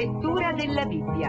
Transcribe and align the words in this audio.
Lettura 0.00 0.52
della 0.54 0.86
Bibbia. 0.86 1.28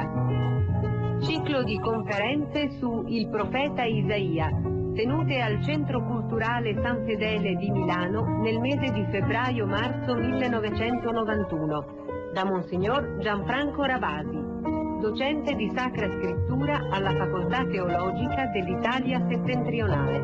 Ciclo 1.20 1.62
di 1.62 1.78
conferenze 1.78 2.70
su 2.80 3.04
Il 3.06 3.28
profeta 3.28 3.84
Isaia, 3.84 4.50
tenute 4.96 5.42
al 5.42 5.62
Centro 5.62 6.02
Culturale 6.06 6.80
San 6.82 7.04
Fedele 7.06 7.56
di 7.56 7.70
Milano 7.70 8.40
nel 8.40 8.62
mese 8.62 8.94
di 8.94 9.06
febbraio-marzo 9.12 10.14
1991, 10.16 11.86
da 12.34 12.46
Monsignor 12.46 13.18
Gianfranco 13.18 13.84
Ravasi, 13.84 14.40
docente 15.02 15.54
di 15.56 15.70
Sacra 15.76 16.08
Scrittura 16.10 16.80
alla 16.92 17.14
Facoltà 17.14 17.66
Teologica 17.66 18.46
dell'Italia 18.54 19.22
Settentrionale. 19.28 20.24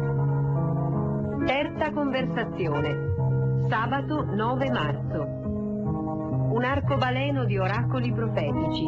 Terza 1.45 1.91
conversazione, 1.91 3.67
sabato 3.67 4.23
9 4.23 4.69
marzo. 4.71 5.36
Un 6.57 6.63
arcobaleno 6.63 7.45
di 7.45 7.59
oracoli 7.59 8.11
profetici. 8.11 8.87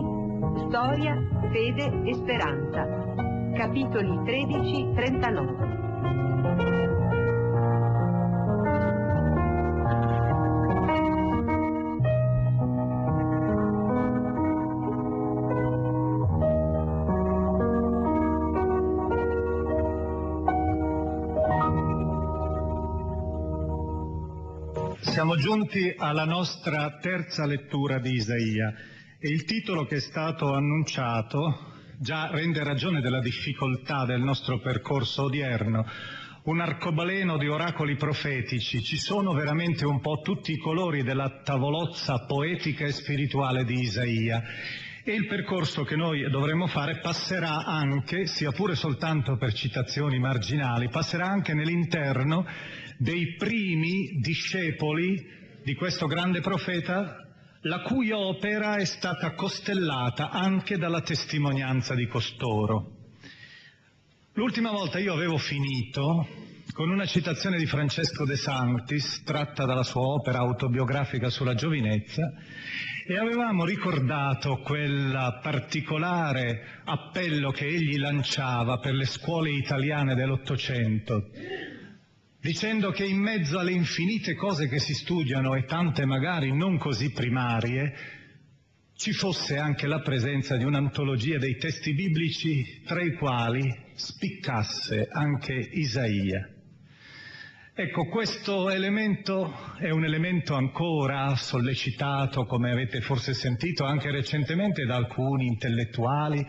Storia, 0.68 1.16
fede 1.52 2.02
e 2.04 2.16
speranza. 2.16 2.84
Capitoli 3.54 4.10
13-39. 4.10 6.79
Siamo 25.20 25.36
giunti 25.36 25.94
alla 25.98 26.24
nostra 26.24 26.98
terza 27.02 27.46
lettura 27.46 28.00
di 28.00 28.14
Isaia 28.14 28.74
e 29.20 29.28
il 29.28 29.44
titolo 29.44 29.84
che 29.84 29.98
è 29.98 30.00
stato 30.00 30.54
annunciato 30.54 31.74
già 31.98 32.30
rende 32.32 32.64
ragione 32.64 33.02
della 33.02 33.20
difficoltà 33.20 34.06
del 34.06 34.22
nostro 34.22 34.62
percorso 34.62 35.24
odierno. 35.24 35.86
Un 36.44 36.62
arcobaleno 36.62 37.38
di 37.38 37.50
oracoli 37.50 37.98
profetici, 37.98 38.82
ci 38.82 38.96
sono 38.96 39.34
veramente 39.34 39.86
un 39.86 40.00
po' 40.00 40.22
tutti 40.24 40.54
i 40.54 40.58
colori 40.58 41.04
della 41.04 41.42
tavolozza 41.44 42.20
poetica 42.26 42.86
e 42.86 42.94
spirituale 42.94 43.66
di 43.66 43.78
Isaia. 43.78 44.42
E 45.04 45.14
il 45.14 45.28
percorso 45.28 45.84
che 45.84 45.98
noi 45.98 46.30
dovremo 46.30 46.68
fare 46.68 47.00
passerà 47.00 47.66
anche, 47.66 48.26
sia 48.26 48.52
pure 48.52 48.76
soltanto 48.76 49.36
per 49.36 49.52
citazioni 49.52 50.18
marginali, 50.18 50.88
passerà 50.88 51.26
anche 51.26 51.54
nell'interno 51.54 52.46
dei 53.00 53.36
primi 53.36 54.20
discepoli 54.20 55.26
di 55.64 55.74
questo 55.74 56.06
grande 56.06 56.42
profeta, 56.42 57.16
la 57.62 57.80
cui 57.80 58.12
opera 58.12 58.76
è 58.76 58.84
stata 58.84 59.34
costellata 59.36 60.30
anche 60.30 60.78
dalla 60.78 61.02
testimonianza 61.02 61.96
di 61.96 62.08
costoro. 62.08 62.98
L'ultima 64.34 64.72
volta 64.72 65.00
io 65.00 65.14
avevo 65.14 65.38
finito 65.38 66.28
con 66.74 66.90
una 66.90 67.06
citazione 67.06 67.58
di 67.58 67.66
Francesco 67.66 68.26
De 68.26 68.36
Sanctis, 68.36 69.24
tratta 69.24 69.66
dalla 69.66 69.84
sua 69.84 70.02
opera 70.02 70.40
autobiografica 70.40 71.30
sulla 71.30 71.56
giovinezza, 71.56 72.34
e 73.08 73.18
avevamo 73.18 73.66
ricordato 73.66 74.58
quel 74.58 75.40
particolare 75.42 76.82
appello 76.84 77.52
che 77.52 77.66
egli 77.66 77.98
lanciava 77.98 78.78
per 78.78 78.94
le 78.94 79.06
scuole 79.06 79.52
italiane 79.52 80.16
dell'Ottocento, 80.16 81.30
dicendo 82.42 82.92
che 82.92 83.06
in 83.06 83.18
mezzo 83.18 83.60
alle 83.60 83.72
infinite 83.72 84.36
cose 84.36 84.68
che 84.68 84.80
si 84.80 84.94
studiano 84.94 85.56
e 85.56 85.66
tante 85.66 86.06
magari 86.06 86.56
non 86.56 86.78
così 86.78 87.12
primarie, 87.12 87.94
ci 88.96 89.12
fosse 89.14 89.58
anche 89.58 89.88
la 89.88 90.02
presenza 90.02 90.58
di 90.58 90.64
un'antologia 90.64 91.38
dei 91.38 91.58
testi 91.58 91.94
biblici 91.94 92.82
tra 92.86 93.02
i 93.02 93.14
quali 93.14 93.74
spiccasse 93.94 95.08
anche 95.10 95.54
Isaia. 95.54 96.50
Ecco, 97.74 98.08
questo 98.08 98.70
elemento 98.70 99.54
è 99.78 99.90
un 99.90 100.04
elemento 100.04 100.54
ancora 100.54 101.34
sollecitato, 101.36 102.46
come 102.46 102.72
avete 102.72 103.00
forse 103.00 103.34
sentito, 103.34 103.86
anche 103.86 104.12
recentemente 104.12 104.84
da 104.84 104.96
alcuni 104.98 105.46
intellettuali, 105.46 106.46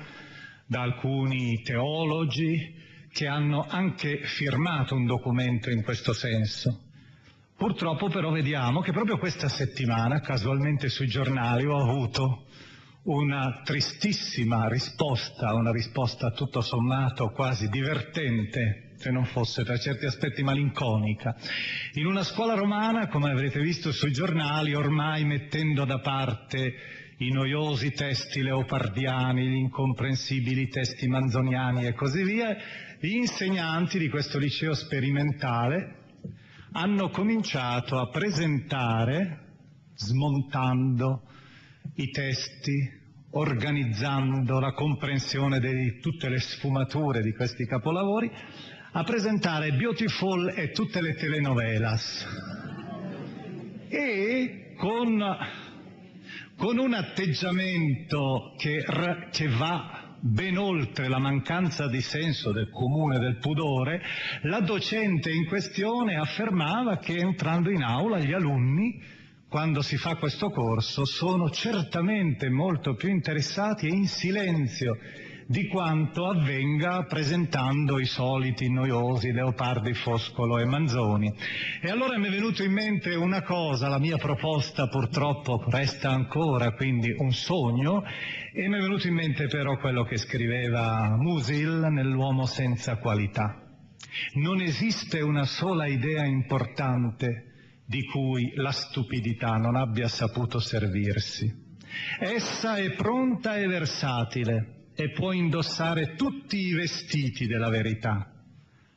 da 0.67 0.83
alcuni 0.83 1.62
teologi, 1.62 2.80
che 3.12 3.26
hanno 3.26 3.66
anche 3.69 4.21
firmato 4.25 4.94
un 4.94 5.06
documento 5.06 5.71
in 5.71 5.82
questo 5.82 6.12
senso. 6.12 6.84
Purtroppo 7.56 8.09
però 8.09 8.31
vediamo 8.31 8.81
che 8.81 8.93
proprio 8.93 9.19
questa 9.19 9.48
settimana, 9.48 10.21
casualmente 10.21 10.88
sui 10.88 11.09
giornali, 11.09 11.66
ho 11.66 11.76
avuto 11.76 12.47
una 13.03 13.62
tristissima 13.65 14.69
risposta, 14.69 15.54
una 15.54 15.71
risposta 15.71 16.31
tutto 16.31 16.60
sommato 16.60 17.31
quasi 17.31 17.69
divertente, 17.69 18.93
se 18.97 19.10
non 19.10 19.25
fosse 19.25 19.65
per 19.65 19.78
certi 19.78 20.06
aspetti 20.06 20.42
malinconica. 20.42 21.34
In 21.94 22.06
una 22.06 22.22
scuola 22.22 22.54
romana, 22.54 23.09
come 23.09 23.31
avrete 23.31 23.60
visto 23.60 23.92
sui 23.92 24.12
giornali, 24.12 24.75
ormai 24.75 25.25
mettendo 25.25 25.84
da 25.84 25.98
parte 26.00 26.75
i 27.21 27.31
noiosi 27.31 27.91
testi 27.91 28.41
leopardiani, 28.41 29.47
gli 29.47 29.57
incomprensibili 29.57 30.69
testi 30.69 31.07
manzoniani 31.07 31.87
e 31.87 31.93
così 31.93 32.23
via, 32.23 32.57
gli 32.99 33.15
insegnanti 33.15 33.99
di 33.99 34.09
questo 34.09 34.39
liceo 34.39 34.73
sperimentale 34.73 35.97
hanno 36.73 37.11
cominciato 37.11 37.99
a 37.99 38.09
presentare, 38.09 39.49
smontando 39.95 41.25
i 41.97 42.09
testi, 42.11 42.91
organizzando 43.33 44.59
la 44.59 44.73
comprensione 44.73 45.61
di 45.61 45.99
tutte 46.01 46.31
le 46.31 46.41
sfumature 46.41 47.21
di 47.21 47.35
questi 47.35 47.67
capolavori, 47.67 48.31
a 48.93 49.05
presentare 49.05 49.73
Beautiful 49.73 50.55
e 50.57 50.71
tutte 50.71 51.03
le 51.03 51.15
telenovelas. 51.15 52.27
E 53.89 54.75
con, 54.79 55.23
con 56.60 56.76
un 56.76 56.93
atteggiamento 56.93 58.53
che, 58.59 58.84
che 59.31 59.48
va 59.48 60.19
ben 60.21 60.59
oltre 60.59 61.09
la 61.09 61.19
mancanza 61.19 61.88
di 61.88 62.03
senso 62.03 62.53
del 62.53 62.69
comune 62.69 63.19
del 63.19 63.38
pudore, 63.38 64.03
la 64.43 64.60
docente 64.60 65.31
in 65.31 65.47
questione 65.47 66.16
affermava 66.16 66.98
che 66.98 67.16
entrando 67.16 67.71
in 67.71 67.82
aula 67.82 68.19
gli 68.19 68.34
alunni, 68.34 69.00
quando 69.48 69.81
si 69.81 69.97
fa 69.97 70.16
questo 70.16 70.50
corso, 70.50 71.06
sono 71.06 71.48
certamente 71.48 72.50
molto 72.50 72.94
più 72.94 73.09
interessati 73.09 73.87
e 73.87 73.94
in 73.94 74.06
silenzio 74.06 74.98
di 75.50 75.66
quanto 75.66 76.28
avvenga 76.28 77.06
presentando 77.09 77.99
i 77.99 78.05
soliti 78.05 78.71
noiosi 78.71 79.33
Leopardi, 79.33 79.94
Foscolo 79.94 80.61
e 80.61 80.65
Manzoni. 80.65 81.34
E 81.83 81.91
allora 81.91 82.16
mi 82.19 82.28
è 82.28 82.31
venuto 82.31 82.62
in 82.62 82.71
mente 82.71 83.16
una 83.16 83.43
cosa, 83.43 83.89
la 83.89 83.99
mia 83.99 84.16
proposta 84.16 84.87
purtroppo 84.87 85.60
resta 85.66 86.10
ancora, 86.10 86.71
quindi 86.75 87.12
un 87.19 87.33
sogno, 87.33 88.05
e 88.55 88.69
mi 88.69 88.77
è 88.77 88.81
venuto 88.81 89.09
in 89.09 89.15
mente 89.15 89.49
però 89.49 89.77
quello 89.78 90.05
che 90.05 90.19
scriveva 90.19 91.16
Musil 91.16 91.89
nell'uomo 91.91 92.47
senza 92.47 92.99
qualità. 92.99 93.60
Non 94.34 94.60
esiste 94.60 95.21
una 95.21 95.47
sola 95.47 95.87
idea 95.87 96.25
importante 96.27 97.83
di 97.87 98.05
cui 98.05 98.53
la 98.55 98.71
stupidità 98.71 99.56
non 99.56 99.75
abbia 99.75 100.06
saputo 100.06 100.60
servirsi. 100.60 101.53
Essa 102.21 102.77
è 102.77 102.93
pronta 102.93 103.56
e 103.56 103.66
versatile, 103.66 104.80
e 105.03 105.12
può 105.12 105.33
indossare 105.33 106.15
tutti 106.15 106.59
i 106.59 106.75
vestiti 106.75 107.47
della 107.47 107.71
verità. 107.71 108.31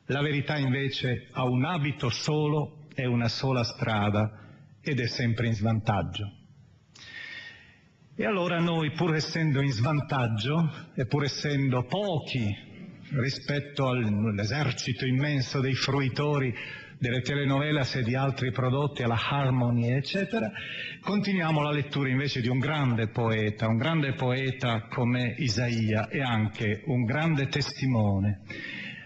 La 0.08 0.20
verità 0.20 0.58
invece 0.58 1.28
ha 1.32 1.44
un 1.44 1.64
abito 1.64 2.10
solo 2.10 2.88
e 2.94 3.06
una 3.06 3.28
sola 3.28 3.64
strada 3.64 4.38
ed 4.82 5.00
è 5.00 5.06
sempre 5.06 5.46
in 5.46 5.54
svantaggio. 5.54 6.30
E 8.14 8.26
allora 8.26 8.58
noi, 8.60 8.90
pur 8.90 9.14
essendo 9.14 9.62
in 9.62 9.72
svantaggio 9.72 10.90
e 10.94 11.06
pur 11.06 11.24
essendo 11.24 11.84
pochi 11.84 12.54
rispetto 13.12 13.88
all'esercito 13.88 15.06
immenso 15.06 15.60
dei 15.60 15.74
fruitori 15.74 16.54
delle 16.98 17.20
telenovelas 17.20 17.96
e 17.96 18.02
di 18.02 18.14
altri 18.14 18.50
prodotti 18.50 19.02
alla 19.02 19.18
Harmony, 19.18 19.90
eccetera, 19.90 20.50
continuiamo 21.00 21.62
la 21.62 21.70
lettura 21.70 22.08
invece 22.08 22.40
di 22.40 22.48
un 22.48 22.58
grande 22.58 23.08
poeta, 23.08 23.68
un 23.68 23.76
grande 23.76 24.14
poeta 24.14 24.86
come 24.88 25.34
Isaia 25.38 26.08
e 26.08 26.20
anche 26.20 26.82
un 26.86 27.04
grande 27.04 27.46
testimone. 27.48 28.40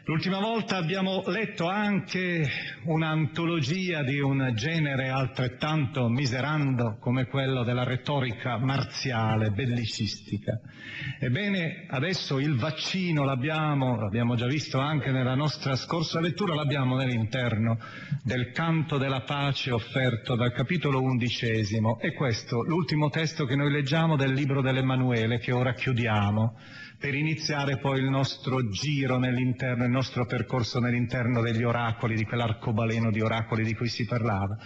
L'ultima 0.09 0.39
volta 0.41 0.79
abbiamo 0.79 1.23
letto 1.27 1.69
anche 1.69 2.49
un'antologia 2.85 4.03
di 4.03 4.19
un 4.19 4.53
genere 4.55 5.11
altrettanto 5.11 6.09
miserando 6.09 6.97
come 6.99 7.27
quello 7.27 7.63
della 7.63 7.85
retorica 7.85 8.57
marziale, 8.57 9.51
bellicistica. 9.51 10.59
Ebbene, 11.21 11.85
adesso 11.91 12.39
il 12.39 12.57
vaccino 12.57 13.25
l'abbiamo, 13.25 14.01
l'abbiamo 14.01 14.35
già 14.35 14.47
visto 14.47 14.79
anche 14.79 15.11
nella 15.11 15.35
nostra 15.35 15.77
scorsa 15.77 16.21
lettura, 16.21 16.55
l'abbiamo 16.55 16.97
nell'interno 16.97 17.79
del 18.23 18.51
canto 18.53 18.97
della 18.97 19.21
pace 19.21 19.73
offerto 19.73 20.37
dal 20.37 20.55
capitolo 20.55 21.03
undicesimo. 21.03 22.01
E 22.01 22.15
questo 22.15 22.63
l'ultimo 22.63 23.11
testo 23.11 23.45
che 23.45 23.57
noi 23.57 23.71
leggiamo 23.71 24.17
del 24.17 24.33
libro 24.33 24.63
dell'Emanuele 24.63 25.37
che 25.37 25.53
ora 25.53 25.75
chiudiamo 25.75 26.57
per 26.99 27.15
iniziare 27.15 27.79
poi 27.79 28.01
il 28.01 28.09
nostro 28.09 28.69
giro 28.71 29.19
nell'interno, 29.19 29.85
il 29.85 29.91
nostro 29.91 30.27
percorso 30.27 30.81
nell'interno 30.81 31.41
degli 31.41 31.63
oracoli, 31.63 32.17
di 32.17 32.25
quell'arcobaleno 32.25 33.11
di 33.13 33.21
oracoli 33.21 33.63
di 33.63 33.75
cui 33.75 33.89
si 33.89 34.05
parlava. 34.05 34.57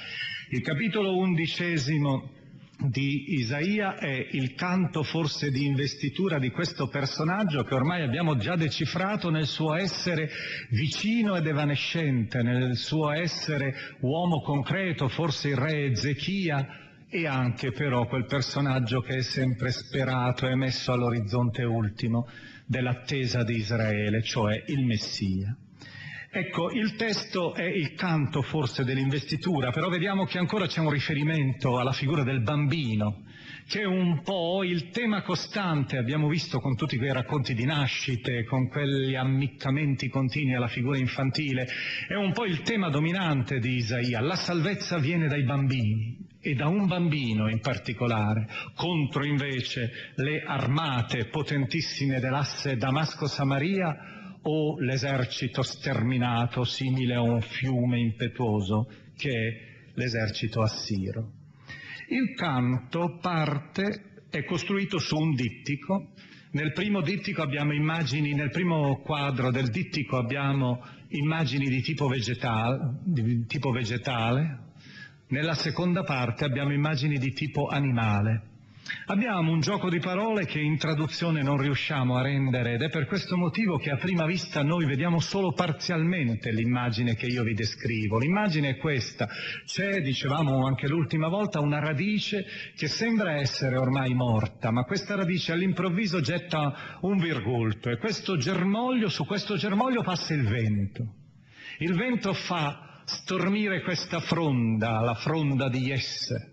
Il 0.50 0.62
capitolo 0.62 1.16
undicesimo 1.16 2.40
di 2.78 3.34
Isaia 3.34 3.96
è 3.96 4.28
il 4.32 4.54
canto 4.54 5.02
forse 5.02 5.50
di 5.50 5.66
investitura 5.66 6.38
di 6.38 6.50
questo 6.50 6.88
personaggio 6.88 7.64
che 7.64 7.74
ormai 7.74 8.02
abbiamo 8.02 8.36
già 8.36 8.56
decifrato 8.56 9.30
nel 9.30 9.46
suo 9.46 9.74
essere 9.74 10.28
vicino 10.70 11.36
ed 11.36 11.46
evanescente, 11.46 12.42
nel 12.42 12.76
suo 12.76 13.10
essere 13.10 13.74
uomo 14.00 14.40
concreto, 14.40 15.08
forse 15.08 15.48
il 15.48 15.56
re 15.56 15.90
Ezechia, 15.90 16.81
e 17.14 17.26
anche 17.26 17.72
però 17.72 18.06
quel 18.06 18.24
personaggio 18.24 19.00
che 19.00 19.16
è 19.16 19.20
sempre 19.20 19.70
sperato 19.70 20.48
e 20.48 20.54
messo 20.54 20.92
all'orizzonte 20.92 21.62
ultimo 21.62 22.26
dell'attesa 22.64 23.44
di 23.44 23.56
Israele, 23.56 24.22
cioè 24.22 24.64
il 24.68 24.82
Messia. 24.86 25.54
Ecco, 26.30 26.70
il 26.70 26.94
testo 26.94 27.52
è 27.52 27.66
il 27.66 27.92
canto 27.92 28.40
forse 28.40 28.82
dell'investitura, 28.82 29.70
però 29.70 29.90
vediamo 29.90 30.24
che 30.24 30.38
ancora 30.38 30.66
c'è 30.66 30.80
un 30.80 30.88
riferimento 30.88 31.78
alla 31.78 31.92
figura 31.92 32.22
del 32.22 32.40
bambino, 32.40 33.24
che 33.68 33.82
è 33.82 33.84
un 33.84 34.22
po' 34.22 34.64
il 34.64 34.88
tema 34.88 35.20
costante, 35.20 35.98
abbiamo 35.98 36.28
visto 36.28 36.60
con 36.60 36.76
tutti 36.76 36.96
quei 36.96 37.12
racconti 37.12 37.52
di 37.52 37.66
nascite, 37.66 38.44
con 38.44 38.68
quegli 38.68 39.14
ammiccamenti 39.14 40.08
continui 40.08 40.54
alla 40.54 40.68
figura 40.68 40.96
infantile, 40.96 41.68
è 42.08 42.14
un 42.14 42.32
po' 42.32 42.46
il 42.46 42.62
tema 42.62 42.88
dominante 42.88 43.58
di 43.58 43.74
Isaia, 43.74 44.22
la 44.22 44.36
salvezza 44.36 44.96
viene 44.96 45.28
dai 45.28 45.44
bambini, 45.44 46.21
e 46.42 46.54
da 46.54 46.66
un 46.66 46.86
bambino 46.86 47.48
in 47.48 47.60
particolare, 47.60 48.48
contro 48.74 49.24
invece 49.24 50.12
le 50.16 50.42
armate 50.42 51.26
potentissime 51.26 52.18
dell'asse 52.18 52.76
Damasco-Samaria 52.76 54.40
o 54.42 54.78
l'esercito 54.80 55.62
sterminato 55.62 56.64
simile 56.64 57.14
a 57.14 57.22
un 57.22 57.40
fiume 57.40 58.00
impetuoso 58.00 58.88
che 59.16 59.30
è 59.30 59.92
l'esercito 59.94 60.62
assiro. 60.62 61.30
Il 62.08 62.34
canto 62.34 63.18
parte, 63.20 64.24
è 64.28 64.44
costruito 64.44 64.98
su 64.98 65.16
un 65.16 65.34
dittico, 65.34 66.10
nel 66.52 66.72
primo 66.72 67.02
dittico 67.02 67.40
abbiamo 67.40 67.72
immagini, 67.72 68.34
nel 68.34 68.50
primo 68.50 69.00
quadro 69.00 69.50
del 69.50 69.70
dittico 69.70 70.16
abbiamo 70.16 70.84
immagini 71.08 71.68
di 71.68 71.80
tipo 71.82 72.08
vegetale, 72.08 72.98
di 73.04 73.46
tipo 73.46 73.70
vegetale 73.70 74.70
nella 75.32 75.54
seconda 75.54 76.02
parte 76.02 76.44
abbiamo 76.44 76.72
immagini 76.72 77.18
di 77.18 77.32
tipo 77.32 77.66
animale. 77.66 78.50
Abbiamo 79.06 79.52
un 79.52 79.60
gioco 79.60 79.88
di 79.88 79.98
parole 79.98 80.44
che 80.44 80.60
in 80.60 80.76
traduzione 80.76 81.42
non 81.42 81.56
riusciamo 81.56 82.16
a 82.16 82.22
rendere 82.22 82.74
ed 82.74 82.82
è 82.82 82.88
per 82.90 83.06
questo 83.06 83.38
motivo 83.38 83.78
che 83.78 83.90
a 83.90 83.96
prima 83.96 84.26
vista 84.26 84.62
noi 84.62 84.84
vediamo 84.84 85.20
solo 85.20 85.52
parzialmente 85.52 86.50
l'immagine 86.50 87.14
che 87.14 87.26
io 87.26 87.44
vi 87.44 87.54
descrivo. 87.54 88.18
L'immagine 88.18 88.70
è 88.70 88.76
questa. 88.76 89.26
C'è, 89.64 90.02
dicevamo 90.02 90.66
anche 90.66 90.86
l'ultima 90.86 91.28
volta, 91.28 91.60
una 91.60 91.78
radice 91.78 92.44
che 92.76 92.88
sembra 92.88 93.36
essere 93.36 93.76
ormai 93.78 94.12
morta, 94.12 94.70
ma 94.70 94.82
questa 94.82 95.14
radice 95.14 95.52
all'improvviso 95.52 96.20
getta 96.20 96.98
un 97.00 97.18
virgulto 97.18 97.88
e 97.88 97.96
questo 97.96 98.36
germoglio, 98.36 99.08
su 99.08 99.24
questo 99.24 99.56
germoglio 99.56 100.02
passa 100.02 100.34
il 100.34 100.46
vento. 100.46 101.14
Il 101.78 101.94
vento 101.94 102.34
fa 102.34 102.91
stormire 103.04 103.82
questa 103.82 104.20
fronda, 104.20 105.00
la 105.00 105.14
fronda 105.14 105.68
di 105.68 105.80
Jesse. 105.80 106.52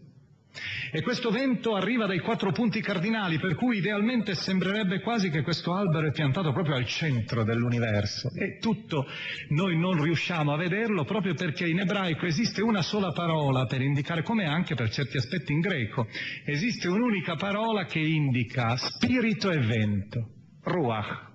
E 0.92 1.02
questo 1.04 1.30
vento 1.30 1.76
arriva 1.76 2.08
dai 2.08 2.20
quattro 2.20 2.52
punti 2.52 2.82
cardinali, 2.82 3.38
per 3.40 3.56
cui 3.56 3.78
idealmente 3.78 4.34
sembrerebbe 4.34 5.02
quasi 5.02 5.30
che 5.30 5.44
questo 5.44 5.74
albero 5.74 6.08
è 6.08 6.12
piantato 6.12 6.52
proprio 6.52 6.76
al 6.76 6.86
centro 6.86 7.44
dell'universo. 7.44 8.32
E 8.34 8.58
tutto 8.60 9.06
noi 9.50 9.78
non 9.78 10.02
riusciamo 10.02 10.52
a 10.52 10.58
vederlo 10.58 11.06
proprio 11.06 11.36
perché 11.36 11.68
in 11.68 11.80
ebraico 11.80 12.26
esiste 12.26 12.62
una 12.62 12.82
sola 12.82 13.12
parola 13.12 13.66
per 13.66 13.82
indicare, 13.82 14.24
come 14.24 14.46
anche 14.46 14.74
per 14.74 14.90
certi 14.90 15.18
aspetti 15.18 15.54
in 15.54 15.60
greco, 15.60 16.08
esiste 16.46 16.88
un'unica 16.88 17.36
parola 17.36 17.86
che 17.86 18.00
indica 18.00 18.76
spirito 18.76 19.52
e 19.52 19.60
vento, 19.60 20.28
ruach, 20.64 21.28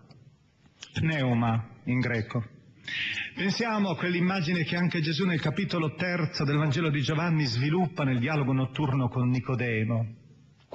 pneuma 0.95 1.69
in 1.85 2.01
greco. 2.01 2.45
Pensiamo 3.35 3.91
a 3.91 3.97
quell'immagine 3.97 4.63
che 4.63 4.77
anche 4.77 5.01
Gesù 5.01 5.25
nel 5.25 5.41
capitolo 5.41 5.95
terzo 5.95 6.45
del 6.45 6.57
Vangelo 6.57 6.89
di 6.89 7.01
Giovanni 7.01 7.45
sviluppa 7.47 8.05
nel 8.05 8.21
dialogo 8.21 8.53
notturno 8.53 9.09
con 9.09 9.29
Nicodemo 9.29 10.24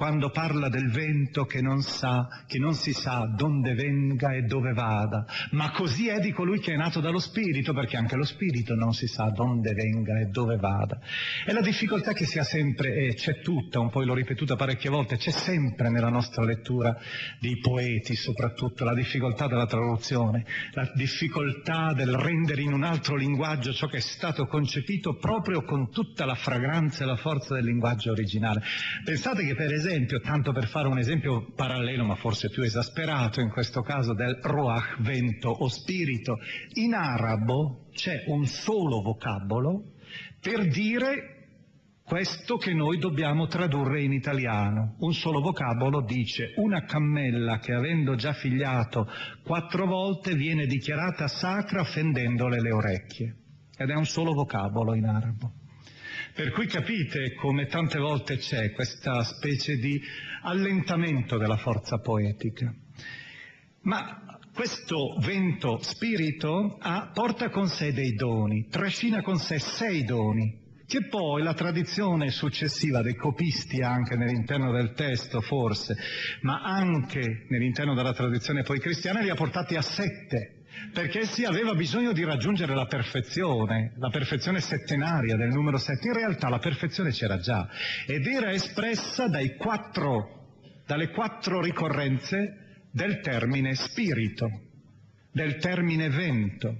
quando 0.00 0.30
parla 0.30 0.70
del 0.70 0.90
vento 0.90 1.44
che 1.44 1.60
non 1.60 1.82
sa, 1.82 2.26
che 2.46 2.58
non 2.58 2.72
si 2.72 2.94
sa 2.94 3.30
donde 3.36 3.74
venga 3.74 4.32
e 4.32 4.44
dove 4.44 4.72
vada, 4.72 5.26
ma 5.50 5.72
così 5.72 6.08
è 6.08 6.18
di 6.20 6.32
colui 6.32 6.58
che 6.58 6.72
è 6.72 6.76
nato 6.76 7.00
dallo 7.00 7.18
Spirito, 7.18 7.74
perché 7.74 7.98
anche 7.98 8.16
lo 8.16 8.24
Spirito 8.24 8.74
non 8.74 8.94
si 8.94 9.06
sa 9.06 9.28
donde 9.28 9.74
venga 9.74 10.18
e 10.18 10.28
dove 10.30 10.56
vada. 10.56 10.98
E 11.46 11.52
la 11.52 11.60
difficoltà 11.60 12.14
che 12.14 12.24
si 12.24 12.38
ha 12.38 12.44
sempre, 12.44 12.94
e 12.94 13.12
c'è 13.12 13.42
tutta, 13.42 13.78
un 13.78 13.90
po' 13.90 14.02
l'ho 14.02 14.14
ripetuta 14.14 14.56
parecchie 14.56 14.88
volte, 14.88 15.18
c'è 15.18 15.32
sempre 15.32 15.90
nella 15.90 16.08
nostra 16.08 16.44
lettura 16.44 16.96
dei 17.38 17.58
poeti, 17.58 18.14
soprattutto 18.14 18.84
la 18.84 18.94
difficoltà 18.94 19.48
della 19.48 19.66
traduzione, 19.66 20.46
la 20.72 20.90
difficoltà 20.94 21.92
del 21.92 22.14
rendere 22.14 22.62
in 22.62 22.72
un 22.72 22.84
altro 22.84 23.16
linguaggio 23.16 23.74
ciò 23.74 23.86
che 23.86 23.98
è 23.98 24.00
stato 24.00 24.46
concepito 24.46 25.18
proprio 25.18 25.62
con 25.62 25.90
tutta 25.90 26.24
la 26.24 26.36
fragranza 26.36 27.04
e 27.04 27.06
la 27.06 27.16
forza 27.16 27.52
del 27.52 27.66
linguaggio 27.66 28.12
originale. 28.12 28.62
Pensate 29.04 29.44
che 29.44 29.54
per 29.54 29.70
esempio 29.70 29.88
esempio, 29.90 30.20
tanto 30.20 30.52
per 30.52 30.68
fare 30.68 30.88
un 30.88 30.98
esempio 30.98 31.52
parallelo 31.54 32.04
ma 32.04 32.14
forse 32.14 32.48
più 32.48 32.62
esasperato 32.62 33.40
in 33.40 33.50
questo 33.50 33.82
caso 33.82 34.14
del 34.14 34.38
ruach, 34.40 35.00
vento 35.00 35.48
o 35.50 35.68
spirito, 35.68 36.38
in 36.74 36.94
arabo 36.94 37.88
c'è 37.92 38.24
un 38.26 38.46
solo 38.46 39.02
vocabolo 39.02 39.94
per 40.40 40.68
dire 40.68 41.36
questo 42.04 42.56
che 42.56 42.72
noi 42.72 42.98
dobbiamo 42.98 43.46
tradurre 43.46 44.02
in 44.02 44.12
italiano. 44.12 44.96
Un 44.98 45.12
solo 45.12 45.40
vocabolo 45.40 46.02
dice 46.02 46.54
una 46.56 46.82
cammella 46.84 47.58
che 47.58 47.72
avendo 47.72 48.16
già 48.16 48.32
figliato 48.32 49.06
quattro 49.44 49.86
volte 49.86 50.34
viene 50.34 50.66
dichiarata 50.66 51.28
sacra 51.28 51.84
fendendole 51.84 52.60
le 52.60 52.72
orecchie. 52.72 53.36
Ed 53.76 53.90
è 53.90 53.94
un 53.94 54.06
solo 54.06 54.32
vocabolo 54.32 54.94
in 54.94 55.06
arabo. 55.06 55.59
Per 56.34 56.52
cui 56.52 56.66
capite 56.66 57.34
come 57.34 57.66
tante 57.66 57.98
volte 57.98 58.36
c'è 58.36 58.72
questa 58.72 59.22
specie 59.24 59.76
di 59.76 60.00
allentamento 60.42 61.36
della 61.36 61.56
forza 61.56 61.98
poetica. 61.98 62.72
Ma 63.82 64.38
questo 64.52 65.16
vento 65.20 65.78
spirito 65.82 66.76
ha, 66.80 67.10
porta 67.12 67.50
con 67.50 67.68
sé 67.68 67.92
dei 67.92 68.14
doni, 68.14 68.66
trascina 68.68 69.22
con 69.22 69.38
sé 69.38 69.58
sei 69.58 70.04
doni, 70.04 70.58
che 70.86 71.06
poi 71.06 71.42
la 71.42 71.54
tradizione 71.54 72.30
successiva 72.30 73.00
dei 73.00 73.14
copisti 73.14 73.80
anche 73.80 74.16
nell'interno 74.16 74.72
del 74.72 74.92
testo 74.92 75.40
forse, 75.40 75.96
ma 76.42 76.62
anche 76.62 77.46
nell'interno 77.48 77.94
della 77.94 78.12
tradizione 78.12 78.62
poi 78.62 78.80
cristiana 78.80 79.20
li 79.20 79.30
ha 79.30 79.34
portati 79.34 79.76
a 79.76 79.82
sette 79.82 80.59
perché 80.92 81.20
essi 81.20 81.44
aveva 81.44 81.74
bisogno 81.74 82.12
di 82.12 82.24
raggiungere 82.24 82.74
la 82.74 82.86
perfezione, 82.86 83.92
la 83.98 84.10
perfezione 84.10 84.60
settenaria 84.60 85.36
del 85.36 85.50
numero 85.50 85.78
sette. 85.78 86.08
In 86.08 86.14
realtà 86.14 86.48
la 86.48 86.58
perfezione 86.58 87.10
c'era 87.10 87.38
già 87.38 87.68
ed 88.06 88.26
era 88.26 88.52
espressa 88.52 89.28
quattro, 89.56 90.48
dalle 90.86 91.10
quattro 91.10 91.60
ricorrenze 91.60 92.86
del 92.90 93.20
termine 93.20 93.74
spirito, 93.74 94.48
del 95.32 95.56
termine 95.56 96.08
vento. 96.08 96.76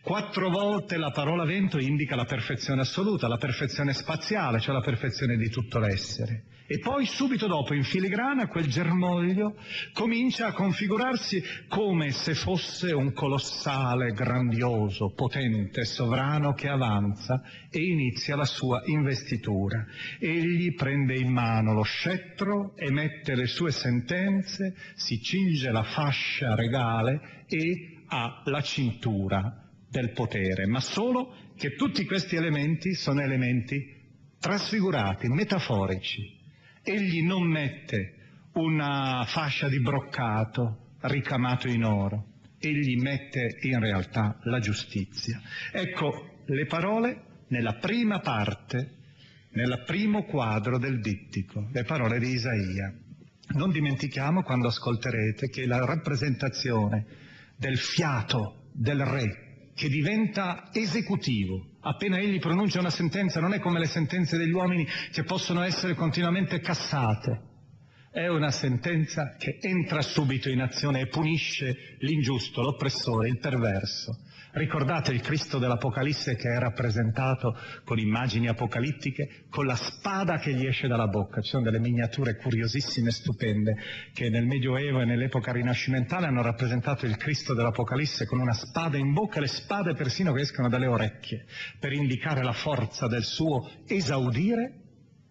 Quattro 0.00 0.48
volte 0.48 0.96
la 0.96 1.10
parola 1.10 1.44
vento 1.44 1.78
indica 1.78 2.16
la 2.16 2.24
perfezione 2.24 2.80
assoluta, 2.80 3.28
la 3.28 3.36
perfezione 3.36 3.92
spaziale, 3.92 4.60
cioè 4.60 4.74
la 4.74 4.80
perfezione 4.80 5.36
di 5.36 5.50
tutto 5.50 5.78
l'essere. 5.78 6.44
E 6.68 6.78
poi 6.80 7.06
subito 7.06 7.46
dopo, 7.46 7.74
in 7.74 7.84
filigrana, 7.84 8.48
quel 8.48 8.66
germoglio 8.66 9.56
comincia 9.92 10.46
a 10.46 10.52
configurarsi 10.52 11.42
come 11.68 12.10
se 12.10 12.34
fosse 12.34 12.92
un 12.92 13.12
colossale, 13.12 14.12
grandioso, 14.12 15.12
potente, 15.14 15.84
sovrano 15.84 16.54
che 16.54 16.68
avanza 16.68 17.40
e 17.70 17.78
inizia 17.78 18.34
la 18.34 18.44
sua 18.44 18.82
investitura. 18.86 19.86
Egli 20.18 20.74
prende 20.74 21.14
in 21.14 21.30
mano 21.30 21.72
lo 21.72 21.82
scettro, 21.82 22.76
emette 22.76 23.36
le 23.36 23.46
sue 23.46 23.70
sentenze, 23.70 24.74
si 24.94 25.20
cinge 25.22 25.70
la 25.70 25.84
fascia 25.84 26.56
regale 26.56 27.44
e 27.46 28.02
ha 28.08 28.42
la 28.44 28.60
cintura 28.60 29.70
del 29.88 30.10
potere, 30.10 30.66
ma 30.66 30.80
solo 30.80 31.32
che 31.56 31.74
tutti 31.74 32.04
questi 32.04 32.34
elementi 32.34 32.94
sono 32.94 33.20
elementi 33.20 33.94
trasfigurati, 34.38 35.28
metaforici. 35.28 36.35
Egli 36.88 37.20
non 37.20 37.42
mette 37.42 38.14
una 38.52 39.24
fascia 39.26 39.68
di 39.68 39.80
broccato 39.80 40.92
ricamato 41.00 41.66
in 41.66 41.82
oro, 41.82 42.34
egli 42.60 42.96
mette 43.00 43.58
in 43.62 43.80
realtà 43.80 44.38
la 44.44 44.60
giustizia. 44.60 45.40
Ecco 45.72 46.42
le 46.46 46.66
parole 46.66 47.22
nella 47.48 47.74
prima 47.74 48.20
parte, 48.20 48.98
nel 49.50 49.82
primo 49.84 50.26
quadro 50.26 50.78
del 50.78 51.00
dittico, 51.00 51.68
le 51.72 51.82
parole 51.82 52.20
di 52.20 52.28
Isaia. 52.28 52.94
Non 53.56 53.72
dimentichiamo 53.72 54.44
quando 54.44 54.68
ascolterete 54.68 55.48
che 55.48 55.66
la 55.66 55.84
rappresentazione 55.84 57.04
del 57.56 57.78
fiato 57.78 58.68
del 58.70 59.04
re 59.04 59.45
che 59.76 59.88
diventa 59.90 60.70
esecutivo. 60.72 61.76
Appena 61.82 62.18
egli 62.18 62.38
pronuncia 62.38 62.80
una 62.80 62.90
sentenza 62.90 63.40
non 63.40 63.52
è 63.52 63.60
come 63.60 63.78
le 63.78 63.86
sentenze 63.86 64.38
degli 64.38 64.50
uomini 64.50 64.86
che 65.12 65.22
possono 65.22 65.60
essere 65.60 65.94
continuamente 65.94 66.60
cassate. 66.60 67.54
È 68.10 68.26
una 68.26 68.50
sentenza 68.50 69.36
che 69.36 69.58
entra 69.60 70.00
subito 70.00 70.48
in 70.48 70.62
azione 70.62 71.00
e 71.00 71.08
punisce 71.08 71.96
l'ingiusto, 71.98 72.62
l'oppressore, 72.62 73.28
il 73.28 73.38
perverso. 73.38 74.16
Ricordate 74.56 75.12
il 75.12 75.20
Cristo 75.20 75.58
dell'Apocalisse 75.58 76.34
che 76.34 76.48
è 76.48 76.58
rappresentato 76.58 77.54
con 77.84 77.98
immagini 77.98 78.48
apocalittiche, 78.48 79.44
con 79.50 79.66
la 79.66 79.76
spada 79.76 80.38
che 80.38 80.54
gli 80.54 80.64
esce 80.64 80.88
dalla 80.88 81.08
bocca. 81.08 81.42
Ci 81.42 81.50
sono 81.50 81.64
delle 81.64 81.78
miniature 81.78 82.36
curiosissime 82.36 83.10
stupende 83.10 83.76
che 84.14 84.30
nel 84.30 84.46
Medioevo 84.46 85.02
e 85.02 85.04
nell'epoca 85.04 85.52
rinascimentale 85.52 86.24
hanno 86.24 86.40
rappresentato 86.40 87.04
il 87.04 87.18
Cristo 87.18 87.52
dell'Apocalisse 87.52 88.24
con 88.24 88.40
una 88.40 88.54
spada 88.54 88.96
in 88.96 89.12
bocca, 89.12 89.40
le 89.40 89.46
spade 89.46 89.92
persino 89.92 90.32
che 90.32 90.40
escono 90.40 90.70
dalle 90.70 90.86
orecchie, 90.86 91.44
per 91.78 91.92
indicare 91.92 92.42
la 92.42 92.52
forza 92.52 93.08
del 93.08 93.24
suo 93.24 93.70
esaudire 93.86 94.85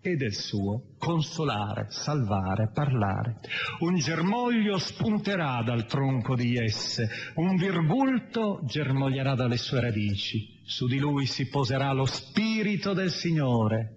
e 0.10 0.16
del 0.16 0.34
suo 0.34 0.96
consolare, 0.98 1.88
salvare, 1.90 2.70
parlare. 2.74 3.40
Un 3.80 3.96
germoglio 3.98 4.78
spunterà 4.78 5.62
dal 5.64 5.86
tronco 5.86 6.36
di 6.36 6.56
esse, 6.58 7.10
un 7.36 7.56
virgulto 7.56 8.62
germoglierà 8.66 9.36
dalle 9.36 9.58
sue 9.58 9.82
radici, 9.82 10.62
su 10.64 10.88
di 10.88 11.00
lui 11.00 11.26
si 11.26 11.48
poserà 11.48 11.92
lo 11.94 12.06
spirito 12.06 12.94
del 12.94 13.10
Signore. 13.10 13.94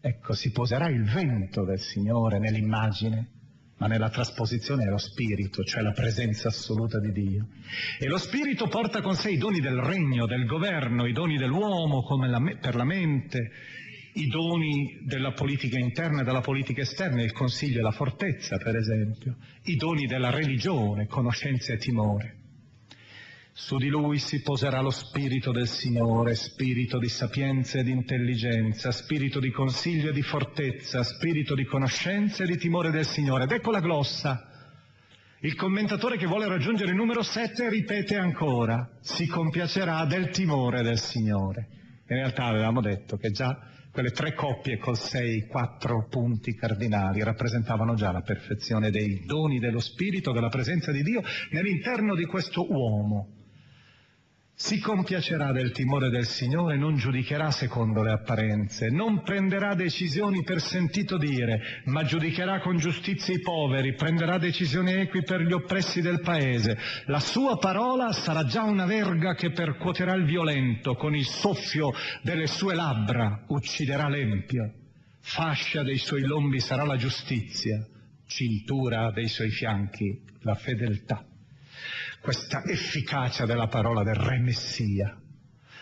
Ecco, 0.00 0.32
si 0.32 0.50
poserà 0.50 0.88
il 0.88 1.04
vento 1.04 1.64
del 1.64 1.78
Signore 1.78 2.38
nell'immagine, 2.38 3.28
ma 3.78 3.86
nella 3.86 4.10
trasposizione 4.10 4.84
è 4.84 4.88
lo 4.88 4.98
spirito, 4.98 5.62
cioè 5.64 5.82
la 5.82 5.92
presenza 5.92 6.48
assoluta 6.48 6.98
di 7.00 7.12
Dio. 7.12 7.48
E 7.98 8.06
lo 8.06 8.18
spirito 8.18 8.66
porta 8.68 9.00
con 9.00 9.14
sé 9.14 9.30
i 9.30 9.38
doni 9.38 9.60
del 9.60 9.78
regno, 9.78 10.26
del 10.26 10.44
governo, 10.44 11.06
i 11.06 11.12
doni 11.12 11.38
dell'uomo 11.38 12.02
come 12.02 12.28
la, 12.28 12.40
per 12.60 12.74
la 12.74 12.84
mente, 12.84 13.50
i 14.14 14.26
doni 14.26 15.00
della 15.02 15.32
politica 15.32 15.78
interna 15.78 16.22
e 16.22 16.24
della 16.24 16.40
politica 16.40 16.80
esterna, 16.80 17.22
il 17.22 17.32
consiglio 17.32 17.78
e 17.78 17.82
la 17.82 17.92
fortezza, 17.92 18.56
per 18.56 18.76
esempio, 18.76 19.36
i 19.64 19.76
doni 19.76 20.06
della 20.06 20.30
religione, 20.30 21.06
conoscenza 21.06 21.72
e 21.72 21.76
timore. 21.76 22.34
Su 23.52 23.76
di 23.76 23.88
lui 23.88 24.18
si 24.18 24.40
poserà 24.42 24.80
lo 24.80 24.90
spirito 24.90 25.52
del 25.52 25.68
Signore, 25.68 26.34
spirito 26.34 26.98
di 26.98 27.08
sapienza 27.08 27.78
e 27.78 27.82
di 27.82 27.90
intelligenza, 27.90 28.90
spirito 28.90 29.38
di 29.38 29.50
consiglio 29.50 30.10
e 30.10 30.12
di 30.12 30.22
fortezza, 30.22 31.02
spirito 31.02 31.54
di 31.54 31.64
conoscenza 31.64 32.42
e 32.42 32.46
di 32.46 32.56
timore 32.56 32.90
del 32.90 33.04
Signore. 33.04 33.44
Ed 33.44 33.50
ecco 33.50 33.70
la 33.70 33.80
glossa. 33.80 34.46
Il 35.40 35.54
commentatore 35.54 36.16
che 36.16 36.26
vuole 36.26 36.48
raggiungere 36.48 36.90
il 36.90 36.96
numero 36.96 37.22
7 37.22 37.68
ripete 37.68 38.16
ancora, 38.16 38.98
si 39.00 39.26
compiacerà 39.26 40.04
del 40.04 40.30
timore 40.30 40.82
del 40.82 40.98
Signore. 40.98 41.68
In 42.08 42.16
realtà 42.16 42.44
avevamo 42.44 42.80
detto 42.80 43.16
che 43.16 43.30
già 43.30 43.58
quelle 43.92 44.10
tre 44.10 44.34
coppie 44.34 44.78
con 44.78 44.94
sei, 44.94 45.46
quattro 45.46 46.06
punti 46.08 46.54
cardinali 46.54 47.22
rappresentavano 47.22 47.94
già 47.94 48.12
la 48.12 48.22
perfezione 48.22 48.90
dei 48.90 49.24
doni 49.24 49.58
dello 49.58 49.80
Spirito, 49.80 50.32
della 50.32 50.48
presenza 50.48 50.92
di 50.92 51.02
Dio 51.02 51.22
nell'interno 51.50 52.14
di 52.14 52.24
questo 52.24 52.70
uomo. 52.70 53.39
Si 54.62 54.78
compiacerà 54.78 55.52
del 55.52 55.72
timore 55.72 56.10
del 56.10 56.26
Signore, 56.26 56.76
non 56.76 56.94
giudicherà 56.96 57.50
secondo 57.50 58.02
le 58.02 58.12
apparenze, 58.12 58.90
non 58.90 59.22
prenderà 59.22 59.74
decisioni 59.74 60.42
per 60.42 60.60
sentito 60.60 61.16
dire, 61.16 61.80
ma 61.86 62.04
giudicherà 62.04 62.60
con 62.60 62.76
giustizia 62.76 63.32
i 63.32 63.40
poveri, 63.40 63.94
prenderà 63.94 64.36
decisioni 64.36 64.92
equi 64.92 65.22
per 65.22 65.40
gli 65.40 65.52
oppressi 65.52 66.02
del 66.02 66.20
paese. 66.20 66.76
La 67.06 67.20
sua 67.20 67.56
parola 67.56 68.12
sarà 68.12 68.44
già 68.44 68.62
una 68.64 68.84
verga 68.84 69.34
che 69.34 69.50
percuoterà 69.50 70.12
il 70.12 70.26
violento, 70.26 70.94
con 70.94 71.16
il 71.16 71.24
soffio 71.24 71.92
delle 72.22 72.46
sue 72.46 72.74
labbra 72.74 73.46
ucciderà 73.48 74.10
l'empio. 74.10 74.74
Fascia 75.20 75.82
dei 75.82 75.96
suoi 75.96 76.20
lombi 76.20 76.60
sarà 76.60 76.84
la 76.84 76.96
giustizia, 76.96 77.82
cintura 78.26 79.10
dei 79.10 79.26
suoi 79.26 79.48
fianchi 79.48 80.20
la 80.42 80.54
fedeltà 80.54 81.24
questa 82.20 82.62
efficacia 82.64 83.46
della 83.46 83.68
parola 83.68 84.02
del 84.02 84.14
Re 84.14 84.38
Messia. 84.38 85.18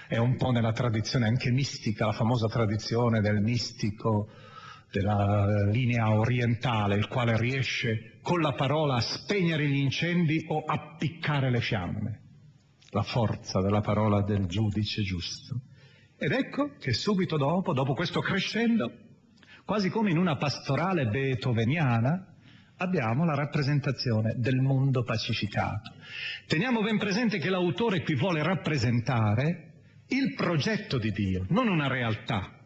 È 0.07 0.17
un 0.17 0.37
po' 0.37 0.51
nella 0.51 0.73
tradizione 0.73 1.27
anche 1.27 1.51
mistica, 1.51 2.07
la 2.07 2.13
famosa 2.13 2.47
tradizione 2.47 3.21
del 3.21 3.41
mistico 3.41 4.29
della 4.91 5.67
linea 5.67 6.11
orientale, 6.11 6.97
il 6.97 7.09
quale 7.09 7.37
riesce 7.37 8.19
con 8.23 8.41
la 8.41 8.53
parola 8.53 8.97
a 8.97 9.01
spegnere 9.01 9.69
gli 9.69 9.81
incendi 9.81 10.45
o 10.49 10.63
a 10.65 10.97
piccare 10.97 11.51
le 11.51 11.61
fiamme. 11.61 12.21
La 12.91 13.03
forza 13.03 13.61
della 13.61 13.83
parola 13.83 14.23
del 14.23 14.47
giudice 14.47 15.03
giusto. 15.03 15.61
Ed 16.17 16.33
ecco 16.33 16.73
che 16.79 16.95
subito 16.95 17.37
dopo, 17.37 17.75
dopo 17.75 17.93
questo 17.93 18.21
crescendo, 18.21 18.91
quasi 19.65 19.91
come 19.91 20.11
in 20.11 20.17
una 20.17 20.37
pastorale 20.37 21.07
beethoveniana, 21.07 22.35
abbiamo 22.79 23.25
la 23.25 23.35
rappresentazione 23.35 24.35
del 24.39 24.57
mondo 24.57 25.03
pacificato. 25.03 25.97
Teniamo 26.47 26.83
ben 26.83 26.99
presente 26.99 27.39
che 27.39 27.51
l'autore 27.51 28.03
qui 28.03 28.15
vuole 28.15 28.43
rappresentare 28.43 29.69
il 30.09 30.35
progetto 30.35 30.99
di 30.99 31.11
Dio, 31.11 31.45
non 31.51 31.69
una 31.69 31.89
realtà 31.89 32.59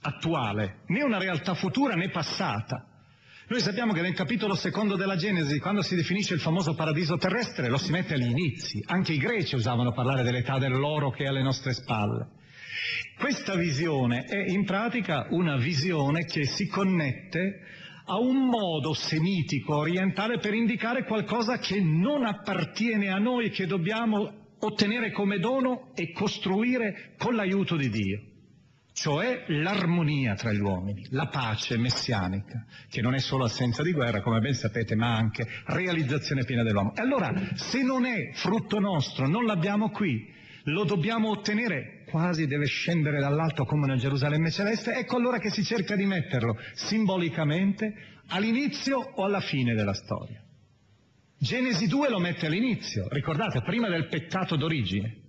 attuale, 0.00 0.82
né 0.86 1.02
una 1.02 1.18
realtà 1.18 1.54
futura 1.54 1.94
né 1.94 2.10
passata. 2.10 2.88
Noi 3.46 3.60
sappiamo 3.60 3.92
che 3.92 4.00
nel 4.00 4.14
capitolo 4.14 4.54
secondo 4.54 4.96
della 4.96 5.16
Genesi, 5.16 5.58
quando 5.58 5.82
si 5.82 5.94
definisce 5.96 6.34
il 6.34 6.40
famoso 6.40 6.74
paradiso 6.74 7.16
terrestre, 7.16 7.68
lo 7.68 7.76
si 7.76 7.90
mette 7.90 8.14
agli 8.14 8.30
inizi. 8.30 8.82
Anche 8.86 9.12
i 9.12 9.18
greci 9.18 9.54
usavano 9.54 9.92
parlare 9.92 10.22
dell'età 10.22 10.58
dell'oro 10.58 11.10
che 11.10 11.24
è 11.24 11.26
alle 11.26 11.42
nostre 11.42 11.74
spalle. 11.74 12.28
Questa 13.18 13.54
visione 13.54 14.24
è 14.24 14.50
in 14.50 14.64
pratica 14.64 15.26
una 15.30 15.56
visione 15.56 16.24
che 16.24 16.46
si 16.46 16.66
connette 16.66 17.60
a 18.06 18.18
un 18.18 18.48
modo 18.48 18.92
semitico 18.92 19.76
orientale 19.76 20.38
per 20.38 20.54
indicare 20.54 21.04
qualcosa 21.04 21.58
che 21.58 21.80
non 21.80 22.24
appartiene 22.24 23.08
a 23.08 23.18
noi, 23.18 23.50
che 23.50 23.66
dobbiamo 23.66 24.42
ottenere 24.58 25.10
come 25.10 25.38
dono 25.38 25.90
e 25.94 26.12
costruire 26.12 27.14
con 27.18 27.34
l'aiuto 27.34 27.76
di 27.76 27.88
Dio, 27.88 28.20
cioè 28.92 29.44
l'armonia 29.48 30.34
tra 30.34 30.52
gli 30.52 30.60
uomini, 30.60 31.06
la 31.10 31.26
pace 31.26 31.76
messianica, 31.78 32.64
che 32.88 33.00
non 33.00 33.14
è 33.14 33.18
solo 33.18 33.44
assenza 33.44 33.82
di 33.82 33.92
guerra, 33.92 34.20
come 34.20 34.40
ben 34.40 34.54
sapete, 34.54 34.94
ma 34.94 35.16
anche 35.16 35.46
realizzazione 35.66 36.44
piena 36.44 36.62
dell'uomo. 36.62 36.94
E 36.94 37.00
allora, 37.00 37.32
se 37.54 37.82
non 37.82 38.04
è 38.04 38.32
frutto 38.34 38.78
nostro, 38.78 39.26
non 39.26 39.44
l'abbiamo 39.44 39.90
qui, 39.90 40.32
lo 40.64 40.84
dobbiamo 40.84 41.30
ottenere, 41.30 41.93
quasi 42.14 42.46
deve 42.46 42.66
scendere 42.66 43.18
dall'alto 43.18 43.64
come 43.64 43.86
una 43.86 43.96
Gerusalemme 43.96 44.52
celeste, 44.52 44.94
ecco 44.94 45.16
allora 45.16 45.40
che 45.40 45.50
si 45.50 45.64
cerca 45.64 45.96
di 45.96 46.06
metterlo 46.06 46.56
simbolicamente 46.74 47.92
all'inizio 48.28 48.98
o 49.00 49.24
alla 49.24 49.40
fine 49.40 49.74
della 49.74 49.94
storia. 49.94 50.40
Genesi 51.36 51.88
2 51.88 52.08
lo 52.10 52.20
mette 52.20 52.46
all'inizio, 52.46 53.08
ricordate, 53.08 53.62
prima 53.62 53.88
del 53.88 54.06
peccato 54.06 54.54
d'origine, 54.54 55.22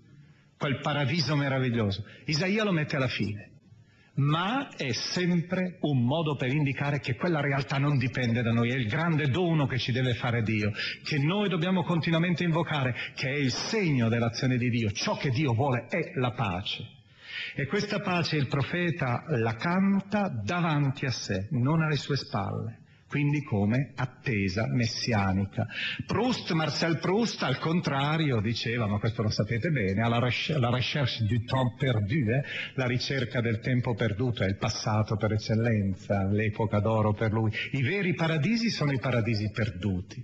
quel 0.60 0.80
paradiso 0.82 1.36
meraviglioso. 1.36 2.06
Isaia 2.26 2.64
lo 2.64 2.72
mette 2.72 2.98
alla 2.98 3.08
fine 3.08 3.55
ma 4.16 4.70
è 4.76 4.92
sempre 4.92 5.78
un 5.82 6.04
modo 6.04 6.36
per 6.36 6.54
indicare 6.54 7.00
che 7.00 7.16
quella 7.16 7.42
realtà 7.42 7.78
non 7.78 7.98
dipende 7.98 8.42
da 8.42 8.52
noi, 8.52 8.72
è 8.72 8.76
il 8.76 8.88
grande 8.88 9.28
dono 9.28 9.66
che 9.66 9.78
ci 9.78 9.92
deve 9.92 10.14
fare 10.14 10.42
Dio, 10.42 10.72
che 11.04 11.18
noi 11.18 11.50
dobbiamo 11.50 11.84
continuamente 11.84 12.44
invocare, 12.44 12.96
che 13.16 13.30
è 13.30 13.36
il 13.36 13.52
segno 13.52 14.08
dell'azione 14.10 14.58
di 14.58 14.70
Dio. 14.70 14.92
Ciò 14.92 15.18
che 15.18 15.30
Dio 15.30 15.54
vuole 15.54 15.88
è 15.90 16.12
la 16.20 16.32
pace. 16.32 16.84
E 17.56 17.66
questa 17.66 18.00
pace 18.00 18.38
il 18.38 18.48
profeta 18.48 19.24
la 19.28 19.56
canta 19.56 20.30
davanti 20.30 21.06
a 21.06 21.12
sé, 21.12 21.48
non 21.52 21.82
alle 21.82 21.98
sue 21.98 22.16
spalle 22.16 22.84
quindi 23.16 23.44
come 23.44 23.94
attesa 23.96 24.68
messianica. 24.68 25.66
Proust, 26.06 26.52
Marcel 26.52 26.98
Proust, 26.98 27.44
al 27.44 27.60
contrario, 27.60 28.42
diceva, 28.42 28.88
ma 28.88 29.00
questo 29.00 29.22
lo 29.22 29.30
sapete 29.30 29.70
bene, 29.70 30.02
alla 30.02 30.20
recherche 30.20 31.24
du 31.24 31.42
temps 31.46 31.76
perdu, 31.78 32.30
eh? 32.30 32.44
la 32.74 32.86
ricerca 32.86 33.40
del 33.40 33.62
tempo 33.62 33.94
perduto 33.94 34.44
è 34.44 34.48
il 34.48 34.58
passato 34.58 35.16
per 35.16 35.32
eccellenza, 35.32 36.26
l'epoca 36.26 36.82
d'oro 36.82 37.14
per 37.14 37.32
lui. 37.32 37.50
I 37.72 37.84
veri 37.84 38.14
paradisi 38.16 38.70
sono 38.70 38.92
i 38.92 39.00
paradisi 39.00 39.50
perduti. 39.50 40.22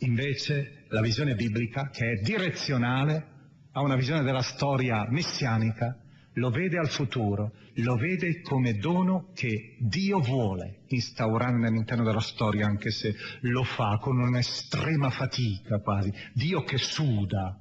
Invece 0.00 0.84
la 0.88 1.00
visione 1.00 1.34
biblica, 1.34 1.88
che 1.88 2.10
è 2.10 2.14
direzionale, 2.16 3.24
ha 3.72 3.80
una 3.80 3.96
visione 3.96 4.22
della 4.22 4.42
storia 4.42 5.06
messianica, 5.08 5.96
lo 6.38 6.50
vede 6.50 6.78
al 6.78 6.88
futuro, 6.88 7.52
lo 7.74 7.96
vede 7.96 8.40
come 8.40 8.74
dono 8.74 9.30
che 9.34 9.76
Dio 9.78 10.20
vuole 10.20 10.82
instaurare 10.88 11.66
all'interno 11.66 12.04
della 12.04 12.20
storia, 12.20 12.66
anche 12.66 12.90
se 12.90 13.14
lo 13.40 13.64
fa 13.64 13.98
con 14.00 14.18
un'estrema 14.18 15.10
fatica 15.10 15.80
quasi. 15.80 16.12
Dio 16.32 16.62
che 16.62 16.78
suda 16.78 17.58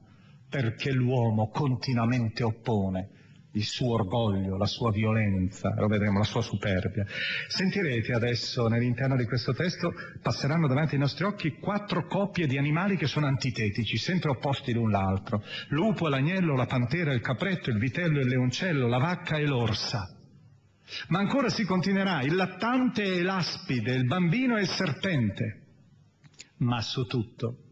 perché 0.49 0.91
l'uomo 0.91 1.49
continuamente 1.49 2.43
oppone 2.43 3.09
il 3.51 3.63
suo 3.63 3.93
orgoglio, 3.93 4.57
la 4.57 4.65
sua 4.65 4.91
violenza, 4.91 5.73
lo 5.77 5.87
vedremo, 5.87 6.19
la 6.19 6.25
sua 6.25 6.41
superbia. 6.41 7.05
Sentirete 7.47 8.11
adesso 8.11 8.67
nell'interno 8.67 9.15
di 9.15 9.25
questo 9.25 9.53
testo, 9.53 9.93
passeranno 10.21 10.67
davanti 10.67 10.93
ai 10.93 11.01
nostri 11.01 11.23
occhi 11.25 11.57
quattro 11.57 12.05
coppie 12.05 12.45
di 12.45 12.57
animali 12.57 12.97
che 12.97 13.07
sono 13.07 13.25
antitetici, 13.25 13.97
sempre 13.97 14.29
opposti 14.29 14.73
l'un 14.73 14.91
l'altro. 14.91 15.43
L'upo, 15.69 16.07
l'agnello, 16.07 16.55
la 16.55 16.65
pantera, 16.65 17.13
il 17.13 17.21
capretto, 17.21 17.69
il 17.69 17.79
vitello, 17.79 18.19
il 18.19 18.27
leoncello, 18.27 18.87
la 18.87 18.99
vacca 18.99 19.37
e 19.37 19.45
l'orsa. 19.45 20.11
Ma 21.09 21.19
ancora 21.19 21.49
si 21.49 21.65
continuerà, 21.65 22.21
il 22.21 22.35
lattante 22.35 23.03
e 23.03 23.21
l'aspide, 23.21 23.93
il 23.93 24.05
bambino 24.05 24.57
e 24.57 24.61
il 24.61 24.67
serpente. 24.67 25.61
Ma 26.57 26.81
su 26.81 27.03
tutto 27.05 27.63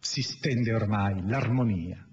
si 0.00 0.22
stende 0.22 0.72
ormai 0.72 1.22
l'armonia. 1.26 2.04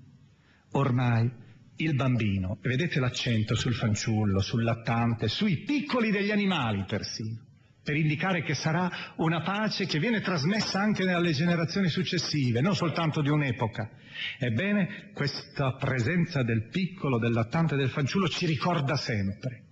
Ormai 0.71 1.45
il 1.77 1.95
bambino, 1.95 2.57
vedete 2.61 2.99
l'accento 2.99 3.55
sul 3.55 3.75
fanciullo, 3.75 4.39
sul 4.39 4.63
lattante, 4.63 5.27
sui 5.27 5.63
piccoli 5.63 6.11
degli 6.11 6.31
animali 6.31 6.85
persino, 6.87 7.45
per 7.83 7.95
indicare 7.95 8.43
che 8.43 8.53
sarà 8.53 9.13
una 9.17 9.41
pace 9.41 9.85
che 9.85 9.99
viene 9.99 10.21
trasmessa 10.21 10.79
anche 10.79 11.09
alle 11.09 11.31
generazioni 11.31 11.87
successive, 11.87 12.61
non 12.61 12.75
soltanto 12.75 13.21
di 13.21 13.29
un'epoca. 13.29 13.89
Ebbene, 14.39 15.11
questa 15.13 15.73
presenza 15.73 16.41
del 16.43 16.67
piccolo, 16.69 17.19
del 17.19 17.33
lattante 17.33 17.75
del 17.75 17.89
fanciullo 17.89 18.27
ci 18.27 18.45
ricorda 18.45 18.95
sempre 18.95 19.63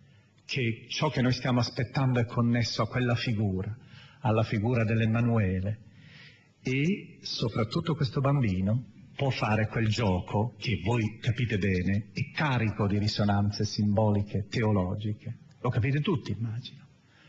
che 0.46 0.86
ciò 0.90 1.10
che 1.10 1.22
noi 1.22 1.34
stiamo 1.34 1.60
aspettando 1.60 2.20
è 2.20 2.26
connesso 2.26 2.84
a 2.84 2.88
quella 2.88 3.16
figura, 3.16 3.76
alla 4.22 4.44
figura 4.44 4.84
dell'Emanuele. 4.84 5.80
E 6.62 7.18
soprattutto 7.22 7.96
questo 7.96 8.22
bambino 8.22 8.94
può 9.16 9.30
fare 9.30 9.68
quel 9.68 9.88
gioco 9.88 10.56
che 10.58 10.82
voi 10.84 11.18
capite 11.20 11.58
bene 11.58 12.10
è 12.14 12.32
carico 12.34 12.86
di 12.88 12.98
risonanze 12.98 13.64
simboliche, 13.64 14.48
teologiche. 14.50 15.38
Lo 15.62 15.70
capite 15.70 16.02
tutti, 16.02 16.32
immagino. 16.32 16.84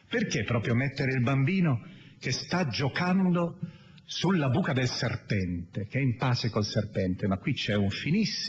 Perché 0.09 0.45
proprio 0.45 0.75
mettere 0.75 1.13
il 1.13 1.23
bambino 1.23 1.83
che 2.19 2.33
sta 2.33 2.67
giocando 2.67 3.59
sulla 4.05 4.49
buca 4.49 4.73
del 4.73 4.89
serpente, 4.89 5.87
che 5.87 5.99
è 5.99 6.03
in 6.03 6.17
pace 6.17 6.51
col 6.51 6.65
serpente? 6.65 7.27
Ma 7.27 7.39
qui 7.39 7.55
c'è 7.55 7.75
un 7.75 7.89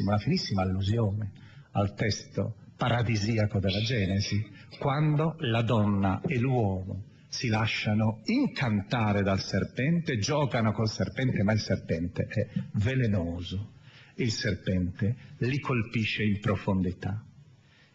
una 0.06 0.18
finissima 0.18 0.62
allusione 0.64 1.32
al 1.72 1.94
testo 1.94 2.56
paradisiaco 2.76 3.60
della 3.60 3.82
Genesi, 3.82 4.46
quando 4.80 5.36
la 5.40 5.62
donna 5.62 6.22
e 6.26 6.38
l'uomo 6.38 7.04
si 7.28 7.48
lasciano 7.48 8.22
incantare 8.26 9.22
dal 9.22 9.42
serpente, 9.42 10.18
giocano 10.18 10.72
col 10.72 10.90
serpente, 10.90 11.44
ma 11.44 11.54
il 11.54 11.60
serpente 11.60 12.24
è 12.24 12.48
velenoso, 12.74 13.74
il 14.16 14.32
serpente 14.32 15.16
li 15.40 15.60
colpisce 15.60 16.24
in 16.24 16.40
profondità. 16.40 17.24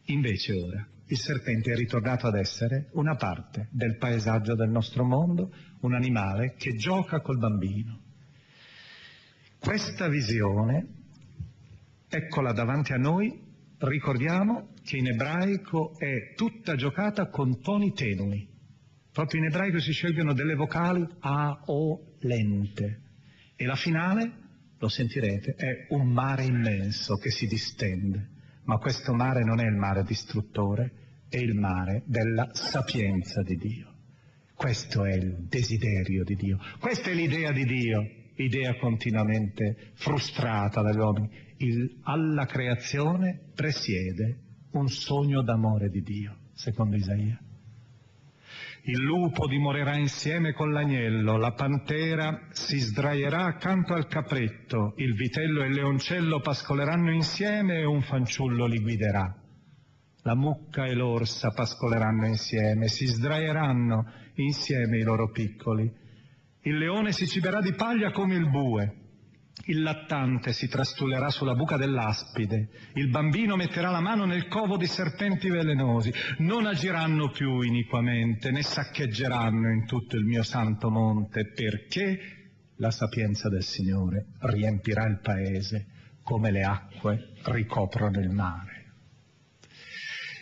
Invece 0.07 0.53
ora 0.53 0.87
il 1.07 1.19
serpente 1.19 1.73
è 1.73 1.77
ritornato 1.77 2.27
ad 2.27 2.37
essere 2.37 2.89
una 2.93 3.17
parte 3.17 3.69
del 3.71 3.97
paesaggio 3.97 4.55
del 4.55 4.71
nostro 4.71 5.05
mondo, 5.05 5.53
un 5.81 5.95
animale 5.95 6.55
che 6.57 6.75
gioca 6.75 7.21
col 7.21 7.39
bambino. 7.39 8.01
Questa 9.59 10.09
visione, 10.09 10.87
eccola 12.09 12.53
davanti 12.53 12.93
a 12.93 12.97
noi, 12.97 13.39
ricordiamo 13.79 14.71
che 14.83 14.97
in 14.97 15.09
ebraico 15.09 15.99
è 15.99 16.35
tutta 16.35 16.77
giocata 16.77 17.29
con 17.29 17.61
toni 17.61 17.93
tenui. 17.93 18.52
Proprio 19.13 19.41
in 19.41 19.47
ebraico 19.49 19.79
si 19.79 19.93
scelgono 19.93 20.33
delle 20.33 20.55
vocali 20.55 21.07
A, 21.21 21.65
O, 21.67 22.15
lente. 22.21 23.01
E 23.57 23.67
la 23.67 23.77
finale, 23.77 24.33
lo 24.79 24.89
sentirete, 24.89 25.55
è 25.55 25.87
un 25.91 26.09
mare 26.09 26.45
immenso 26.45 27.17
che 27.17 27.31
si 27.31 27.47
distende. 27.47 28.31
Ma 28.65 28.79
questo 28.79 29.13
mare 29.13 29.45
non 29.45 29.61
è 29.61 29.67
il 29.67 29.77
mare 29.77 30.03
distruttore, 30.05 31.27
è 31.29 31.37
il 31.37 31.55
mare 31.55 32.05
della 32.07 32.49
sapienza 32.53 33.43
di 33.43 33.57
Dio. 33.57 33.93
Questo 34.55 35.05
è 35.05 35.13
il 35.15 35.47
desiderio 35.47 36.25
di 36.25 36.35
Dio. 36.35 36.59
Questa 36.79 37.11
è 37.11 37.15
l'idea 37.15 37.53
di 37.53 37.65
Dio, 37.65 38.09
idea 38.37 38.77
continuamente 38.79 39.91
frustrata 39.95 40.81
dagli 40.81 40.97
uomini. 40.97 41.29
Il, 41.59 41.99
alla 42.05 42.47
creazione 42.47 43.51
presiede 43.55 44.39
un 44.73 44.89
sogno 44.89 45.43
d'amore 45.43 45.91
di 45.91 46.01
Dio, 46.01 46.39
secondo 46.55 46.97
Isaia. 46.97 47.39
Il 48.85 49.01
lupo 49.01 49.47
dimorerà 49.47 49.97
insieme 49.97 50.53
con 50.53 50.73
l'agnello, 50.73 51.37
la 51.37 51.53
pantera 51.53 52.49
si 52.51 52.79
sdraierà 52.81 53.45
accanto 53.45 53.95
al 53.95 54.09
capretto, 54.09 54.95
il 54.97 55.15
vitello 55.15 55.63
e 55.63 55.69
il 55.69 55.75
leoncello 55.75 56.41
pascoleranno 56.41 57.13
insieme 57.13 57.79
e 57.79 57.85
un 57.85 58.03
fanciullo 58.03 58.67
li 58.67 58.81
guiderà. 58.81 59.33
La 60.25 60.35
mucca 60.35 60.85
e 60.87 60.95
l'orsa 60.95 61.51
pascoleranno 61.51 62.27
insieme, 62.27 62.89
si 62.89 63.07
sdraieranno 63.07 64.05
insieme 64.35 64.99
i 64.99 65.03
loro 65.03 65.31
piccoli. 65.31 65.89
Il 66.63 66.77
leone 66.77 67.13
si 67.13 67.29
ciberà 67.29 67.61
di 67.61 67.75
paglia 67.75 68.11
come 68.11 68.35
il 68.35 68.51
bue, 68.51 69.02
il 69.67 69.83
lattante 69.83 70.53
si 70.53 70.67
trastulerà 70.67 71.31
sulla 71.31 71.55
buca 71.55 71.77
dell'aspide, 71.77 72.69
il 72.95 73.09
bambino 73.11 73.55
metterà 73.55 73.91
la 73.91 74.01
mano 74.01 74.25
nel 74.25 74.49
covo 74.49 74.77
di 74.77 74.87
serpenti 74.87 75.49
velenosi, 75.49 76.13
non 76.39 76.67
agiranno 76.67 77.31
più 77.31 77.61
iniquamente, 77.61 78.51
né 78.51 78.63
saccheggeranno 78.63 79.71
in 79.71 79.87
tutto 79.87 80.17
il 80.17 80.25
mio 80.25 80.43
santo 80.43 80.91
monte, 80.91 81.53
perché 81.53 82.19
la 82.77 82.91
sapienza 82.91 83.49
del 83.49 83.63
Signore 83.63 84.27
riempirà 84.41 85.07
il 85.07 85.21
paese 85.21 85.87
come 86.23 86.51
le 86.51 86.63
acque 86.63 87.33
ricoprono 87.45 88.19
il 88.19 88.31
mare. 88.31 88.81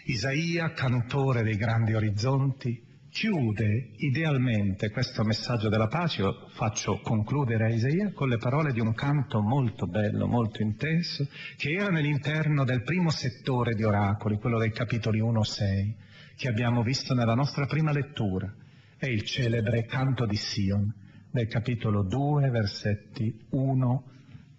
Isaia, 0.05 0.73
cantore 0.73 1.43
dei 1.43 1.57
grandi 1.57 1.95
orizzonti, 1.95 2.89
chiude 3.11 3.91
idealmente 3.97 4.91
questo 4.91 5.25
messaggio 5.25 5.69
della 5.69 5.89
pace, 5.89 6.23
io 6.23 6.47
faccio 6.51 7.01
concludere 7.01 7.65
a 7.65 7.69
Isaia 7.69 8.13
con 8.13 8.29
le 8.29 8.39
parole 8.39 8.73
di 8.73 8.81
un 8.81 8.95
canto 8.95 9.41
molto 9.41 9.87
bello, 9.87 10.27
molto 10.27 10.63
intenso, 10.63 11.27
che 11.57 11.73
era 11.73 11.91
nell'interno 11.91 12.65
del 12.65 12.83
primo 12.83 13.11
settore 13.11 13.75
di 13.75 13.83
oracoli, 13.83 14.39
quello 14.39 14.59
dei 14.59 14.71
capitoli 14.71 15.21
1-6, 15.21 15.95
che 16.37 16.49
abbiamo 16.49 16.83
visto 16.83 17.13
nella 17.15 17.35
nostra 17.35 17.67
prima 17.67 17.93
lettura. 17.93 18.53
È 18.97 19.07
il 19.07 19.25
celebre 19.25 19.85
canto 19.87 20.25
di 20.25 20.37
Sion, 20.37 20.93
del 21.31 21.49
capitolo 21.49 22.03
2, 22.03 22.49
versetti 22.51 23.47
1 23.51 24.05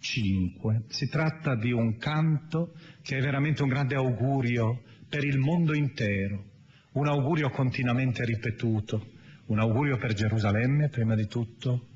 5. 0.02 0.86
Si 0.88 1.08
tratta 1.08 1.56
di 1.56 1.72
un 1.72 1.98
canto 1.98 2.74
che 3.04 3.18
è 3.18 3.22
veramente 3.22 3.62
un 3.62 3.70
grande 3.70 3.96
augurio 3.96 4.82
per 5.08 5.24
il 5.24 5.38
mondo 5.38 5.76
intero, 5.76 6.51
un 6.94 7.08
augurio 7.08 7.50
continuamente 7.50 8.26
ripetuto, 8.26 9.12
un 9.46 9.60
augurio 9.60 9.98
per 9.98 10.14
Gerusalemme 10.14 10.90
prima 10.90 11.16
di 11.16 11.26
tutto, 11.26 11.88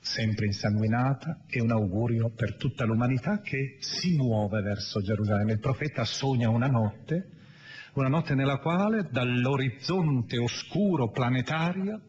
sempre 0.00 0.46
insanguinata, 0.46 1.42
e 1.48 1.60
un 1.60 1.72
augurio 1.72 2.30
per 2.30 2.56
tutta 2.56 2.84
l'umanità 2.84 3.40
che 3.40 3.78
si 3.80 4.14
muove 4.16 4.60
verso 4.60 5.00
Gerusalemme. 5.00 5.52
Il 5.52 5.58
profeta 5.58 6.04
sogna 6.04 6.50
una 6.50 6.68
notte, 6.68 7.30
una 7.94 8.08
notte 8.08 8.34
nella 8.34 8.58
quale 8.58 9.08
dall'orizzonte 9.10 10.38
oscuro 10.38 11.10
planetario 11.10 12.00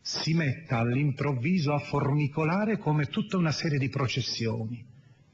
si 0.00 0.34
metta 0.34 0.78
all'improvviso 0.78 1.72
a 1.72 1.78
formicolare 1.78 2.78
come 2.78 3.06
tutta 3.06 3.38
una 3.38 3.52
serie 3.52 3.78
di 3.78 3.88
processioni 3.88 4.84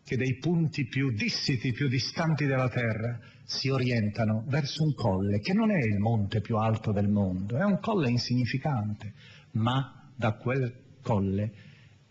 che 0.05 0.16
dei 0.16 0.38
punti 0.38 0.87
più 0.87 1.11
dissiti, 1.12 1.72
più 1.72 1.88
distanti 1.88 2.46
della 2.46 2.68
Terra, 2.68 3.18
si 3.44 3.68
orientano 3.68 4.44
verso 4.46 4.83
un 4.83 4.94
colle 4.94 5.40
che 5.40 5.52
non 5.52 5.70
è 5.70 5.78
il 5.78 5.98
monte 5.98 6.40
più 6.40 6.57
alto 6.57 6.92
del 6.92 7.09
mondo, 7.09 7.57
è 7.57 7.64
un 7.64 7.78
colle 7.81 8.11
insignificante, 8.11 9.14
ma 9.52 10.11
da 10.14 10.33
quel 10.35 10.98
colle 11.02 11.52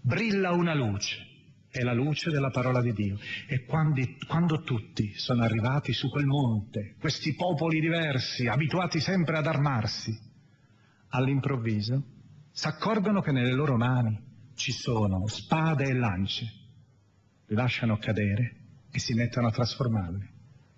brilla 0.01 0.51
una 0.51 0.73
luce, 0.73 1.17
è 1.69 1.81
la 1.81 1.93
luce 1.93 2.29
della 2.29 2.49
parola 2.49 2.81
di 2.81 2.93
Dio. 2.93 3.17
E 3.47 3.63
quando, 3.65 4.01
quando 4.27 4.61
tutti 4.61 5.13
sono 5.15 5.43
arrivati 5.43 5.93
su 5.93 6.09
quel 6.09 6.25
monte, 6.25 6.95
questi 6.99 7.33
popoli 7.33 7.79
diversi, 7.79 8.47
abituati 8.47 8.99
sempre 8.99 9.37
ad 9.37 9.47
armarsi, 9.47 10.17
all'improvviso 11.09 12.03
si 12.51 12.67
accorgono 12.67 13.21
che 13.21 13.31
nelle 13.31 13.53
loro 13.53 13.77
mani 13.77 14.19
ci 14.55 14.71
sono 14.71 15.25
spade 15.27 15.85
e 15.85 15.93
lance, 15.93 16.45
li 17.47 17.55
lasciano 17.55 17.97
cadere 17.97 18.57
e 18.91 18.99
si 18.99 19.13
mettono 19.13 19.47
a 19.47 19.51
trasformarli 19.51 20.30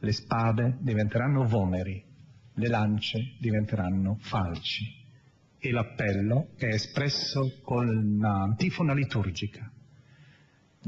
le 0.04 0.12
spade 0.12 0.80
diventeranno 0.82 1.46
vomeri, 1.46 2.04
le 2.56 2.68
lance 2.68 3.36
diventeranno 3.40 4.18
falci 4.20 5.02
e 5.58 5.72
l'appello 5.72 6.50
è 6.58 6.66
espresso 6.66 7.60
con 7.62 7.88
un'antifona 7.88 8.94
liturgica. 8.94 9.72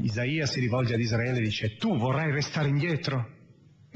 Isaia 0.00 0.44
si 0.44 0.60
rivolge 0.60 0.92
ad 0.92 1.00
Israele 1.00 1.38
e 1.38 1.44
dice, 1.44 1.76
tu 1.76 1.96
vorrai 1.96 2.30
restare 2.30 2.68
indietro? 2.68 3.35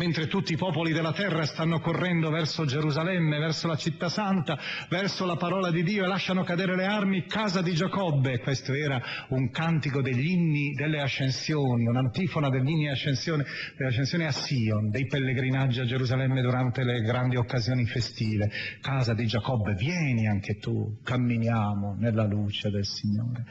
Mentre 0.01 0.29
tutti 0.29 0.55
i 0.55 0.57
popoli 0.57 0.95
della 0.95 1.13
terra 1.13 1.45
stanno 1.45 1.79
correndo 1.79 2.31
verso 2.31 2.65
Gerusalemme, 2.65 3.39
verso 3.39 3.67
la 3.67 3.77
città 3.77 4.09
santa, 4.09 4.59
verso 4.89 5.27
la 5.27 5.37
parola 5.37 5.71
di 5.71 5.83
Dio 5.83 6.05
e 6.05 6.07
lasciano 6.07 6.43
cadere 6.43 6.75
le 6.75 6.87
armi, 6.87 7.27
casa 7.27 7.61
di 7.61 7.75
Giacobbe. 7.75 8.39
Questo 8.39 8.73
era 8.73 8.99
un 9.29 9.51
cantico 9.51 10.01
degli 10.01 10.31
inni 10.31 10.73
delle 10.73 11.03
ascensioni, 11.03 11.87
un'antifona 11.87 12.49
degli 12.49 12.71
inni 12.71 12.89
ascensione, 12.89 13.45
dell'ascensione 13.77 14.25
a 14.25 14.31
Sion, 14.31 14.89
dei 14.89 15.05
pellegrinaggi 15.05 15.81
a 15.81 15.85
Gerusalemme 15.85 16.41
durante 16.41 16.83
le 16.83 17.03
grandi 17.03 17.37
occasioni 17.37 17.85
festive. 17.85 18.51
Casa 18.81 19.13
di 19.13 19.27
Giacobbe, 19.27 19.75
vieni 19.75 20.27
anche 20.27 20.57
tu, 20.57 20.99
camminiamo 21.05 21.97
nella 21.99 22.25
luce 22.25 22.71
del 22.71 22.87
Signore. 22.87 23.45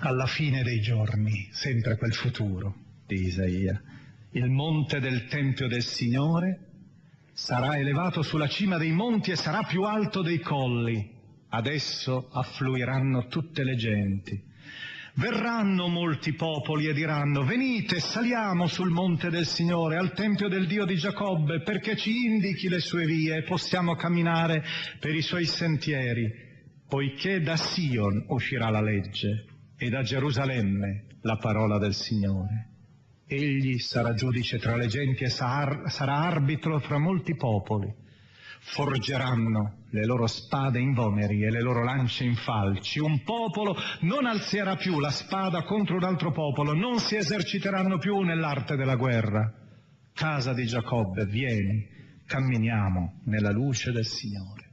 Alla 0.00 0.26
fine 0.26 0.62
dei 0.62 0.80
giorni, 0.80 1.50
sempre 1.52 1.98
quel 1.98 2.14
futuro 2.14 2.74
di 3.06 3.26
Isaia 3.26 3.78
il 4.34 4.48
monte 4.48 4.98
del 4.98 5.26
Tempio 5.26 5.68
del 5.68 5.82
Signore 5.82 6.68
sarà 7.34 7.76
elevato 7.76 8.22
sulla 8.22 8.48
cima 8.48 8.78
dei 8.78 8.92
monti 8.92 9.30
e 9.30 9.36
sarà 9.36 9.62
più 9.62 9.82
alto 9.82 10.22
dei 10.22 10.38
colli. 10.38 11.10
Adesso 11.48 12.28
affluiranno 12.32 13.26
tutte 13.26 13.62
le 13.62 13.74
genti. 13.74 14.50
Verranno 15.14 15.88
molti 15.88 16.32
popoli 16.32 16.86
e 16.86 16.94
diranno, 16.94 17.44
venite, 17.44 18.00
saliamo 18.00 18.66
sul 18.66 18.88
monte 18.88 19.28
del 19.28 19.44
Signore, 19.44 19.98
al 19.98 20.14
Tempio 20.14 20.48
del 20.48 20.66
Dio 20.66 20.86
di 20.86 20.96
Giacobbe, 20.96 21.60
perché 21.60 21.94
ci 21.96 22.24
indichi 22.24 22.70
le 22.70 22.80
sue 22.80 23.04
vie 23.04 23.36
e 23.36 23.42
possiamo 23.42 23.94
camminare 23.94 24.64
per 24.98 25.14
i 25.14 25.20
suoi 25.20 25.44
sentieri, 25.44 26.32
poiché 26.88 27.42
da 27.42 27.56
Sion 27.56 28.24
uscirà 28.28 28.70
la 28.70 28.80
legge 28.80 29.44
e 29.76 29.90
da 29.90 30.00
Gerusalemme 30.00 31.04
la 31.20 31.36
parola 31.36 31.76
del 31.76 31.92
Signore. 31.92 32.71
Egli 33.34 33.78
sarà 33.78 34.12
giudice 34.14 34.58
tra 34.58 34.76
le 34.76 34.86
genti 34.86 35.24
e 35.24 35.28
sarà 35.28 36.18
arbitro 36.18 36.78
fra 36.80 36.98
molti 36.98 37.34
popoli. 37.34 37.92
Forgeranno 38.64 39.86
le 39.90 40.04
loro 40.04 40.26
spade 40.26 40.78
in 40.78 40.92
vomeri 40.92 41.42
e 41.42 41.50
le 41.50 41.62
loro 41.62 41.82
lance 41.82 42.24
in 42.24 42.36
falci. 42.36 43.00
Un 43.00 43.22
popolo 43.22 43.74
non 44.00 44.26
alzerà 44.26 44.76
più 44.76 45.00
la 45.00 45.10
spada 45.10 45.62
contro 45.62 45.96
un 45.96 46.04
altro 46.04 46.30
popolo, 46.30 46.72
non 46.74 46.98
si 46.98 47.16
eserciteranno 47.16 47.98
più 47.98 48.20
nell'arte 48.20 48.76
della 48.76 48.96
guerra. 48.96 49.52
Casa 50.12 50.52
di 50.52 50.66
Giacobbe, 50.66 51.24
vieni, 51.24 51.88
camminiamo 52.26 53.22
nella 53.24 53.50
luce 53.50 53.90
del 53.92 54.06
Signore. 54.06 54.70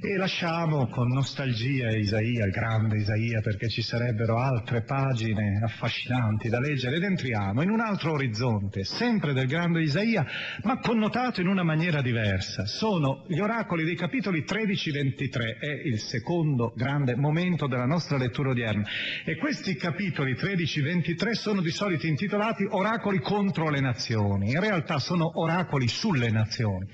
E 0.00 0.16
lasciamo 0.16 0.86
con 0.86 1.08
nostalgia 1.08 1.90
Isaia, 1.90 2.44
il 2.44 2.52
grande 2.52 2.98
Isaia, 2.98 3.40
perché 3.40 3.68
ci 3.68 3.82
sarebbero 3.82 4.38
altre 4.38 4.82
pagine 4.82 5.58
affascinanti 5.60 6.48
da 6.48 6.60
leggere 6.60 6.96
ed 6.96 7.02
entriamo 7.02 7.62
in 7.62 7.70
un 7.70 7.80
altro 7.80 8.12
orizzonte, 8.12 8.84
sempre 8.84 9.32
del 9.32 9.48
grande 9.48 9.82
Isaia, 9.82 10.24
ma 10.62 10.78
connotato 10.78 11.40
in 11.40 11.48
una 11.48 11.64
maniera 11.64 12.00
diversa. 12.00 12.64
Sono 12.64 13.24
gli 13.26 13.40
oracoli 13.40 13.82
dei 13.82 13.96
capitoli 13.96 14.44
13-23, 14.46 15.58
è 15.58 15.88
il 15.88 15.98
secondo 15.98 16.72
grande 16.76 17.16
momento 17.16 17.66
della 17.66 17.84
nostra 17.84 18.18
lettura 18.18 18.50
odierna. 18.50 18.84
E 19.24 19.36
questi 19.36 19.74
capitoli 19.74 20.34
13-23 20.34 21.32
sono 21.32 21.60
di 21.60 21.70
solito 21.70 22.06
intitolati 22.06 22.64
oracoli 22.70 23.18
contro 23.18 23.68
le 23.68 23.80
nazioni, 23.80 24.50
in 24.50 24.60
realtà 24.60 25.00
sono 25.00 25.40
oracoli 25.40 25.88
sulle 25.88 26.30
nazioni. 26.30 26.86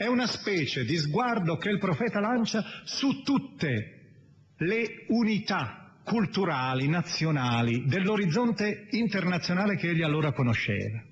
È 0.00 0.06
una 0.06 0.26
specie 0.26 0.86
di 0.86 0.96
sguardo 0.96 1.58
che 1.58 1.68
il 1.68 1.78
profeta 1.78 2.20
lancia 2.20 2.64
su 2.84 3.20
tutte 3.20 4.52
le 4.56 5.04
unità 5.08 5.92
culturali, 6.02 6.88
nazionali, 6.88 7.84
dell'orizzonte 7.84 8.86
internazionale 8.92 9.76
che 9.76 9.90
egli 9.90 10.00
allora 10.00 10.32
conosceva. 10.32 11.02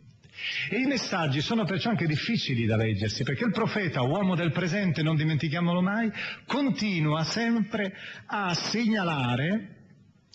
E 0.71 0.79
i 0.79 0.87
messaggi 0.87 1.43
sono 1.43 1.67
perciò 1.67 1.91
anche 1.91 2.07
difficili 2.07 2.65
da 2.65 2.77
leggersi, 2.77 3.25
perché 3.25 3.45
il 3.45 3.53
profeta, 3.53 4.01
uomo 4.01 4.35
del 4.35 4.53
presente, 4.53 5.03
non 5.03 5.17
dimentichiamolo 5.17 5.83
mai, 5.83 6.11
continua 6.47 7.25
sempre 7.25 7.93
a 8.25 8.55
segnalare 8.55 9.77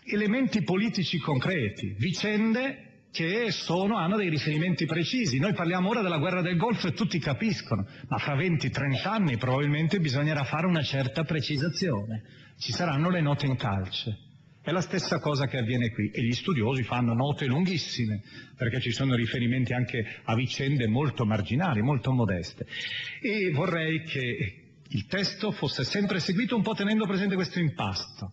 elementi 0.05 0.61
politici 0.61 1.17
concreti, 1.17 1.95
vicende 1.97 2.92
che 3.13 3.51
sono, 3.51 3.97
hanno 3.97 4.17
dei 4.17 4.27
riferimenti 4.27 4.87
precisi. 4.87 5.37
Noi 5.37 5.53
parliamo 5.53 5.87
ora 5.87 6.01
della 6.01 6.17
guerra 6.17 6.41
del 6.41 6.57
Golfo 6.57 6.87
e 6.87 6.93
tutti 6.93 7.19
capiscono, 7.19 7.85
ma 8.07 8.17
fra 8.17 8.35
20-30 8.35 9.07
anni 9.07 9.37
probabilmente 9.37 9.99
bisognerà 9.99 10.43
fare 10.43 10.65
una 10.65 10.81
certa 10.81 11.23
precisazione. 11.23 12.23
Ci 12.57 12.71
saranno 12.71 13.11
le 13.11 13.21
note 13.21 13.45
in 13.45 13.55
calce. 13.55 14.17
È 14.63 14.71
la 14.71 14.81
stessa 14.81 15.19
cosa 15.19 15.45
che 15.45 15.57
avviene 15.57 15.91
qui 15.91 16.09
e 16.09 16.23
gli 16.23 16.31
studiosi 16.31 16.83
fanno 16.83 17.13
note 17.13 17.45
lunghissime 17.45 18.21
perché 18.57 18.81
ci 18.81 18.91
sono 18.91 19.13
riferimenti 19.13 19.73
anche 19.73 20.03
a 20.23 20.33
vicende 20.35 20.87
molto 20.87 21.23
marginali, 21.23 21.81
molto 21.81 22.11
modeste. 22.11 22.65
E 23.21 23.51
vorrei 23.51 24.03
che 24.03 24.63
il 24.87 25.05
testo 25.05 25.51
fosse 25.51 25.83
sempre 25.83 26.19
seguito 26.19 26.55
un 26.55 26.63
po' 26.63 26.73
tenendo 26.73 27.05
presente 27.05 27.35
questo 27.35 27.59
impasto. 27.59 28.31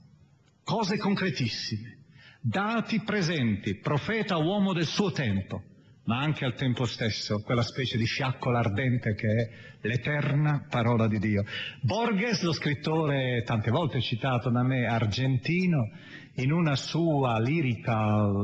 Cose 0.64 0.97
concretissime 0.97 1.99
dati 2.40 3.03
presenti, 3.03 3.76
profeta 3.76 4.38
uomo 4.38 4.72
del 4.72 4.87
suo 4.87 5.11
tempo, 5.12 5.62
ma 6.05 6.20
anche 6.20 6.44
al 6.44 6.55
tempo 6.55 6.85
stesso 6.87 7.40
quella 7.40 7.62
specie 7.62 7.98
di 7.98 8.07
fiaccola 8.07 8.61
ardente 8.61 9.14
che 9.14 9.29
è 9.29 9.50
l'eterna 9.83 10.66
parola 10.68 11.07
di 11.07 11.18
Dio. 11.18 11.44
Borges, 11.83 12.42
lo 12.42 12.53
scrittore 12.53 13.42
tante 13.44 13.70
volte 13.70 14.00
citato 14.00 14.50
da 14.50 14.62
me, 14.62 14.87
argentino, 14.87 15.90
in 16.37 16.53
una 16.53 16.74
sua 16.76 17.38
lirica 17.38 17.94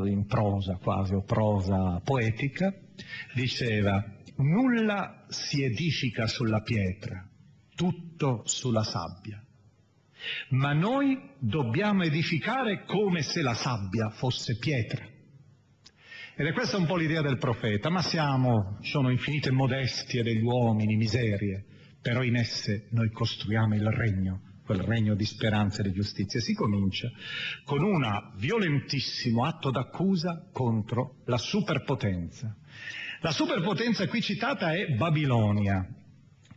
in 0.04 0.26
prosa 0.26 0.76
quasi 0.76 1.14
o 1.14 1.22
prosa 1.22 2.00
poetica, 2.04 2.72
diceva 3.34 4.04
nulla 4.36 5.24
si 5.28 5.62
edifica 5.62 6.26
sulla 6.26 6.60
pietra, 6.60 7.26
tutto 7.74 8.42
sulla 8.44 8.82
sabbia. 8.82 9.45
Ma 10.50 10.72
noi 10.72 11.18
dobbiamo 11.38 12.02
edificare 12.02 12.84
come 12.84 13.22
se 13.22 13.42
la 13.42 13.54
sabbia 13.54 14.10
fosse 14.10 14.56
pietra. 14.58 15.04
Ed 16.38 16.46
è 16.46 16.52
questa 16.52 16.76
un 16.76 16.86
po' 16.86 16.96
l'idea 16.96 17.22
del 17.22 17.38
profeta, 17.38 17.88
ma 17.88 18.02
siamo, 18.02 18.78
sono 18.82 19.10
infinite 19.10 19.50
modestie 19.50 20.22
degli 20.22 20.42
uomini, 20.42 20.96
miserie, 20.96 21.64
però 22.02 22.22
in 22.22 22.36
esse 22.36 22.88
noi 22.90 23.10
costruiamo 23.10 23.74
il 23.74 23.88
regno, 23.90 24.42
quel 24.64 24.80
regno 24.80 25.14
di 25.14 25.24
speranza 25.24 25.80
e 25.80 25.88
di 25.88 25.94
giustizia. 25.94 26.40
Si 26.40 26.52
comincia 26.52 27.10
con 27.64 27.82
un 27.82 28.02
violentissimo 28.36 29.44
atto 29.44 29.70
d'accusa 29.70 30.48
contro 30.52 31.22
la 31.24 31.38
superpotenza. 31.38 32.54
La 33.22 33.30
superpotenza 33.30 34.06
qui 34.06 34.20
citata 34.20 34.74
è 34.74 34.94
Babilonia, 34.94 35.88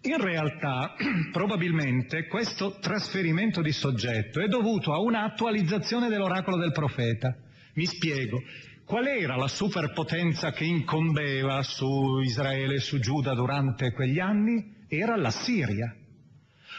in 0.01 0.17
realtà, 0.17 0.95
probabilmente, 1.31 2.27
questo 2.27 2.77
trasferimento 2.79 3.61
di 3.61 3.71
soggetto 3.71 4.39
è 4.39 4.47
dovuto 4.47 4.93
a 4.93 4.99
un'attualizzazione 4.99 6.07
dell'oracolo 6.07 6.57
del 6.57 6.71
profeta. 6.71 7.35
Mi 7.73 7.85
spiego. 7.85 8.41
Qual 8.85 9.05
era 9.05 9.35
la 9.35 9.47
superpotenza 9.47 10.51
che 10.51 10.63
incombeva 10.63 11.61
su 11.61 12.19
Israele 12.21 12.75
e 12.75 12.79
su 12.79 12.97
Giuda 12.99 13.33
durante 13.35 13.91
quegli 13.91 14.19
anni? 14.19 14.77
Era 14.87 15.15
la 15.15 15.29
Siria. 15.29 15.93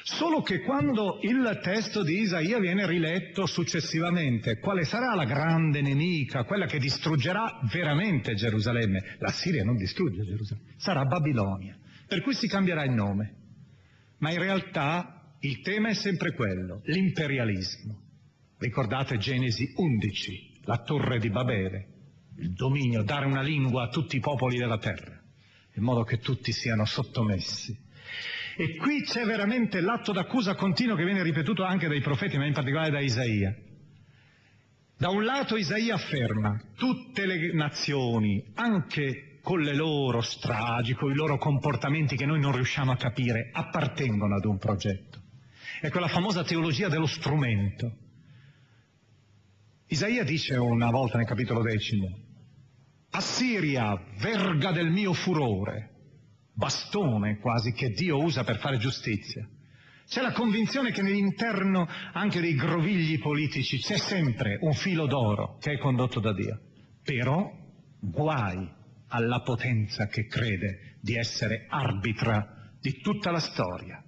Solo 0.03 0.41
che 0.41 0.63
quando 0.63 1.19
il 1.23 1.61
testo 1.63 2.03
di 2.03 2.21
Isaia 2.21 2.59
viene 2.59 2.87
riletto 2.87 3.47
successivamente, 3.47 4.59
quale 4.59 4.85
sarà 4.85 5.15
la 5.15 5.25
grande 5.25 5.83
nemica, 5.83 6.45
quella 6.45 6.67
che 6.67 6.79
distruggerà 6.79 7.61
veramente 7.71 8.35
Gerusalemme? 8.35 9.17
La 9.19 9.31
Siria 9.31 9.63
non 9.63 9.77
distrugge 9.77 10.25
Gerusalemme, 10.25 10.73
sarà 10.79 11.05
Babilonia 11.05 11.80
per 12.11 12.23
cui 12.23 12.35
si 12.35 12.49
cambierà 12.49 12.83
il 12.83 12.91
nome. 12.91 13.35
Ma 14.19 14.33
in 14.33 14.41
realtà 14.41 15.37
il 15.43 15.61
tema 15.61 15.91
è 15.91 15.95
sempre 15.95 16.35
quello, 16.35 16.81
l'imperialismo. 16.87 18.03
Ricordate 18.59 19.17
Genesi 19.17 19.73
11, 19.77 20.63
la 20.65 20.79
torre 20.79 21.21
di 21.21 21.31
Babele, 21.31 21.87
il 22.39 22.53
dominio, 22.55 23.05
dare 23.05 23.27
una 23.27 23.43
lingua 23.43 23.85
a 23.85 23.89
tutti 23.91 24.17
i 24.17 24.21
popoli 24.21 24.59
della 24.59 24.79
terra, 24.79 25.23
in 25.75 25.85
modo 25.85 26.03
che 26.03 26.19
tutti 26.19 26.51
siano 26.51 26.85
sottomessi. 26.85 27.79
E 28.57 28.75
qui 28.75 29.03
c'è 29.03 29.25
veramente 29.25 29.81
l'atto 29.81 30.11
d'accusa 30.11 30.57
continuo 30.57 30.97
che 30.97 31.05
viene 31.05 31.23
ripetuto 31.23 31.63
anche 31.63 31.87
dai 31.87 32.01
profeti, 32.01 32.37
ma 32.39 32.45
in 32.45 32.53
particolare 32.53 32.91
da 32.91 32.99
Isaia. 32.99 33.57
Da 34.99 35.11
un 35.11 35.23
lato 35.23 35.57
Isaia 35.57 35.95
afferma, 35.95 36.61
tutte 36.75 37.25
le 37.25 37.53
nazioni, 37.53 38.51
anche 38.55 39.30
con 39.43 39.61
le 39.61 39.75
loro 39.75 40.21
stragi, 40.21 40.95
con 40.95 41.11
i 41.11 41.15
loro 41.15 41.39
comportamenti 41.39 42.17
che 42.17 42.27
noi 42.27 42.41
non 42.41 42.53
riusciamo 42.53 42.93
a 42.93 42.97
capire, 42.97 43.51
appartengono 43.53 44.37
ad 44.37 44.45
un 44.45 44.59
progetto. 44.59 45.21
È 45.81 45.89
quella 45.89 46.09
famosa 46.09 46.45
teologia 46.45 46.89
dello 46.89 47.07
strumento. 47.07 47.93
Isaia 49.87 50.25
dice 50.25 50.57
una 50.57 50.91
volta 50.91 51.17
nel 51.17 51.27
capitolo 51.27 51.63
decimo, 51.63 52.29
Assiria, 53.13 54.01
verga 54.21 54.71
del 54.71 54.91
mio 54.91 55.13
furore, 55.13 55.91
bastone 56.55 57.39
quasi 57.39 57.73
che 57.73 57.89
Dio 57.91 58.23
usa 58.23 58.45
per 58.45 58.59
fare 58.59 58.79
giustizia. 58.79 59.49
C'è 60.07 60.23
la 60.23 60.33
convinzione 60.33 60.91
che 60.91 61.03
nell'interno 61.03 61.89
anche 62.13 62.41
dei 62.41 62.55
grovigli 62.55 63.19
politici 63.19 63.79
c'è 63.79 63.97
sempre 63.97 64.59
un 64.61 64.75
filo 64.75 65.07
d'oro 65.07 65.57
che 65.61 65.73
è 65.73 65.79
condotto 65.79 66.21
da 66.21 66.33
Dio. 66.33 66.61
Però 67.03 67.51
guai 68.01 68.69
alla 69.11 69.41
potenza 69.41 70.07
che 70.07 70.27
crede 70.27 70.97
di 71.01 71.15
essere 71.17 71.67
arbitra 71.69 72.73
di 72.81 73.01
tutta 73.01 73.31
la 73.31 73.39
storia. 73.39 74.03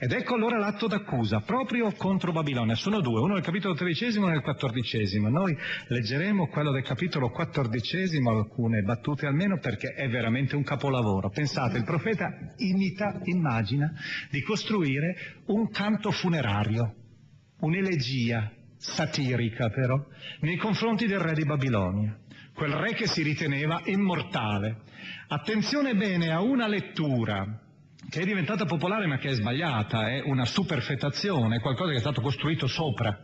Ed 0.00 0.12
ecco 0.12 0.36
allora 0.36 0.58
l'atto 0.58 0.86
d'accusa, 0.86 1.40
proprio 1.40 1.90
contro 1.96 2.30
Babilonia. 2.30 2.76
Sono 2.76 3.00
due, 3.00 3.20
uno 3.20 3.34
nel 3.34 3.42
capitolo 3.42 3.74
tredicesimo 3.74 4.22
e 4.22 4.26
uno 4.26 4.34
nel 4.34 4.44
quattordicesimo. 4.44 5.28
Noi 5.28 5.56
leggeremo 5.88 6.46
quello 6.46 6.70
del 6.70 6.84
capitolo 6.84 7.30
quattordicesimo, 7.30 8.30
alcune 8.30 8.82
battute 8.82 9.26
almeno, 9.26 9.58
perché 9.58 9.94
è 9.94 10.08
veramente 10.08 10.54
un 10.54 10.62
capolavoro. 10.62 11.30
Pensate, 11.30 11.78
il 11.78 11.84
profeta 11.84 12.32
imita, 12.58 13.18
immagina 13.24 13.92
di 14.30 14.40
costruire 14.42 15.16
un 15.46 15.68
canto 15.68 16.12
funerario, 16.12 16.94
un'elegia 17.58 18.52
satirica 18.76 19.68
però, 19.68 20.00
nei 20.42 20.58
confronti 20.58 21.06
del 21.06 21.18
re 21.18 21.34
di 21.34 21.44
Babilonia, 21.44 22.16
quel 22.58 22.72
re 22.72 22.92
che 22.92 23.06
si 23.06 23.22
riteneva 23.22 23.82
immortale. 23.84 24.78
Attenzione 25.28 25.94
bene 25.94 26.32
a 26.32 26.40
una 26.40 26.66
lettura 26.66 27.46
che 28.10 28.20
è 28.20 28.24
diventata 28.24 28.64
popolare 28.64 29.06
ma 29.06 29.16
che 29.16 29.28
è 29.28 29.34
sbagliata, 29.34 30.10
è 30.10 30.22
una 30.24 30.44
superfetazione, 30.44 31.56
è 31.56 31.60
qualcosa 31.60 31.92
che 31.92 31.98
è 31.98 32.00
stato 32.00 32.20
costruito 32.20 32.66
sopra. 32.66 33.16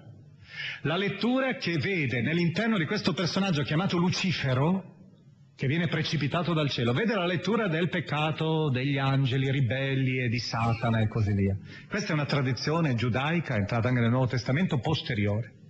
La 0.83 0.97
lettura 0.97 1.57
che 1.57 1.79
vede 1.79 2.23
nell'interno 2.23 2.79
di 2.79 2.85
questo 2.85 3.13
personaggio 3.13 3.63
chiamato 3.63 3.97
Lucifero, 3.97 4.93
che 5.57 5.67
viene 5.67 5.89
precipitato 5.89 6.53
dal 6.53 6.71
cielo, 6.71 6.93
vede 6.93 7.17
la 7.17 7.27
lettura 7.27 7.67
del 7.67 7.89
peccato 7.89 8.71
degli 8.71 8.99
angeli 8.99 9.51
ribelli 9.51 10.21
e 10.21 10.29
di 10.29 10.39
Satana 10.39 11.01
e 11.01 11.09
così 11.09 11.33
via. 11.33 11.57
Questa 11.89 12.11
è 12.11 12.15
una 12.15 12.25
tradizione 12.25 12.95
giudaica, 12.95 13.57
entrata 13.57 13.89
anche 13.89 14.01
nel 14.01 14.11
Nuovo 14.11 14.29
Testamento, 14.29 14.79
posteriore, 14.79 15.64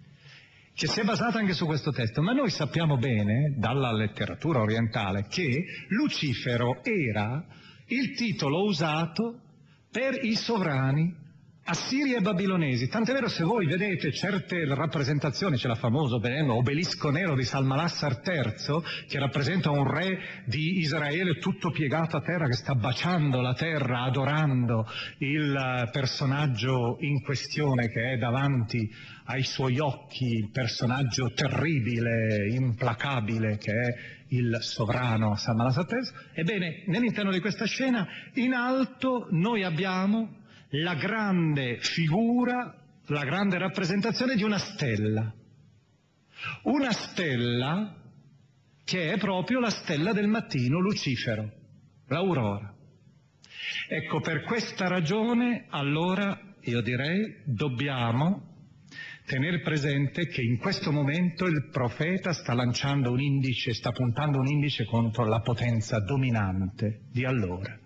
che 0.74 0.88
si 0.88 1.00
è 1.00 1.04
basata 1.04 1.38
anche 1.38 1.52
su 1.52 1.66
questo 1.66 1.92
testo, 1.92 2.20
ma 2.20 2.32
noi 2.32 2.50
sappiamo 2.50 2.96
bene, 2.96 3.54
dalla 3.56 3.92
letteratura 3.92 4.60
orientale, 4.60 5.26
che 5.28 5.64
Lucifero 5.88 6.82
era 6.82 7.44
il 7.86 8.14
titolo 8.16 8.64
usato 8.64 9.40
per 9.90 10.18
i 10.24 10.34
sovrani 10.34 11.14
assiri 11.64 12.14
e 12.14 12.20
babilonesi. 12.20 12.88
Tant'è 12.88 13.12
vero 13.12 13.28
se 13.28 13.42
voi 13.42 13.66
vedete 13.66 14.12
certe 14.12 14.64
rappresentazioni, 14.74 15.56
c'è 15.56 15.68
la 15.68 15.74
famosa 15.74 16.16
obelisco 16.16 17.10
nero 17.10 17.34
di 17.34 17.44
Salmalassar 17.44 18.20
III, 18.24 19.06
che 19.08 19.18
rappresenta 19.18 19.70
un 19.70 19.90
re 19.90 20.42
di 20.46 20.78
Israele 20.78 21.38
tutto 21.38 21.70
piegato 21.70 22.16
a 22.16 22.20
terra, 22.20 22.46
che 22.46 22.54
sta 22.54 22.74
baciando 22.74 23.40
la 23.40 23.54
terra, 23.54 24.02
adorando 24.02 24.86
il 25.18 25.88
personaggio 25.90 26.96
in 27.00 27.22
questione 27.22 27.88
che 27.88 28.12
è 28.12 28.16
davanti 28.18 28.90
ai 29.26 29.42
suoi 29.42 29.78
occhi, 29.78 30.26
il 30.26 30.50
personaggio 30.50 31.32
terribile, 31.32 32.48
implacabile 32.50 33.56
che 33.56 33.72
è 33.72 33.94
il 34.28 34.58
sovrano 34.60 35.34
Samalasates. 35.36 36.12
Ebbene, 36.34 36.84
nell'interno 36.86 37.30
di 37.30 37.40
questa 37.40 37.64
scena, 37.64 38.06
in 38.34 38.52
alto 38.52 39.28
noi 39.30 39.62
abbiamo 39.62 40.42
la 40.82 40.94
grande 40.94 41.78
figura, 41.78 42.74
la 43.06 43.24
grande 43.24 43.58
rappresentazione 43.58 44.34
di 44.34 44.42
una 44.42 44.58
stella. 44.58 45.32
Una 46.64 46.90
stella 46.90 47.96
che 48.84 49.12
è 49.12 49.18
proprio 49.18 49.60
la 49.60 49.70
stella 49.70 50.12
del 50.12 50.26
mattino, 50.26 50.80
Lucifero, 50.80 51.50
l'aurora. 52.08 52.74
Ecco, 53.88 54.20
per 54.20 54.42
questa 54.42 54.88
ragione, 54.88 55.66
allora, 55.68 56.38
io 56.62 56.80
direi, 56.82 57.42
dobbiamo 57.44 58.52
tenere 59.26 59.60
presente 59.60 60.26
che 60.26 60.42
in 60.42 60.58
questo 60.58 60.92
momento 60.92 61.46
il 61.46 61.68
profeta 61.70 62.32
sta 62.32 62.52
lanciando 62.52 63.12
un 63.12 63.20
indice, 63.20 63.72
sta 63.72 63.90
puntando 63.90 64.38
un 64.38 64.48
indice 64.48 64.84
contro 64.84 65.24
la 65.24 65.40
potenza 65.40 66.00
dominante 66.00 67.04
di 67.10 67.24
allora. 67.24 67.78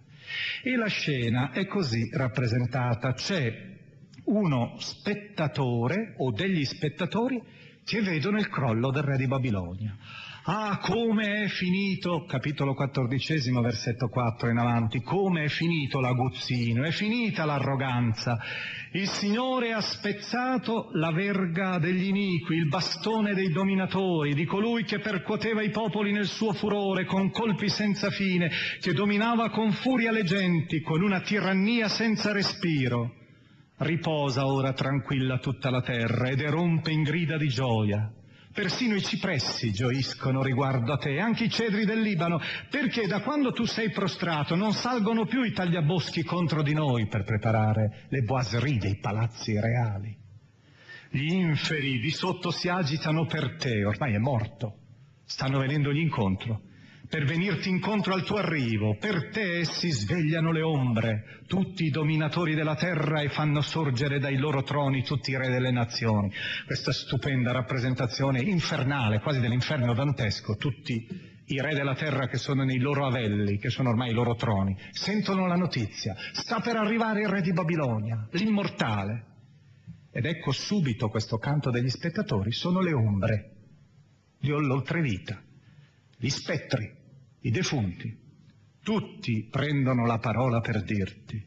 E 0.62 0.76
la 0.76 0.88
scena 0.88 1.50
è 1.52 1.66
così 1.66 2.08
rappresentata, 2.12 3.12
c'è 3.12 3.76
uno 4.24 4.76
spettatore 4.78 6.14
o 6.18 6.30
degli 6.32 6.64
spettatori 6.64 7.40
che 7.84 8.02
vedono 8.02 8.38
il 8.38 8.48
crollo 8.48 8.90
del 8.90 9.02
re 9.02 9.16
di 9.16 9.26
Babilonia. 9.26 9.96
Ah, 10.50 10.78
come 10.78 11.42
è 11.42 11.48
finito, 11.48 12.24
capitolo 12.24 12.72
quattordicesimo, 12.72 13.60
versetto 13.60 14.08
4 14.08 14.48
in 14.48 14.56
avanti, 14.56 15.02
come 15.02 15.44
è 15.44 15.48
finito 15.48 16.00
l'aguzzino, 16.00 16.84
è 16.84 16.90
finita 16.90 17.44
l'arroganza. 17.44 18.38
Il 18.92 19.08
Signore 19.08 19.74
ha 19.74 19.82
spezzato 19.82 20.88
la 20.92 21.12
verga 21.12 21.76
degli 21.76 22.06
iniqui, 22.06 22.56
il 22.56 22.68
bastone 22.68 23.34
dei 23.34 23.50
dominatori, 23.50 24.32
di 24.32 24.46
colui 24.46 24.84
che 24.84 25.00
percuoteva 25.00 25.60
i 25.60 25.68
popoli 25.68 26.12
nel 26.12 26.24
suo 26.24 26.54
furore, 26.54 27.04
con 27.04 27.30
colpi 27.30 27.68
senza 27.68 28.08
fine, 28.08 28.50
che 28.80 28.94
dominava 28.94 29.50
con 29.50 29.72
furia 29.72 30.10
le 30.10 30.24
genti, 30.24 30.80
con 30.80 31.02
una 31.02 31.20
tirannia 31.20 31.88
senza 31.88 32.32
respiro. 32.32 33.16
Riposa 33.76 34.46
ora 34.46 34.72
tranquilla 34.72 35.36
tutta 35.40 35.68
la 35.68 35.82
terra 35.82 36.30
ed 36.30 36.40
erompe 36.40 36.90
in 36.90 37.02
grida 37.02 37.36
di 37.36 37.48
gioia. 37.48 38.10
Persino 38.58 38.96
i 38.96 39.02
cipressi 39.04 39.70
gioiscono 39.70 40.42
riguardo 40.42 40.92
a 40.92 40.96
te, 40.96 41.20
anche 41.20 41.44
i 41.44 41.48
cedri 41.48 41.84
del 41.84 42.00
Libano, 42.00 42.40
perché 42.68 43.06
da 43.06 43.20
quando 43.20 43.52
tu 43.52 43.64
sei 43.64 43.90
prostrato 43.90 44.56
non 44.56 44.72
salgono 44.72 45.26
più 45.26 45.44
i 45.44 45.52
tagliaboschi 45.52 46.24
contro 46.24 46.60
di 46.64 46.74
noi 46.74 47.06
per 47.06 47.22
preparare 47.22 48.06
le 48.08 48.22
boiserie 48.22 48.78
dei 48.78 48.96
palazzi 48.96 49.60
reali. 49.60 50.12
Gli 51.08 51.34
inferi 51.34 52.00
di 52.00 52.10
sotto 52.10 52.50
si 52.50 52.68
agitano 52.68 53.26
per 53.26 53.54
te, 53.58 53.84
ormai 53.84 54.14
è 54.14 54.18
morto, 54.18 54.78
stanno 55.24 55.60
venendogli 55.60 56.00
incontro 56.00 56.62
per 57.08 57.24
venirti 57.24 57.70
incontro 57.70 58.12
al 58.12 58.22
tuo 58.22 58.36
arrivo. 58.36 58.96
Per 58.98 59.30
te 59.30 59.64
si 59.64 59.90
svegliano 59.90 60.52
le 60.52 60.62
ombre, 60.62 61.40
tutti 61.46 61.84
i 61.84 61.90
dominatori 61.90 62.54
della 62.54 62.74
terra 62.74 63.22
e 63.22 63.30
fanno 63.30 63.62
sorgere 63.62 64.18
dai 64.18 64.36
loro 64.36 64.62
troni 64.62 65.02
tutti 65.02 65.30
i 65.30 65.36
re 65.36 65.48
delle 65.48 65.70
nazioni. 65.70 66.30
Questa 66.66 66.92
stupenda 66.92 67.52
rappresentazione 67.52 68.40
infernale, 68.40 69.20
quasi 69.20 69.40
dell'inferno 69.40 69.94
dantesco, 69.94 70.56
tutti 70.56 71.36
i 71.50 71.60
re 71.62 71.74
della 71.74 71.94
terra 71.94 72.26
che 72.26 72.36
sono 72.36 72.62
nei 72.62 72.78
loro 72.78 73.06
avelli, 73.06 73.58
che 73.58 73.70
sono 73.70 73.88
ormai 73.88 74.10
i 74.10 74.14
loro 74.14 74.34
troni, 74.34 74.76
sentono 74.90 75.46
la 75.46 75.56
notizia, 75.56 76.14
sta 76.32 76.60
per 76.60 76.76
arrivare 76.76 77.22
il 77.22 77.28
re 77.28 77.40
di 77.40 77.52
Babilonia, 77.52 78.28
l'immortale. 78.32 79.24
Ed 80.10 80.26
ecco 80.26 80.52
subito 80.52 81.08
questo 81.08 81.38
canto 81.38 81.70
degli 81.70 81.88
spettatori, 81.88 82.52
sono 82.52 82.80
le 82.80 82.92
ombre, 82.92 83.52
l'oltrevita, 84.40 85.40
gli 86.18 86.28
spettri, 86.28 86.97
i 87.48 87.50
defunti, 87.50 88.14
tutti 88.82 89.48
prendono 89.50 90.04
la 90.04 90.18
parola 90.18 90.60
per 90.60 90.82
dirti, 90.82 91.42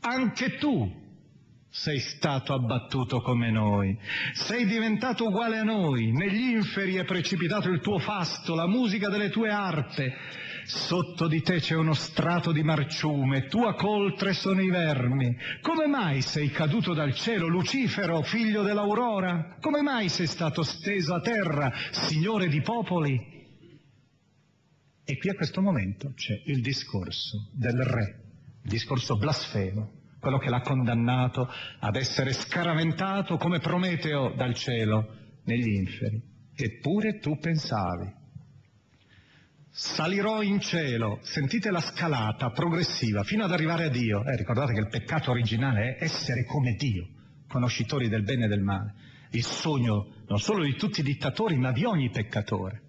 anche 0.00 0.56
tu 0.56 1.04
sei 1.68 2.00
stato 2.00 2.52
abbattuto 2.52 3.20
come 3.20 3.50
noi, 3.52 3.96
sei 4.32 4.66
diventato 4.66 5.26
uguale 5.26 5.58
a 5.58 5.62
noi, 5.62 6.10
negli 6.10 6.50
inferi 6.50 6.96
è 6.96 7.04
precipitato 7.04 7.68
il 7.68 7.80
tuo 7.80 7.98
fasto, 7.98 8.56
la 8.56 8.66
musica 8.66 9.08
delle 9.08 9.30
tue 9.30 9.50
arpe, 9.50 10.14
sotto 10.64 11.28
di 11.28 11.40
te 11.42 11.60
c'è 11.60 11.76
uno 11.76 11.94
strato 11.94 12.50
di 12.50 12.64
marciume, 12.64 13.46
tua 13.46 13.74
coltre 13.74 14.32
sono 14.32 14.60
i 14.60 14.68
vermi. 14.68 15.36
Come 15.60 15.86
mai 15.86 16.22
sei 16.22 16.50
caduto 16.50 16.92
dal 16.92 17.14
cielo, 17.14 17.46
Lucifero, 17.46 18.22
figlio 18.22 18.62
dell'aurora? 18.62 19.58
Come 19.60 19.80
mai 19.82 20.08
sei 20.08 20.26
stato 20.26 20.64
steso 20.64 21.14
a 21.14 21.20
terra, 21.20 21.72
signore 21.92 22.48
di 22.48 22.62
popoli? 22.62 23.35
E 25.08 25.18
qui 25.18 25.30
a 25.30 25.34
questo 25.34 25.62
momento 25.62 26.14
c'è 26.16 26.42
il 26.46 26.60
discorso 26.60 27.48
del 27.52 27.80
re, 27.80 28.22
il 28.64 28.70
discorso 28.70 29.16
blasfemo, 29.16 29.92
quello 30.18 30.38
che 30.38 30.50
l'ha 30.50 30.62
condannato 30.62 31.48
ad 31.78 31.94
essere 31.94 32.32
scaraventato 32.32 33.36
come 33.36 33.60
Prometeo 33.60 34.34
dal 34.34 34.52
cielo 34.54 35.14
negli 35.44 35.74
inferi. 35.74 36.20
Eppure 36.52 37.20
tu 37.20 37.38
pensavi, 37.38 38.12
salirò 39.70 40.42
in 40.42 40.58
cielo, 40.58 41.20
sentite 41.22 41.70
la 41.70 41.80
scalata 41.80 42.50
progressiva 42.50 43.22
fino 43.22 43.44
ad 43.44 43.52
arrivare 43.52 43.84
a 43.84 43.90
Dio. 43.90 44.24
Eh, 44.24 44.34
ricordate 44.34 44.72
che 44.72 44.80
il 44.80 44.88
peccato 44.88 45.30
originale 45.30 45.94
è 45.94 46.02
essere 46.02 46.44
come 46.44 46.72
Dio, 46.72 47.06
conoscitori 47.46 48.08
del 48.08 48.24
bene 48.24 48.46
e 48.46 48.48
del 48.48 48.62
male, 48.62 48.94
il 49.30 49.44
sogno 49.44 50.24
non 50.26 50.40
solo 50.40 50.64
di 50.64 50.74
tutti 50.74 50.98
i 50.98 51.04
dittatori 51.04 51.56
ma 51.56 51.70
di 51.70 51.84
ogni 51.84 52.10
peccatore. 52.10 52.85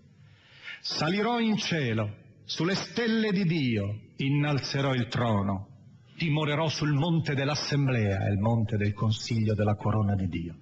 Salirò 0.90 1.42
in 1.42 1.58
cielo, 1.58 2.16
sulle 2.46 2.74
stelle 2.74 3.34
di 3.34 3.44
Dio 3.44 4.14
innalzerò 4.16 4.94
il 4.94 5.08
trono, 5.10 5.68
dimorerò 6.16 6.70
sul 6.70 6.94
monte 6.94 7.36
dell'assemblea, 7.36 8.30
il 8.30 8.38
monte 8.40 8.78
del 8.78 8.94
consiglio 8.94 9.54
della 9.54 9.76
corona 9.76 10.16
di 10.16 10.30
Dio, 10.30 10.56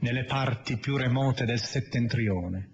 nelle 0.00 0.24
parti 0.24 0.78
più 0.78 0.96
remote 0.96 1.44
del 1.44 1.60
settentrione. 1.60 2.70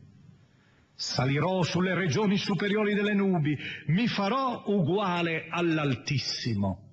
Salirò 0.95 1.63
sulle 1.63 1.95
regioni 1.95 2.39
superiori 2.39 2.95
delle 2.95 3.15
nubi, 3.15 3.55
mi 3.89 4.09
farò 4.09 4.63
uguale 4.67 5.47
all'Altissimo. 5.51 6.89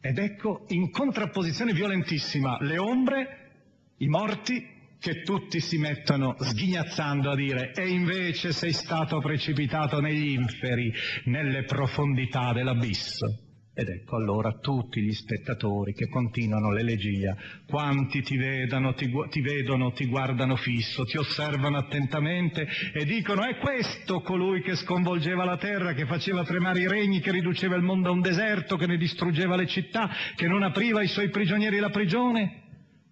Ed 0.00 0.16
ecco 0.16 0.64
in 0.68 0.90
contrapposizione 0.90 1.74
violentissima 1.74 2.56
le 2.62 2.78
ombre, 2.78 3.50
i 3.98 4.08
morti, 4.08 4.69
che 5.00 5.22
tutti 5.22 5.60
si 5.60 5.78
mettono 5.78 6.36
sghignazzando 6.38 7.30
a 7.30 7.34
dire 7.34 7.72
e 7.72 7.88
invece 7.88 8.52
sei 8.52 8.72
stato 8.72 9.18
precipitato 9.18 9.98
negli 10.00 10.32
inferi, 10.32 10.92
nelle 11.24 11.64
profondità 11.64 12.52
dell'abisso. 12.52 13.48
Ed 13.72 13.88
ecco 13.88 14.16
allora 14.16 14.58
tutti 14.58 15.00
gli 15.00 15.12
spettatori 15.12 15.94
che 15.94 16.08
continuano 16.08 16.70
l'elegia, 16.70 17.34
quanti 17.66 18.20
ti 18.20 18.36
vedono, 18.36 18.92
ti, 18.92 19.10
ti 19.30 19.40
vedono, 19.40 19.92
ti 19.92 20.04
guardano 20.06 20.56
fisso, 20.56 21.04
ti 21.04 21.16
osservano 21.16 21.78
attentamente 21.78 22.68
e 22.92 23.06
dicono 23.06 23.42
è 23.42 23.56
questo 23.56 24.20
colui 24.20 24.60
che 24.60 24.74
sconvolgeva 24.74 25.44
la 25.44 25.56
terra, 25.56 25.94
che 25.94 26.04
faceva 26.04 26.44
tremare 26.44 26.80
i 26.80 26.88
regni, 26.88 27.20
che 27.20 27.30
riduceva 27.30 27.76
il 27.76 27.82
mondo 27.82 28.10
a 28.10 28.12
un 28.12 28.20
deserto, 28.20 28.76
che 28.76 28.86
ne 28.86 28.98
distruggeva 28.98 29.56
le 29.56 29.66
città, 29.66 30.10
che 30.34 30.46
non 30.46 30.62
apriva 30.62 30.98
ai 30.98 31.08
suoi 31.08 31.30
prigionieri 31.30 31.78
la 31.78 31.90
prigione? 31.90 32.59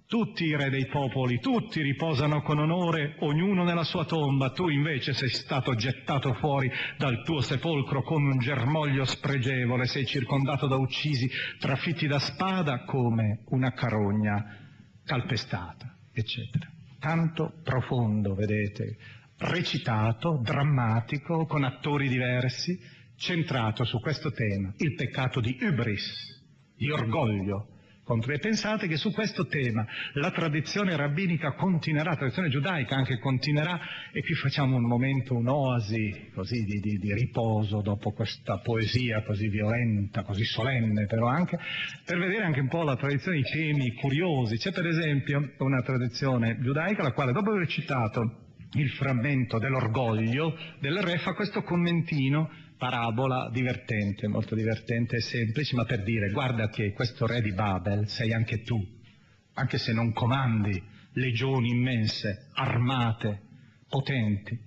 Tutti 0.09 0.45
i 0.45 0.57
re 0.57 0.71
dei 0.71 0.87
popoli, 0.87 1.39
tutti 1.39 1.83
riposano 1.83 2.41
con 2.41 2.59
onore, 2.59 3.17
ognuno 3.19 3.63
nella 3.63 3.85
sua 3.85 4.07
tomba, 4.07 4.53
tu 4.53 4.71
invece 4.71 5.13
sei 5.13 5.29
stato 5.29 5.75
gettato 5.75 6.33
fuori 6.33 6.71
dal 6.97 7.23
tuo 7.25 7.43
sepolcro 7.43 8.03
come 8.03 8.33
un 8.33 8.39
germoglio 8.39 9.05
spregevole, 9.05 9.85
sei 9.85 10.07
circondato 10.07 10.67
da 10.67 10.77
uccisi, 10.77 11.29
trafitti 11.59 12.07
da 12.07 12.19
spada 12.21 12.85
come 12.85 13.43
una 13.49 13.75
carogna 13.75 14.43
calpestata, 15.05 15.95
eccetera. 16.11 16.67
Tanto 16.99 17.61
profondo, 17.63 18.35
vedete, 18.35 18.97
recitato, 19.37 20.41
drammatico, 20.43 21.45
con 21.45 21.65
attori 21.65 22.09
diversi, 22.09 22.81
centrato 23.15 23.85
su 23.85 24.01
questo 24.01 24.33
tema, 24.33 24.73
il 24.79 24.95
peccato 24.95 25.41
di 25.41 25.55
hubris, 25.61 26.43
di 26.75 26.91
orgoglio, 26.91 27.75
contro. 28.09 28.33
E 28.33 28.39
pensate 28.39 28.89
che 28.89 28.97
su 28.97 29.13
questo 29.13 29.47
tema 29.47 29.87
la 30.15 30.31
tradizione 30.31 30.97
rabbinica 30.97 31.53
continuerà, 31.53 32.11
la 32.11 32.17
tradizione 32.17 32.49
giudaica 32.49 32.97
anche 32.97 33.19
continuerà, 33.19 33.79
e 34.11 34.23
qui 34.23 34.35
facciamo 34.35 34.77
un 34.77 34.87
momento, 34.87 35.35
un'oasi 35.35 36.31
così 36.33 36.65
di, 36.65 36.81
di, 36.81 36.97
di 36.97 37.13
riposo 37.13 37.83
dopo 37.83 38.13
questa 38.13 38.61
poesia 38.61 39.23
così 39.23 39.49
violenta, 39.49 40.23
così 40.23 40.45
solenne 40.45 41.05
però 41.05 41.27
anche, 41.27 41.59
per 42.05 42.19
vedere 42.19 42.45
anche 42.45 42.61
un 42.61 42.69
po' 42.69 42.83
la 42.83 42.97
tradizione, 42.97 43.39
i 43.39 43.43
temi 43.43 43.93
curiosi. 43.93 44.57
C'è 44.57 44.73
per 44.73 44.87
esempio 44.87 45.53
una 45.59 45.83
tradizione 45.83 46.59
giudaica 46.61 47.03
la 47.03 47.13
quale 47.13 47.33
dopo 47.33 47.51
aver 47.51 47.67
citato 47.69 48.47
il 48.73 48.91
frammento 48.91 49.59
dell'orgoglio 49.59 50.55
del 50.81 51.01
re 51.03 51.19
fa 51.19 51.33
questo 51.35 51.63
commentino 51.63 52.51
parabola 52.79 53.51
divertente, 53.53 54.29
molto 54.29 54.55
divertente 54.55 55.17
e 55.17 55.21
semplice, 55.21 55.77
ma 55.77 55.85
per 55.85 56.03
dire 56.05 56.31
guarda 56.31 56.69
che 56.69 56.93
questo 56.93 57.27
re 57.27 57.43
di 57.43 57.53
Babel 57.53 58.09
sei 58.09 58.33
anche 58.33 58.63
tu, 58.63 58.81
anche 59.55 59.77
se 59.77 59.93
non 59.93 60.13
comandi 60.13 60.81
legioni 61.13 61.71
immense, 61.71 62.49
armate, 62.55 63.43
potenti. 63.89 64.59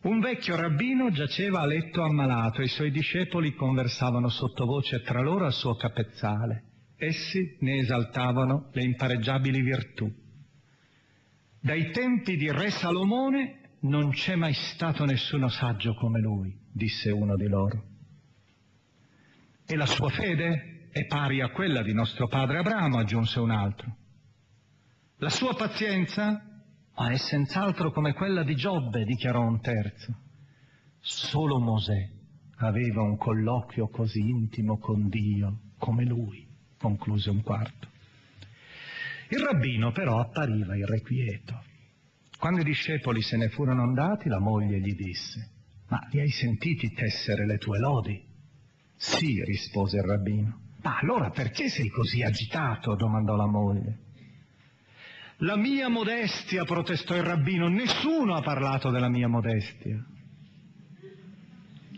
Un 0.00 0.20
vecchio 0.20 0.56
rabbino 0.56 1.10
giaceva 1.10 1.60
a 1.60 1.66
letto 1.66 2.02
ammalato 2.02 2.60
e 2.60 2.64
i 2.64 2.68
suoi 2.68 2.90
discepoli 2.90 3.54
conversavano 3.54 4.28
sottovoce 4.28 5.02
tra 5.02 5.20
loro 5.20 5.44
al 5.44 5.52
suo 5.52 5.74
capezzale. 5.74 6.64
Essi 6.96 7.56
ne 7.60 7.78
esaltavano 7.78 8.70
le 8.72 8.82
impareggiabili 8.82 9.60
virtù. 9.60 10.12
Dai 11.60 11.90
tempi 11.90 12.36
di 12.36 12.50
Re 12.50 12.70
Salomone 12.70 13.67
non 13.80 14.10
c'è 14.10 14.34
mai 14.34 14.54
stato 14.54 15.04
nessuno 15.04 15.48
saggio 15.48 15.94
come 15.94 16.20
lui, 16.20 16.56
disse 16.72 17.10
uno 17.10 17.36
di 17.36 17.46
loro. 17.46 17.84
E 19.66 19.76
la 19.76 19.86
sua 19.86 20.08
fede 20.08 20.88
è 20.90 21.06
pari 21.06 21.40
a 21.40 21.50
quella 21.50 21.82
di 21.82 21.92
nostro 21.92 22.26
padre 22.26 22.58
Abramo, 22.58 22.98
aggiunse 22.98 23.38
un 23.38 23.50
altro. 23.50 23.96
La 25.18 25.30
sua 25.30 25.54
pazienza 25.54 26.42
ma 26.98 27.10
è 27.10 27.16
senz'altro 27.16 27.92
come 27.92 28.12
quella 28.12 28.42
di 28.42 28.56
Giobbe, 28.56 29.04
dichiarò 29.04 29.40
un 29.40 29.60
terzo. 29.60 30.16
Solo 30.98 31.60
Mosè 31.60 32.10
aveva 32.56 33.02
un 33.02 33.16
colloquio 33.16 33.88
così 33.88 34.18
intimo 34.18 34.78
con 34.78 35.08
Dio 35.08 35.60
come 35.78 36.04
lui, 36.04 36.44
concluse 36.76 37.30
un 37.30 37.40
quarto. 37.42 37.88
Il 39.28 39.38
rabbino 39.38 39.92
però 39.92 40.18
appariva 40.18 40.74
irrequieto. 40.74 41.62
Quando 42.38 42.60
i 42.60 42.64
discepoli 42.64 43.20
se 43.20 43.36
ne 43.36 43.48
furono 43.48 43.82
andati, 43.82 44.28
la 44.28 44.38
moglie 44.38 44.78
gli 44.78 44.94
disse, 44.94 45.50
ma 45.88 46.06
li 46.12 46.20
hai 46.20 46.30
sentiti 46.30 46.92
tessere 46.92 47.44
le 47.44 47.58
tue 47.58 47.78
lodi? 47.80 48.24
Sì, 48.96 49.42
rispose 49.44 49.96
il 49.96 50.04
rabbino. 50.04 50.60
Ma 50.82 50.98
allora 50.98 51.30
perché 51.30 51.68
sei 51.68 51.88
così 51.88 52.22
agitato? 52.22 52.94
domandò 52.94 53.34
la 53.34 53.46
moglie. 53.46 53.98
La 55.38 55.56
mia 55.56 55.88
modestia, 55.88 56.64
protestò 56.64 57.16
il 57.16 57.24
rabbino, 57.24 57.68
nessuno 57.68 58.34
ha 58.34 58.40
parlato 58.40 58.90
della 58.90 59.08
mia 59.08 59.28
modestia. 59.28 60.04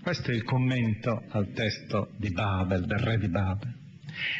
Questo 0.02 0.30
è 0.30 0.34
il 0.34 0.44
commento 0.44 1.22
al 1.28 1.52
testo 1.52 2.12
di 2.16 2.30
Babel, 2.30 2.86
del 2.86 2.98
re 2.98 3.18
di 3.18 3.28
Babel. 3.28 3.74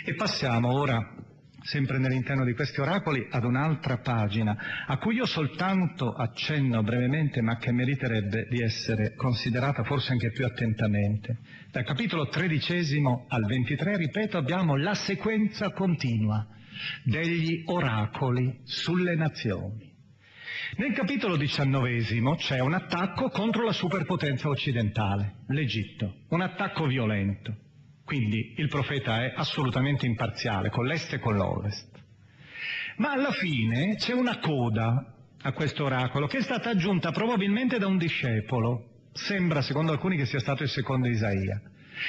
E 0.06 0.14
passiamo 0.14 0.72
ora 0.72 1.14
sempre 1.62 1.98
nell'interno 1.98 2.44
di 2.44 2.54
questi 2.54 2.80
oracoli, 2.80 3.26
ad 3.30 3.44
un'altra 3.44 3.98
pagina, 3.98 4.56
a 4.86 4.98
cui 4.98 5.16
io 5.16 5.26
soltanto 5.26 6.12
accenno 6.12 6.82
brevemente, 6.82 7.40
ma 7.42 7.56
che 7.56 7.72
meriterebbe 7.72 8.46
di 8.48 8.62
essere 8.62 9.14
considerata 9.14 9.82
forse 9.84 10.12
anche 10.12 10.30
più 10.30 10.44
attentamente. 10.44 11.38
Dal 11.70 11.84
capitolo 11.84 12.28
tredicesimo 12.28 13.26
al 13.28 13.44
ventitré, 13.44 13.96
ripeto, 13.96 14.38
abbiamo 14.38 14.76
la 14.76 14.94
sequenza 14.94 15.70
continua 15.70 16.46
degli 17.04 17.62
oracoli 17.66 18.60
sulle 18.64 19.14
nazioni. 19.14 19.88
Nel 20.76 20.92
capitolo 20.92 21.36
diciannovesimo 21.36 22.36
c'è 22.36 22.60
un 22.60 22.74
attacco 22.74 23.28
contro 23.28 23.64
la 23.64 23.72
superpotenza 23.72 24.48
occidentale, 24.48 25.38
l'Egitto, 25.48 26.14
un 26.28 26.42
attacco 26.42 26.86
violento. 26.86 27.56
Quindi 28.10 28.54
il 28.56 28.66
profeta 28.66 29.22
è 29.22 29.32
assolutamente 29.36 30.04
imparziale 30.04 30.68
con 30.68 30.84
l'est 30.84 31.12
e 31.12 31.20
con 31.20 31.36
l'ovest. 31.36 31.86
Ma 32.96 33.12
alla 33.12 33.30
fine 33.30 33.94
c'è 33.94 34.12
una 34.14 34.40
coda 34.40 35.14
a 35.40 35.52
questo 35.52 35.84
oracolo 35.84 36.26
che 36.26 36.38
è 36.38 36.42
stata 36.42 36.70
aggiunta 36.70 37.12
probabilmente 37.12 37.78
da 37.78 37.86
un 37.86 37.98
discepolo, 37.98 39.04
sembra 39.12 39.62
secondo 39.62 39.92
alcuni 39.92 40.16
che 40.16 40.26
sia 40.26 40.40
stato 40.40 40.64
il 40.64 40.70
secondo 40.70 41.06
Isaia, 41.06 41.62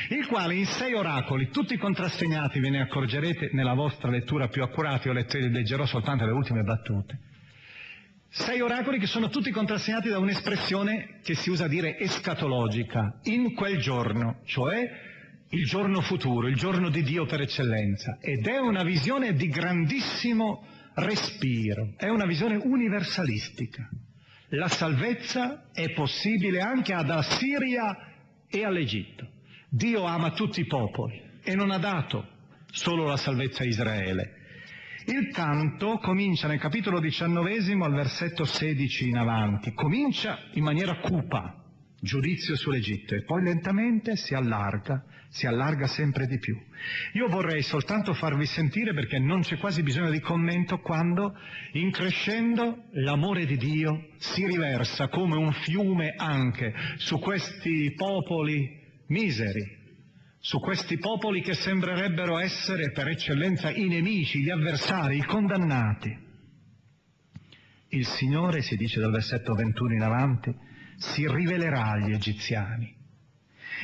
il 0.09 0.25
quale 0.25 0.55
in 0.55 0.65
sei 0.65 0.95
oracoli, 0.95 1.51
tutti 1.51 1.77
contrassegnati, 1.77 2.59
ve 2.59 2.71
ne 2.71 2.81
accorgerete 2.81 3.51
nella 3.53 3.75
vostra 3.75 4.09
lettura 4.09 4.47
più 4.47 4.63
accurata, 4.63 5.07
io 5.07 5.13
leggerò 5.13 5.85
soltanto 5.85 6.25
le 6.25 6.31
ultime 6.31 6.63
battute, 6.63 7.19
sei 8.27 8.59
oracoli 8.59 8.97
che 8.97 9.05
sono 9.05 9.29
tutti 9.29 9.51
contrassegnati 9.51 10.09
da 10.09 10.17
un'espressione 10.17 11.19
che 11.21 11.35
si 11.35 11.51
usa 11.51 11.65
a 11.65 11.67
dire 11.67 11.99
escatologica, 11.99 13.19
in 13.25 13.53
quel 13.53 13.77
giorno, 13.77 14.39
cioè 14.45 15.09
il 15.51 15.65
giorno 15.65 16.01
futuro, 16.01 16.47
il 16.47 16.55
giorno 16.55 16.89
di 16.89 17.03
Dio 17.03 17.25
per 17.25 17.41
eccellenza, 17.41 18.17
ed 18.21 18.47
è 18.47 18.57
una 18.57 18.83
visione 18.83 19.33
di 19.33 19.47
grandissimo 19.47 20.65
respiro, 20.95 21.93
è 21.97 22.07
una 22.07 22.25
visione 22.25 22.55
universalistica. 22.55 23.89
La 24.49 24.67
salvezza 24.67 25.69
è 25.71 25.91
possibile 25.91 26.59
anche 26.61 26.93
ad 26.93 27.09
Assiria 27.09 27.95
e 28.47 28.65
all'Egitto. 28.65 29.29
Dio 29.69 30.03
ama 30.03 30.31
tutti 30.31 30.61
i 30.61 30.65
popoli 30.65 31.21
e 31.43 31.55
non 31.55 31.71
ha 31.71 31.77
dato 31.77 32.27
solo 32.71 33.05
la 33.05 33.17
salvezza 33.17 33.63
a 33.63 33.67
Israele. 33.67 34.35
Il 35.07 35.29
canto 35.31 35.97
comincia 35.97 36.47
nel 36.47 36.59
capitolo 36.59 36.99
diciannovesimo 36.99 37.85
al 37.85 37.93
versetto 37.93 38.45
16 38.45 39.07
in 39.09 39.17
avanti, 39.17 39.73
comincia 39.73 40.39
in 40.53 40.63
maniera 40.63 40.99
cupa, 40.99 41.60
giudizio 42.01 42.55
sull'Egitto 42.55 43.13
e 43.13 43.23
poi 43.23 43.43
lentamente 43.43 44.15
si 44.15 44.33
allarga, 44.33 45.05
si 45.29 45.45
allarga 45.45 45.85
sempre 45.85 46.25
di 46.25 46.39
più. 46.39 46.57
Io 47.13 47.27
vorrei 47.27 47.61
soltanto 47.61 48.13
farvi 48.13 48.45
sentire, 48.45 48.93
perché 48.93 49.19
non 49.19 49.41
c'è 49.41 49.57
quasi 49.57 49.83
bisogno 49.83 50.09
di 50.09 50.19
commento, 50.19 50.79
quando 50.79 51.37
in 51.73 51.91
crescendo 51.91 52.85
l'amore 52.93 53.45
di 53.45 53.55
Dio 53.55 54.07
si 54.17 54.45
riversa 54.45 55.07
come 55.07 55.35
un 55.35 55.53
fiume 55.53 56.13
anche 56.17 56.73
su 56.97 57.19
questi 57.19 57.93
popoli 57.95 58.79
miseri, 59.07 59.79
su 60.39 60.59
questi 60.59 60.97
popoli 60.97 61.41
che 61.41 61.53
sembrerebbero 61.53 62.39
essere 62.39 62.91
per 62.91 63.07
eccellenza 63.07 63.69
i 63.69 63.87
nemici, 63.87 64.41
gli 64.41 64.49
avversari, 64.49 65.17
i 65.17 65.23
condannati. 65.23 66.29
Il 67.89 68.07
Signore, 68.07 68.61
si 68.61 68.75
dice 68.75 68.99
dal 68.99 69.11
versetto 69.11 69.53
21 69.53 69.93
in 69.93 70.01
avanti, 70.01 70.55
si 71.01 71.27
rivelerà 71.27 71.91
agli 71.91 72.13
egiziani 72.13 72.95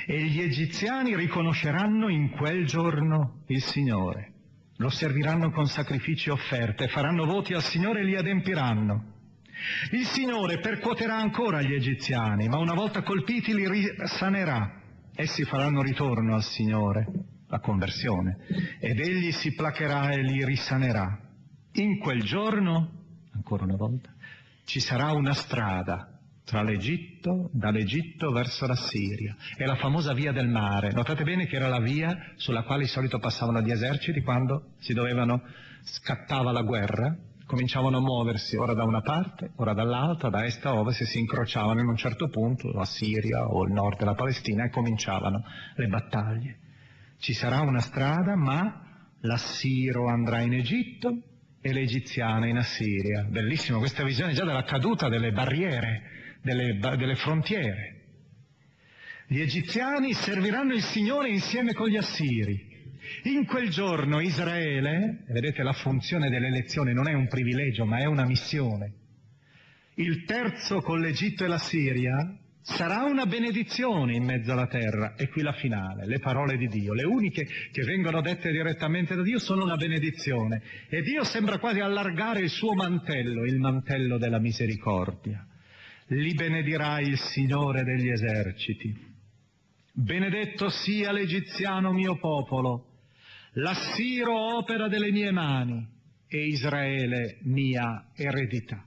e 0.06 0.24
gli 0.24 0.40
egiziani 0.40 1.16
riconosceranno 1.16 2.10
in 2.10 2.30
quel 2.30 2.66
giorno 2.66 3.44
il 3.48 3.62
Signore. 3.62 4.34
Lo 4.78 4.90
serviranno 4.90 5.50
con 5.50 5.66
sacrifici 5.66 6.30
e 6.30 6.34
offerte, 6.34 6.88
faranno 6.88 7.26
voti 7.26 7.54
al 7.54 7.64
Signore 7.64 8.02
e 8.02 8.04
li 8.04 8.16
adempiranno. 8.16 9.16
Il 9.92 10.06
Signore 10.06 10.60
percuoterà 10.60 11.16
ancora 11.16 11.64
gli 11.64 11.74
egiziani, 11.74 12.48
ma 12.48 12.60
una 12.60 12.76
volta 12.76 13.02
colpiti 13.02 13.56
li 13.56 13.68
risanerà. 13.68 14.80
Essi 15.16 15.44
faranno 15.46 15.82
ritorno 15.82 16.36
al 16.36 16.44
Signore 16.44 17.08
la 17.48 17.60
conversione, 17.60 18.38
ed 18.80 19.00
egli 19.00 19.32
si 19.32 19.56
placherà 19.56 20.12
e 20.12 20.22
li 20.22 20.46
risanerà. 20.46 21.20
In 21.74 21.98
quel 21.98 22.22
giorno, 22.22 22.92
ancora 23.34 23.64
una 23.64 23.78
volta, 23.78 24.14
ci 24.64 24.80
sarà 24.80 25.12
una 25.12 25.34
strada 25.34 26.17
tra 26.48 26.62
l'Egitto, 26.62 27.50
dall'Egitto 27.52 28.32
verso 28.32 28.66
la 28.68 28.76
Siria. 28.76 29.36
È 29.58 29.66
la 29.66 29.76
famosa 29.76 30.14
via 30.14 30.32
del 30.32 30.48
mare. 30.48 30.94
Notate 30.94 31.26
bene 31.26 31.46
che 31.46 31.58
era 31.58 31.68
la 31.68 31.82
via 31.82 32.18
sulla 32.38 32.64
quale 32.64 32.84
di 32.84 32.88
solito 32.88 33.20
passavano 33.20 33.60
gli 33.60 33.70
eserciti 33.70 34.22
quando 34.22 34.70
si 34.80 34.94
dovevano, 34.94 35.44
scattava 35.84 36.54
la 36.54 36.62
guerra, 36.62 37.14
cominciavano 37.46 37.98
a 37.98 38.00
muoversi 38.00 38.56
ora 38.56 38.74
da 38.74 38.86
una 38.86 39.02
parte, 39.02 39.52
ora 39.58 39.74
dall'altra, 39.74 40.30
da 40.30 40.46
est 40.46 40.66
a 40.66 40.74
ovest 40.74 41.02
e 41.02 41.06
si 41.06 41.20
incrociavano 41.20 41.82
in 41.82 41.88
un 41.88 41.98
certo 41.98 42.30
punto, 42.30 42.72
la 42.72 42.86
Siria 42.86 43.46
o 43.46 43.66
il 43.66 43.74
nord 43.74 43.98
della 43.98 44.16
Palestina, 44.16 44.64
e 44.64 44.70
cominciavano 44.70 45.44
le 45.76 45.88
battaglie. 45.88 46.60
Ci 47.20 47.34
sarà 47.34 47.60
una 47.60 47.82
strada, 47.82 48.38
ma 48.38 48.84
l'assiro 49.20 50.08
andrà 50.08 50.40
in 50.40 50.54
Egitto 50.54 51.10
e 51.60 51.74
l'egiziana 51.74 52.48
in 52.48 52.56
Assiria. 52.56 53.26
Bellissimo 53.30 53.80
questa 53.80 54.06
visione 54.06 54.32
già 54.32 54.46
della 54.46 54.64
caduta 54.64 55.10
delle 55.10 55.34
barriere 55.34 56.16
delle, 56.48 56.80
delle 56.80 57.16
frontiere. 57.16 57.96
Gli 59.28 59.42
egiziani 59.42 60.14
serviranno 60.14 60.74
il 60.74 60.82
Signore 60.82 61.30
insieme 61.30 61.74
con 61.74 61.90
gli 61.90 61.98
assiri. 61.98 62.76
In 63.24 63.46
quel 63.46 63.70
giorno 63.70 64.22
Israele, 64.22 65.26
vedete 65.28 65.64
la 65.64 65.74
funzione 65.74 66.30
dell'elezione 66.30 66.94
non 66.94 67.10
è 67.10 67.14
un 67.14 67.28
privilegio 67.28 67.86
ma 67.86 67.98
è 67.98 68.06
una 68.06 68.26
missione. 68.26 68.94
Il 69.96 70.24
terzo 70.24 70.82
con 70.82 71.02
l'Egitto 71.02 71.44
e 71.44 71.48
la 71.48 71.58
Siria 71.58 72.16
sarà 72.62 73.04
una 73.04 73.26
benedizione 73.26 74.16
in 74.16 74.24
mezzo 74.24 74.52
alla 74.52 74.68
terra. 74.68 75.16
E 75.16 75.28
qui 75.28 75.42
la 75.42 75.54
finale, 75.54 76.06
le 76.06 76.20
parole 76.20 76.56
di 76.56 76.68
Dio. 76.68 76.94
Le 76.94 77.06
uniche 77.06 77.46
che 77.72 77.84
vengono 77.84 78.22
dette 78.22 78.52
direttamente 78.52 79.16
da 79.16 79.24
Dio 79.24 79.40
sono 79.40 79.64
una 79.64 79.76
benedizione. 79.76 80.62
E 80.90 81.02
Dio 81.02 81.24
sembra 81.24 81.58
quasi 81.58 81.80
allargare 81.80 82.42
il 82.42 82.50
suo 82.50 82.74
mantello, 82.74 83.44
il 83.44 83.58
mantello 83.58 84.18
della 84.18 84.40
misericordia 84.40 85.46
li 86.08 86.34
benedirà 86.34 87.00
il 87.00 87.18
Signore 87.18 87.84
degli 87.84 88.10
eserciti. 88.10 88.96
Benedetto 89.92 90.70
sia 90.70 91.12
l'egiziano 91.12 91.92
mio 91.92 92.18
popolo, 92.18 93.00
l'assiro 93.54 94.58
opera 94.58 94.88
delle 94.88 95.12
mie 95.12 95.32
mani 95.32 95.86
e 96.28 96.46
Israele 96.46 97.40
mia 97.42 98.12
eredità. 98.14 98.86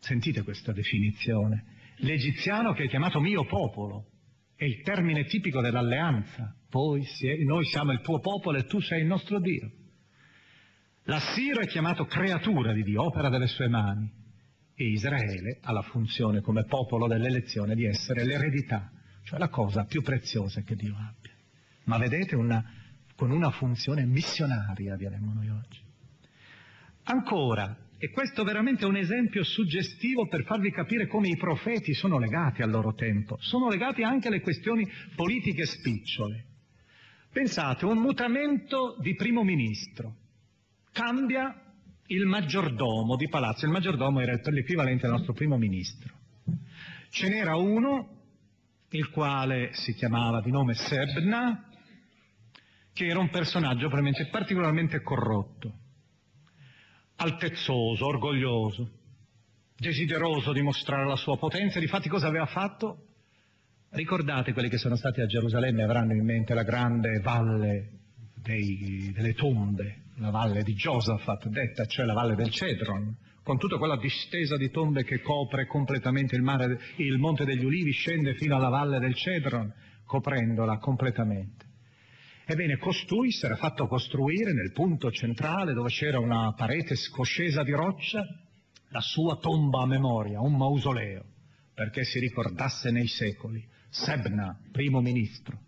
Sentite 0.00 0.42
questa 0.42 0.72
definizione. 0.72 1.76
L'egiziano 1.98 2.72
che 2.72 2.84
è 2.84 2.88
chiamato 2.88 3.20
mio 3.20 3.44
popolo 3.44 4.06
è 4.54 4.64
il 4.64 4.82
termine 4.82 5.24
tipico 5.24 5.60
dell'alleanza. 5.60 6.54
Poi 6.68 7.04
noi 7.44 7.64
siamo 7.64 7.92
il 7.92 8.00
tuo 8.00 8.18
popolo 8.20 8.58
e 8.58 8.64
tu 8.64 8.80
sei 8.80 9.00
il 9.00 9.06
nostro 9.06 9.40
Dio. 9.40 9.70
L'assiro 11.04 11.60
è 11.60 11.66
chiamato 11.66 12.04
creatura 12.04 12.72
di 12.72 12.82
Dio, 12.82 13.02
opera 13.02 13.28
delle 13.28 13.46
sue 13.46 13.68
mani 13.68 14.17
e 14.80 14.84
Israele 14.84 15.58
ha 15.62 15.72
la 15.72 15.82
funzione 15.82 16.40
come 16.40 16.62
popolo 16.62 17.08
dell'elezione 17.08 17.74
di 17.74 17.84
essere 17.84 18.24
l'eredità, 18.24 18.92
cioè 19.24 19.40
la 19.40 19.48
cosa 19.48 19.84
più 19.84 20.02
preziosa 20.02 20.60
che 20.60 20.76
Dio 20.76 20.94
abbia. 20.94 21.32
Ma 21.86 21.98
vedete, 21.98 22.36
una, 22.36 22.64
con 23.16 23.32
una 23.32 23.50
funzione 23.50 24.06
missionaria, 24.06 24.94
diremmo 24.94 25.32
noi 25.32 25.48
oggi. 25.48 25.80
Ancora, 27.02 27.76
e 27.98 28.10
questo 28.10 28.44
veramente 28.44 28.84
è 28.84 28.86
un 28.86 28.94
esempio 28.94 29.42
suggestivo 29.42 30.28
per 30.28 30.44
farvi 30.44 30.70
capire 30.70 31.08
come 31.08 31.26
i 31.26 31.36
profeti 31.36 31.92
sono 31.92 32.20
legati 32.20 32.62
al 32.62 32.70
loro 32.70 32.94
tempo, 32.94 33.36
sono 33.40 33.68
legati 33.68 34.04
anche 34.04 34.28
alle 34.28 34.40
questioni 34.40 34.88
politiche 35.16 35.66
spicciole. 35.66 36.44
Pensate, 37.32 37.84
un 37.84 37.98
mutamento 37.98 38.96
di 39.00 39.16
primo 39.16 39.42
ministro 39.42 40.14
cambia 40.92 41.67
il 42.08 42.26
maggiordomo 42.26 43.16
di 43.16 43.28
palazzo. 43.28 43.64
Il 43.64 43.72
maggiordomo 43.72 44.20
era 44.20 44.38
l'equivalente 44.50 45.02
del 45.02 45.12
nostro 45.12 45.32
primo 45.32 45.56
ministro. 45.56 46.12
Ce 47.10 47.28
n'era 47.28 47.56
uno, 47.56 48.16
il 48.90 49.10
quale 49.10 49.70
si 49.72 49.94
chiamava 49.94 50.40
di 50.40 50.50
nome 50.50 50.74
Sebna, 50.74 51.68
che 52.92 53.06
era 53.06 53.18
un 53.18 53.30
personaggio 53.30 53.88
particolarmente 54.30 55.02
corrotto, 55.02 55.72
altezzoso, 57.16 58.06
orgoglioso, 58.06 58.90
desideroso 59.76 60.52
di 60.52 60.62
mostrare 60.62 61.06
la 61.06 61.16
sua 61.16 61.38
potenza. 61.38 61.78
Difatti 61.78 62.08
cosa 62.08 62.26
aveva 62.26 62.46
fatto? 62.46 63.04
Ricordate 63.90 64.52
quelli 64.52 64.68
che 64.68 64.78
sono 64.78 64.96
stati 64.96 65.20
a 65.20 65.26
Gerusalemme 65.26 65.82
avranno 65.82 66.12
in 66.12 66.24
mente 66.24 66.52
la 66.52 66.62
grande 66.62 67.20
valle 67.20 67.90
dei, 68.34 69.12
delle 69.14 69.34
tombe, 69.34 70.07
la 70.18 70.30
valle 70.30 70.62
di 70.62 70.74
Josaphat, 70.74 71.48
detta 71.48 71.86
cioè 71.86 72.04
la 72.04 72.14
valle 72.14 72.34
del 72.34 72.50
Cedron, 72.50 73.16
con 73.42 73.58
tutta 73.58 73.78
quella 73.78 73.96
distesa 73.96 74.56
di 74.56 74.70
tombe 74.70 75.04
che 75.04 75.20
copre 75.20 75.66
completamente 75.66 76.36
il, 76.36 76.42
mare, 76.42 76.78
il 76.96 77.18
Monte 77.18 77.44
degli 77.44 77.64
Ulivi, 77.64 77.92
scende 77.92 78.34
fino 78.34 78.56
alla 78.56 78.68
valle 78.68 78.98
del 78.98 79.14
Cedron, 79.14 79.72
coprendola 80.04 80.78
completamente. 80.78 81.66
Ebbene, 82.44 82.78
costui 82.78 83.30
si 83.30 83.44
era 83.44 83.56
fatto 83.56 83.86
costruire 83.86 84.52
nel 84.52 84.72
punto 84.72 85.10
centrale 85.10 85.74
dove 85.74 85.90
c'era 85.90 86.18
una 86.18 86.52
parete 86.54 86.96
scoscesa 86.96 87.62
di 87.62 87.72
roccia 87.72 88.24
la 88.90 89.00
sua 89.00 89.36
tomba 89.36 89.82
a 89.82 89.86
memoria, 89.86 90.40
un 90.40 90.56
mausoleo, 90.56 91.24
perché 91.74 92.04
si 92.04 92.18
ricordasse 92.18 92.90
nei 92.90 93.06
secoli 93.06 93.66
Sebna, 93.90 94.58
primo 94.70 95.00
ministro, 95.00 95.60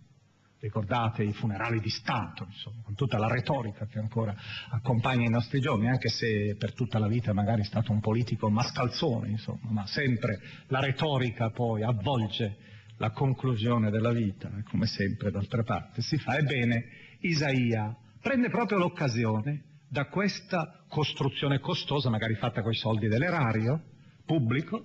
Ricordate 0.61 1.23
i 1.23 1.33
funerali 1.33 1.81
di 1.81 1.89
Stato, 1.89 2.45
insomma, 2.45 2.83
con 2.85 2.95
tutta 2.95 3.17
la 3.17 3.29
retorica 3.29 3.87
che 3.87 3.99
ancora 3.99 4.37
accompagna 4.69 5.25
i 5.25 5.31
nostri 5.31 5.59
giorni, 5.59 5.89
anche 5.89 6.11
se 6.11 6.55
per 6.59 6.75
tutta 6.75 6.99
la 6.99 7.09
vita 7.09 7.33
magari 7.33 7.63
è 7.63 7.65
stato 7.65 7.93
un 7.93 8.01
politico 8.01 8.51
mascalzone, 8.51 9.31
insomma, 9.31 9.71
ma 9.71 9.87
sempre 9.87 10.39
la 10.67 10.81
retorica 10.81 11.49
poi 11.49 11.83
avvolge 11.83 12.59
la 12.99 13.11
conclusione 13.11 13.91
della 13.91 14.13
vita, 14.13 14.51
come 14.69 14.85
sempre 14.85 15.31
d'altra 15.31 15.63
parte 15.63 16.03
si 16.03 16.19
fa. 16.19 16.37
Ebbene, 16.37 16.85
Isaia 17.21 17.97
prende 18.21 18.51
proprio 18.51 18.77
l'occasione 18.77 19.63
da 19.89 20.09
questa 20.09 20.85
costruzione 20.89 21.59
costosa, 21.59 22.11
magari 22.11 22.35
fatta 22.35 22.61
con 22.61 22.73
i 22.73 22.77
soldi 22.77 23.09
dell'erario 23.09 23.83
pubblico, 24.27 24.85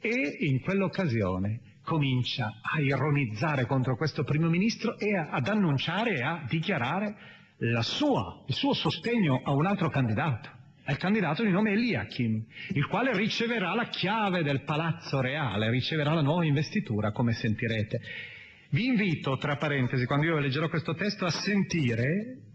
e 0.00 0.38
in 0.40 0.60
quell'occasione 0.60 1.60
comincia 1.90 2.60
a 2.62 2.80
ironizzare 2.80 3.66
contro 3.66 3.96
questo 3.96 4.22
primo 4.22 4.48
ministro 4.48 4.96
e 4.96 5.16
a, 5.16 5.30
ad 5.30 5.48
annunciare 5.48 6.18
e 6.18 6.22
a 6.22 6.44
dichiarare 6.48 7.16
sua, 7.80 8.44
il 8.46 8.54
suo 8.54 8.74
sostegno 8.74 9.42
a 9.44 9.50
un 9.50 9.66
altro 9.66 9.90
candidato, 9.90 10.48
al 10.84 10.96
candidato 10.98 11.42
di 11.42 11.50
nome 11.50 11.72
Eliakim, 11.72 12.44
il 12.74 12.86
quale 12.86 13.12
riceverà 13.16 13.74
la 13.74 13.86
chiave 13.86 14.44
del 14.44 14.62
palazzo 14.62 15.20
reale, 15.20 15.68
riceverà 15.68 16.14
la 16.14 16.22
nuova 16.22 16.44
investitura, 16.44 17.10
come 17.10 17.32
sentirete. 17.32 18.00
Vi 18.70 18.86
invito, 18.86 19.36
tra 19.36 19.56
parentesi, 19.56 20.06
quando 20.06 20.26
io 20.26 20.38
leggerò 20.38 20.68
questo 20.68 20.94
testo, 20.94 21.24
a 21.24 21.30
sentire 21.30 22.49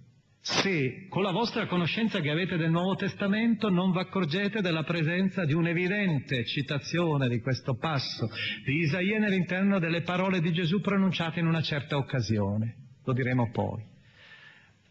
se 0.45 1.07
con 1.09 1.23
la 1.23 1.31
vostra 1.31 1.65
conoscenza 1.65 2.19
che 2.19 2.29
avete 2.29 2.55
del 2.55 2.69
Nuovo 2.69 2.93
Testamento 2.93 3.71
non 3.71 3.91
vi 3.91 3.97
accorgete 3.97 4.61
della 4.61 4.83
presenza 4.83 5.43
di 5.43 5.53
un'evidente 5.53 6.45
citazione 6.45 7.27
di 7.27 7.39
questo 7.39 7.77
passo 7.77 8.29
di 8.63 8.75
Isaia 8.81 9.17
nell'interno 9.17 9.79
delle 9.79 10.03
parole 10.03 10.41
di 10.41 10.53
Gesù 10.53 10.81
pronunciate 10.81 11.39
in 11.39 11.47
una 11.47 11.63
certa 11.63 11.97
occasione. 11.97 12.75
Lo 13.03 13.13
diremo 13.13 13.49
poi. 13.49 13.83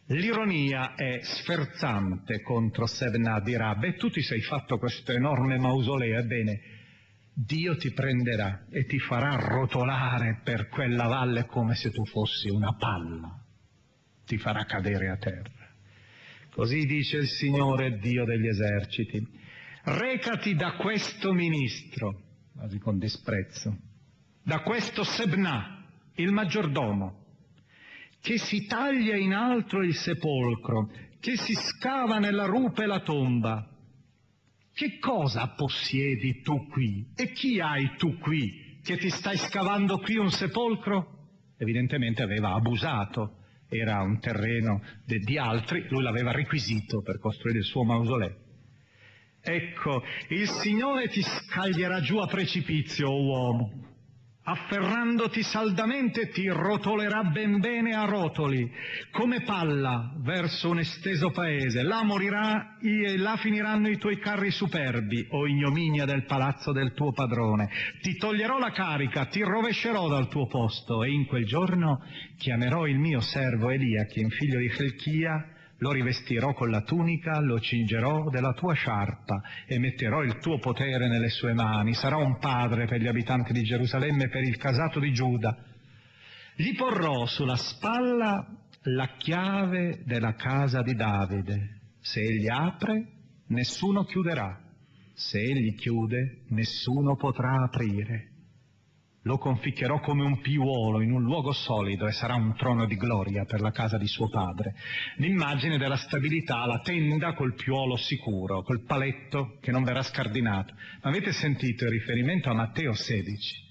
L'ironia 0.06 0.96
è 0.96 1.20
sferzante 1.22 2.42
contro 2.42 2.86
Sevna, 2.86 3.38
dirà, 3.38 3.76
beh 3.76 3.94
tu 3.94 4.10
ti 4.10 4.22
sei 4.22 4.40
fatto 4.40 4.76
questo 4.78 5.12
enorme 5.12 5.56
mausoleo, 5.56 6.18
ebbene, 6.18 6.60
Dio 7.32 7.76
ti 7.76 7.92
prenderà 7.92 8.66
e 8.70 8.86
ti 8.86 8.98
farà 8.98 9.36
rotolare 9.36 10.40
per 10.42 10.66
quella 10.66 11.06
valle 11.06 11.46
come 11.46 11.76
se 11.76 11.92
tu 11.92 12.04
fossi 12.06 12.48
una 12.48 12.74
palla 12.76 13.43
ti 14.26 14.38
farà 14.38 14.64
cadere 14.64 15.10
a 15.10 15.16
terra. 15.16 15.72
Così 16.50 16.86
dice 16.86 17.16
il 17.18 17.26
Signore 17.26 17.98
Dio 17.98 18.24
degli 18.24 18.46
eserciti. 18.46 19.26
Recati 19.82 20.54
da 20.54 20.76
questo 20.76 21.32
ministro, 21.32 22.22
quasi 22.54 22.78
con 22.78 22.98
disprezzo, 22.98 23.76
da 24.42 24.60
questo 24.60 25.02
Sebna, 25.02 25.84
il 26.14 26.30
maggiordomo, 26.30 27.22
che 28.20 28.38
si 28.38 28.66
taglia 28.66 29.16
in 29.16 29.34
alto 29.34 29.78
il 29.78 29.94
sepolcro, 29.94 30.90
che 31.20 31.36
si 31.36 31.54
scava 31.54 32.18
nella 32.18 32.44
rupe 32.44 32.86
la 32.86 33.00
tomba. 33.00 33.68
Che 34.72 34.98
cosa 34.98 35.48
possiedi 35.48 36.40
tu 36.40 36.68
qui? 36.68 37.06
E 37.14 37.32
chi 37.32 37.60
hai 37.60 37.96
tu 37.96 38.16
qui 38.18 38.78
che 38.82 38.96
ti 38.96 39.10
stai 39.10 39.36
scavando 39.36 39.98
qui 39.98 40.16
un 40.16 40.30
sepolcro? 40.30 41.28
Evidentemente 41.58 42.22
aveva 42.22 42.54
abusato 42.54 43.43
era 43.78 44.02
un 44.02 44.18
terreno 44.18 44.82
de, 45.04 45.18
di 45.18 45.38
altri, 45.38 45.86
lui 45.88 46.02
l'aveva 46.02 46.32
requisito 46.32 47.02
per 47.02 47.18
costruire 47.18 47.58
il 47.58 47.64
suo 47.64 47.84
mausoleo. 47.84 48.42
Ecco, 49.40 50.02
il 50.28 50.48
Signore 50.48 51.08
ti 51.08 51.22
scaglierà 51.22 52.00
giù 52.00 52.16
a 52.16 52.26
precipizio, 52.26 53.10
uomo. 53.10 53.93
Afferrandoti 54.46 55.42
saldamente 55.42 56.28
ti 56.28 56.46
rotolerà 56.48 57.24
ben 57.24 57.60
bene 57.60 57.94
a 57.94 58.04
rotoli, 58.04 58.70
come 59.10 59.40
palla 59.42 60.12
verso 60.18 60.68
un 60.68 60.80
esteso 60.80 61.30
paese. 61.30 61.82
Là 61.82 62.02
morirà 62.02 62.76
e 62.78 63.16
là 63.16 63.36
finiranno 63.36 63.88
i 63.88 63.96
tuoi 63.96 64.18
carri 64.18 64.50
superbi, 64.50 65.26
o 65.30 65.46
ignominia 65.46 66.04
del 66.04 66.26
palazzo 66.26 66.72
del 66.72 66.92
tuo 66.92 67.12
padrone. 67.12 67.70
Ti 68.02 68.16
toglierò 68.16 68.58
la 68.58 68.70
carica, 68.70 69.26
ti 69.26 69.42
rovescerò 69.42 70.08
dal 70.08 70.28
tuo 70.28 70.46
posto, 70.46 71.02
e 71.02 71.10
in 71.10 71.24
quel 71.24 71.46
giorno 71.46 72.02
chiamerò 72.36 72.86
il 72.86 72.98
mio 72.98 73.20
servo 73.20 73.70
Eliachim, 73.70 74.28
figlio 74.28 74.58
di 74.58 74.68
Felchia, 74.68 75.53
lo 75.78 75.92
rivestirò 75.92 76.52
con 76.52 76.70
la 76.70 76.82
tunica, 76.82 77.40
lo 77.40 77.58
cingerò 77.58 78.30
della 78.30 78.52
tua 78.52 78.74
sciarpa 78.74 79.42
e 79.66 79.78
metterò 79.78 80.22
il 80.22 80.38
tuo 80.38 80.58
potere 80.58 81.08
nelle 81.08 81.28
sue 81.28 81.52
mani. 81.52 81.94
Sarà 81.94 82.16
un 82.16 82.38
padre 82.38 82.86
per 82.86 83.00
gli 83.00 83.06
abitanti 83.06 83.52
di 83.52 83.62
Gerusalemme 83.62 84.24
e 84.24 84.28
per 84.28 84.42
il 84.42 84.56
casato 84.56 85.00
di 85.00 85.12
Giuda. 85.12 85.56
Gli 86.56 86.74
porrò 86.74 87.26
sulla 87.26 87.56
spalla 87.56 88.46
la 88.82 89.16
chiave 89.16 90.02
della 90.04 90.34
casa 90.34 90.82
di 90.82 90.94
Davide. 90.94 91.80
Se 92.00 92.20
egli 92.20 92.48
apre, 92.48 93.06
nessuno 93.48 94.04
chiuderà. 94.04 94.60
Se 95.14 95.38
egli 95.40 95.74
chiude, 95.74 96.42
nessuno 96.48 97.16
potrà 97.16 97.62
aprire. 97.62 98.33
Lo 99.26 99.38
conficcherò 99.38 100.00
come 100.00 100.22
un 100.22 100.40
piuolo 100.40 101.00
in 101.00 101.10
un 101.10 101.22
luogo 101.22 101.52
solido 101.52 102.06
e 102.06 102.12
sarà 102.12 102.34
un 102.34 102.54
trono 102.56 102.84
di 102.84 102.96
gloria 102.96 103.46
per 103.46 103.62
la 103.62 103.70
casa 103.70 103.96
di 103.96 104.06
suo 104.06 104.28
padre. 104.28 104.74
L'immagine 105.16 105.78
della 105.78 105.96
stabilità, 105.96 106.66
la 106.66 106.80
tenda 106.80 107.32
col 107.32 107.54
piuolo 107.54 107.96
sicuro, 107.96 108.62
col 108.62 108.84
paletto 108.84 109.56
che 109.60 109.70
non 109.70 109.82
verrà 109.82 110.02
scardinato. 110.02 110.74
Avete 111.00 111.32
sentito 111.32 111.84
il 111.84 111.90
riferimento 111.90 112.50
a 112.50 112.54
Matteo 112.54 112.92
16? 112.92 113.63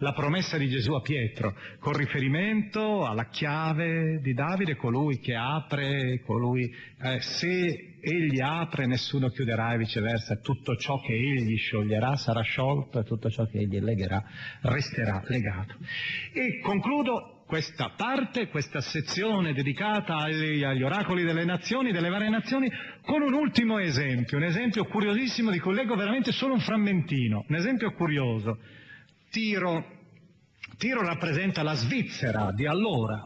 La 0.00 0.12
promessa 0.12 0.56
di 0.56 0.68
Gesù 0.68 0.92
a 0.92 1.00
Pietro, 1.00 1.54
con 1.78 1.92
riferimento 1.92 3.04
alla 3.04 3.28
chiave 3.28 4.20
di 4.20 4.32
Davide, 4.32 4.76
colui 4.76 5.18
che 5.20 5.34
apre, 5.34 6.22
colui, 6.24 6.74
eh, 7.02 7.20
se 7.20 7.98
egli 8.00 8.40
apre 8.40 8.86
nessuno 8.86 9.28
chiuderà 9.28 9.74
e 9.74 9.78
viceversa, 9.78 10.36
tutto 10.36 10.74
ciò 10.76 10.98
che 11.00 11.12
egli 11.12 11.56
scioglierà 11.56 12.16
sarà 12.16 12.40
sciolto 12.40 13.00
e 13.00 13.04
tutto 13.04 13.28
ciò 13.28 13.44
che 13.46 13.58
egli 13.58 13.78
legherà 13.78 14.24
resterà 14.62 15.22
legato. 15.26 15.76
E 16.32 16.60
concludo 16.60 17.44
questa 17.46 17.92
parte, 17.94 18.48
questa 18.48 18.80
sezione 18.80 19.52
dedicata 19.52 20.16
agli, 20.16 20.62
agli, 20.62 20.82
oracoli 20.82 21.24
delle 21.24 21.44
nazioni, 21.44 21.92
delle 21.92 22.08
varie 22.08 22.30
nazioni, 22.30 22.70
con 23.02 23.20
un 23.20 23.34
ultimo 23.34 23.78
esempio, 23.78 24.38
un 24.38 24.44
esempio 24.44 24.86
curiosissimo 24.86 25.50
di 25.50 25.58
cui 25.58 25.74
leggo 25.74 25.94
veramente 25.94 26.32
solo 26.32 26.54
un 26.54 26.60
frammentino, 26.60 27.44
un 27.46 27.56
esempio 27.56 27.92
curioso. 27.92 28.58
Tiro, 29.30 29.84
Tiro 30.76 31.02
rappresenta 31.02 31.62
la 31.62 31.74
Svizzera 31.74 32.50
di 32.50 32.66
allora, 32.66 33.24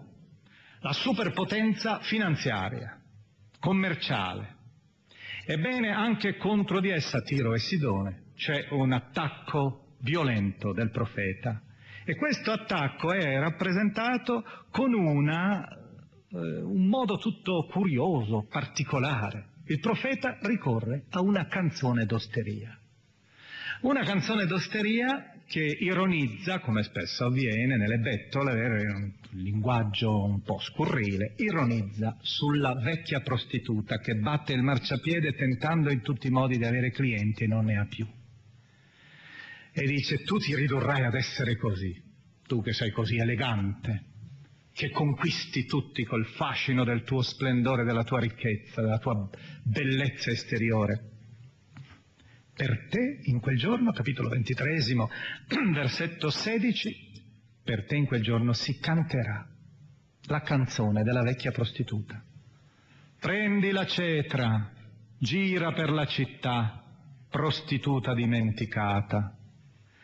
la 0.80 0.92
superpotenza 0.92 2.00
finanziaria, 2.00 3.00
commerciale. 3.58 4.56
Ebbene, 5.46 5.92
anche 5.92 6.36
contro 6.36 6.80
di 6.80 6.90
essa, 6.90 7.22
Tiro 7.22 7.54
e 7.54 7.58
Sidone, 7.58 8.32
c'è 8.36 8.66
un 8.72 8.92
attacco 8.92 9.96
violento 10.00 10.74
del 10.74 10.90
profeta. 10.90 11.62
E 12.04 12.16
questo 12.16 12.52
attacco 12.52 13.14
è 13.14 13.38
rappresentato 13.38 14.44
con 14.70 14.92
una, 14.92 15.66
eh, 15.66 16.36
un 16.60 16.86
modo 16.86 17.16
tutto 17.16 17.66
curioso, 17.70 18.46
particolare. 18.50 19.52
Il 19.68 19.80
profeta 19.80 20.36
ricorre 20.42 21.04
a 21.12 21.22
una 21.22 21.46
canzone 21.46 22.04
d'osteria. 22.04 22.78
Una 23.80 24.02
canzone 24.04 24.44
d'osteria 24.44 25.33
che 25.46 25.60
ironizza, 25.62 26.60
come 26.60 26.82
spesso 26.82 27.26
avviene 27.26 27.76
nelle 27.76 27.98
bettole, 27.98 28.52
un 28.52 29.12
linguaggio 29.32 30.24
un 30.24 30.42
po' 30.42 30.58
scurrile, 30.58 31.34
ironizza 31.36 32.16
sulla 32.20 32.74
vecchia 32.74 33.20
prostituta 33.20 33.98
che 33.98 34.14
batte 34.14 34.52
il 34.52 34.62
marciapiede 34.62 35.34
tentando 35.34 35.90
in 35.90 36.00
tutti 36.00 36.28
i 36.28 36.30
modi 36.30 36.56
di 36.56 36.64
avere 36.64 36.90
clienti 36.90 37.44
e 37.44 37.46
non 37.46 37.66
ne 37.66 37.78
ha 37.78 37.86
più. 37.86 38.06
E 39.72 39.86
dice, 39.86 40.22
tu 40.22 40.38
ti 40.38 40.54
ridurrai 40.54 41.04
ad 41.04 41.14
essere 41.14 41.56
così, 41.56 41.94
tu 42.46 42.62
che 42.62 42.72
sei 42.72 42.90
così 42.90 43.16
elegante, 43.16 44.04
che 44.72 44.90
conquisti 44.90 45.66
tutti 45.66 46.04
col 46.04 46.26
fascino 46.26 46.84
del 46.84 47.02
tuo 47.02 47.22
splendore, 47.22 47.84
della 47.84 48.04
tua 48.04 48.20
ricchezza, 48.20 48.80
della 48.80 48.98
tua 48.98 49.28
bellezza 49.62 50.30
esteriore 50.30 51.13
per 52.54 52.86
te 52.88 53.20
in 53.24 53.40
quel 53.40 53.58
giorno, 53.58 53.90
capitolo 53.92 54.28
ventitresimo, 54.28 55.10
versetto 55.72 56.30
16, 56.30 57.12
per 57.62 57.84
te 57.86 57.96
in 57.96 58.06
quel 58.06 58.22
giorno 58.22 58.52
si 58.52 58.78
canterà 58.78 59.46
la 60.26 60.40
canzone 60.40 61.02
della 61.02 61.22
vecchia 61.22 61.50
prostituta. 61.50 62.22
Prendi 63.18 63.70
la 63.70 63.86
cetra, 63.86 64.70
gira 65.18 65.72
per 65.72 65.90
la 65.90 66.06
città, 66.06 66.82
prostituta 67.28 68.14
dimenticata, 68.14 69.36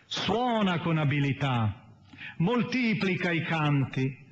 suona 0.06 0.80
con 0.80 0.98
abilità, 0.98 1.84
moltiplica 2.38 3.30
i 3.30 3.44
canti 3.44 4.26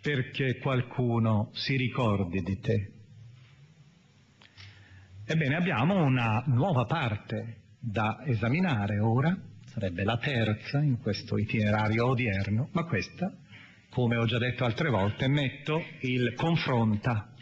perché 0.00 0.58
qualcuno 0.58 1.50
si 1.54 1.76
ricordi 1.76 2.40
di 2.42 2.60
te. 2.60 2.92
Ebbene, 5.30 5.56
abbiamo 5.56 6.02
una 6.06 6.42
nuova 6.46 6.86
parte 6.86 7.56
da 7.78 8.22
esaminare 8.24 8.98
ora, 8.98 9.36
sarebbe 9.66 10.02
la 10.02 10.16
terza 10.16 10.80
in 10.80 10.98
questo 11.02 11.36
itinerario 11.36 12.06
odierno, 12.06 12.70
ma 12.72 12.84
questa, 12.84 13.30
come 13.90 14.16
ho 14.16 14.24
già 14.24 14.38
detto 14.38 14.64
altre 14.64 14.88
volte, 14.88 15.28
metto 15.28 15.84
il 16.00 16.32
confronta. 16.32 17.34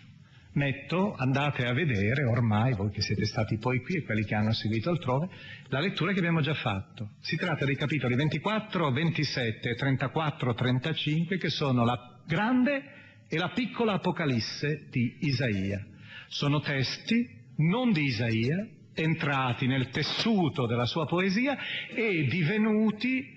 Metto, 0.55 1.15
andate 1.15 1.65
a 1.65 1.73
vedere 1.75 2.25
ormai, 2.25 2.75
voi 2.75 2.91
che 2.91 3.03
siete 3.03 3.25
stati 3.25 3.57
poi 3.57 3.81
qui 3.83 3.99
e 3.99 4.03
quelli 4.03 4.25
che 4.25 4.35
hanno 4.35 4.53
seguito 4.53 4.91
altrove, 4.91 5.29
la 5.69 5.79
lettura 5.79 6.13
che 6.13 6.19
abbiamo 6.19 6.41
già 6.41 6.55
fatto. 6.55 7.11
Si 7.21 7.37
tratta 7.37 7.65
dei 7.65 7.77
capitoli 7.77 8.17
24, 8.17 8.91
27, 8.91 9.75
34, 9.77 10.55
35, 10.55 11.39
che 11.39 11.51
sono 11.51 11.85
la 11.85 12.19
grande 12.27 12.83
e 13.29 13.39
la 13.39 13.51
piccola 13.51 13.93
Apocalisse 13.93 14.89
di 14.91 15.19
Isaia. 15.21 15.87
Sono 16.27 16.59
testi 16.59 17.36
non 17.57 17.93
di 17.93 18.05
Isaia, 18.05 18.67
entrati 18.95 19.67
nel 19.67 19.91
tessuto 19.91 20.67
della 20.67 20.87
sua 20.87 21.07
poesia 21.07 21.57
e 21.95 22.27
divenuti 22.29 23.35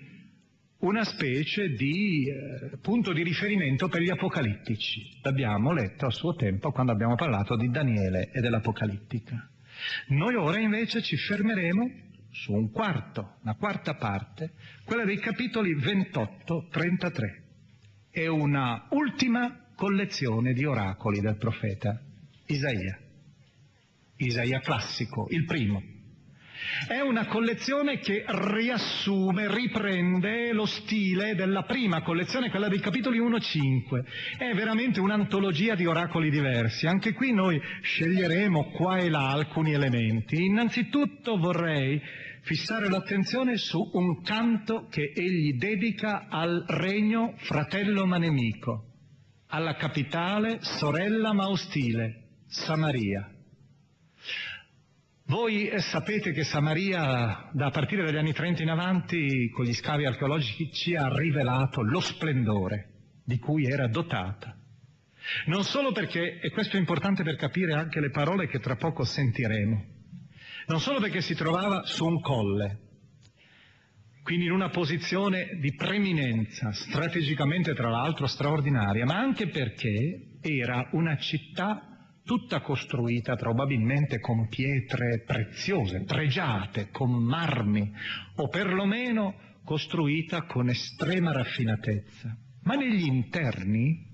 una 0.80 1.04
specie 1.04 1.68
di 1.70 2.26
eh, 2.28 2.78
punto 2.78 3.12
di 3.12 3.22
riferimento 3.22 3.88
per 3.88 4.00
gli 4.00 4.08
apocalittici. 4.08 5.18
L'abbiamo 5.22 5.72
letto 5.72 6.06
a 6.06 6.10
suo 6.10 6.34
tempo 6.34 6.72
quando 6.72 6.92
abbiamo 6.92 7.16
parlato 7.16 7.56
di 7.56 7.68
Daniele 7.68 8.30
e 8.32 8.40
dell'apocalittica. 8.40 9.48
Noi 10.08 10.34
ora 10.34 10.58
invece 10.58 11.02
ci 11.02 11.16
fermeremo 11.16 12.08
su 12.30 12.52
un 12.52 12.70
quarto, 12.70 13.36
una 13.42 13.54
quarta 13.56 13.94
parte, 13.94 14.52
quella 14.84 15.04
dei 15.04 15.18
capitoli 15.18 15.74
28-33. 15.76 17.42
È 18.10 18.26
una 18.26 18.86
ultima 18.90 19.66
collezione 19.74 20.52
di 20.52 20.64
oracoli 20.64 21.20
del 21.20 21.36
profeta 21.36 22.00
Isaia. 22.46 22.98
Isaia 24.20 24.60
classico, 24.60 25.26
il 25.30 25.44
primo. 25.44 25.82
È 26.86 27.00
una 27.00 27.26
collezione 27.26 27.98
che 27.98 28.24
riassume, 28.26 29.52
riprende 29.52 30.52
lo 30.52 30.66
stile 30.66 31.34
della 31.34 31.62
prima 31.62 32.02
collezione, 32.02 32.50
quella 32.50 32.68
dei 32.68 32.80
capitoli 32.80 33.18
1-5. 33.18 34.04
È 34.36 34.54
veramente 34.54 35.00
un'antologia 35.00 35.74
di 35.74 35.86
oracoli 35.86 36.30
diversi. 36.30 36.86
Anche 36.86 37.14
qui 37.14 37.32
noi 37.32 37.58
sceglieremo 37.80 38.72
qua 38.72 38.98
e 38.98 39.08
là 39.08 39.30
alcuni 39.30 39.72
elementi. 39.72 40.44
Innanzitutto 40.44 41.38
vorrei 41.38 42.00
fissare 42.42 42.88
l'attenzione 42.90 43.56
su 43.56 43.80
un 43.94 44.22
canto 44.22 44.86
che 44.90 45.12
egli 45.14 45.54
dedica 45.54 46.26
al 46.28 46.64
regno 46.66 47.34
fratello 47.36 48.06
ma 48.06 48.18
nemico, 48.18 48.84
alla 49.48 49.76
capitale 49.76 50.58
sorella 50.60 51.32
ma 51.32 51.48
ostile, 51.48 52.44
Samaria. 52.46 53.39
Voi 55.30 55.68
eh, 55.68 55.78
sapete 55.78 56.32
che 56.32 56.42
Samaria, 56.42 57.50
da 57.52 57.70
partire 57.70 58.02
dagli 58.02 58.16
anni 58.16 58.32
30 58.32 58.62
in 58.64 58.68
avanti, 58.68 59.48
con 59.50 59.64
gli 59.64 59.72
scavi 59.72 60.04
archeologici, 60.04 60.72
ci 60.72 60.96
ha 60.96 61.08
rivelato 61.08 61.82
lo 61.82 62.00
splendore 62.00 63.20
di 63.24 63.38
cui 63.38 63.64
era 63.64 63.86
dotata. 63.86 64.56
Non 65.46 65.62
solo 65.62 65.92
perché, 65.92 66.40
e 66.40 66.50
questo 66.50 66.74
è 66.74 66.80
importante 66.80 67.22
per 67.22 67.36
capire 67.36 67.74
anche 67.74 68.00
le 68.00 68.10
parole 68.10 68.48
che 68.48 68.58
tra 68.58 68.74
poco 68.74 69.04
sentiremo, 69.04 69.84
non 70.66 70.80
solo 70.80 70.98
perché 70.98 71.20
si 71.20 71.36
trovava 71.36 71.84
su 71.84 72.04
un 72.06 72.20
colle, 72.20 72.80
quindi 74.24 74.46
in 74.46 74.52
una 74.52 74.70
posizione 74.70 75.60
di 75.60 75.76
preminenza, 75.76 76.72
strategicamente 76.72 77.72
tra 77.72 77.88
l'altro 77.88 78.26
straordinaria, 78.26 79.04
ma 79.04 79.18
anche 79.18 79.46
perché 79.46 80.38
era 80.40 80.88
una 80.90 81.16
città 81.18 81.89
tutta 82.30 82.60
costruita 82.60 83.34
probabilmente 83.34 84.20
con 84.20 84.46
pietre 84.46 85.24
preziose, 85.26 86.04
pregiate, 86.04 86.88
con 86.92 87.10
marmi, 87.10 87.92
o 88.36 88.46
perlomeno 88.46 89.34
costruita 89.64 90.42
con 90.42 90.68
estrema 90.68 91.32
raffinatezza. 91.32 92.36
Ma 92.62 92.76
negli 92.76 93.04
interni 93.04 94.06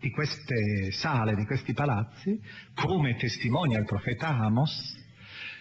di 0.00 0.08
queste 0.08 0.90
sale, 0.92 1.34
di 1.34 1.44
questi 1.44 1.74
palazzi, 1.74 2.40
come 2.72 3.14
testimonia 3.16 3.78
il 3.78 3.84
profeta 3.84 4.28
Amos, 4.28 4.96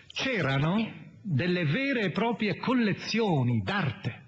c'erano 0.07 0.89
delle 1.21 1.65
vere 1.65 2.03
e 2.03 2.11
proprie 2.11 2.55
collezioni 2.59 3.61
d'arte. 3.61 4.21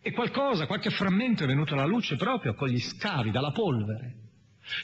E 0.00 0.10
qualcosa, 0.12 0.66
qualche 0.66 0.88
frammento 0.88 1.44
è 1.44 1.46
venuto 1.46 1.74
alla 1.74 1.84
luce 1.84 2.16
proprio 2.16 2.54
con 2.54 2.68
gli 2.68 2.80
scavi, 2.80 3.30
dalla 3.30 3.52
polvere. 3.52 4.19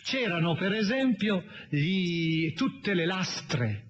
C'erano 0.03 0.55
per 0.55 0.72
esempio 0.72 1.45
gli, 1.68 2.53
tutte 2.55 2.95
le 2.95 3.07
lastre, 3.07 3.84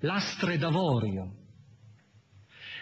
lastre 0.00 0.58
d'avorio, 0.58 1.34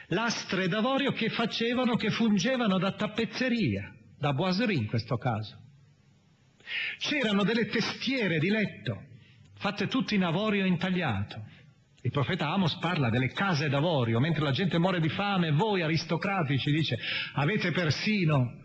lastre 0.09 0.69
d'avorio 0.69 1.13
che 1.13 1.29
facevano, 1.29 1.97
che 1.97 2.11
fungevano 2.11 2.79
da 2.79 2.93
tappezzeria, 2.93 3.95
da 4.19 4.33
boiserie 4.33 4.77
in 4.77 4.87
questo 4.87 5.17
caso. 5.17 5.65
C'erano 6.99 7.45
delle 7.45 7.67
testiere 7.67 8.39
di 8.39 8.49
letto, 8.49 9.03
fatte 9.55 9.87
tutte 9.87 10.15
in 10.15 10.25
avorio 10.25 10.65
intagliato. 10.65 11.45
Il 12.03 12.11
profeta 12.13 12.51
Amos 12.51 12.77
parla 12.79 13.11
delle 13.11 13.33
case 13.33 13.69
d'avorio, 13.69 14.21
mentre 14.21 14.45
la 14.45 14.53
gente 14.53 14.79
muore 14.79 15.01
di 15.01 15.09
fame, 15.09 15.51
voi 15.51 15.83
aristocratici, 15.83 16.71
dice, 16.71 16.97
avete 17.35 17.73
persino 17.73 18.65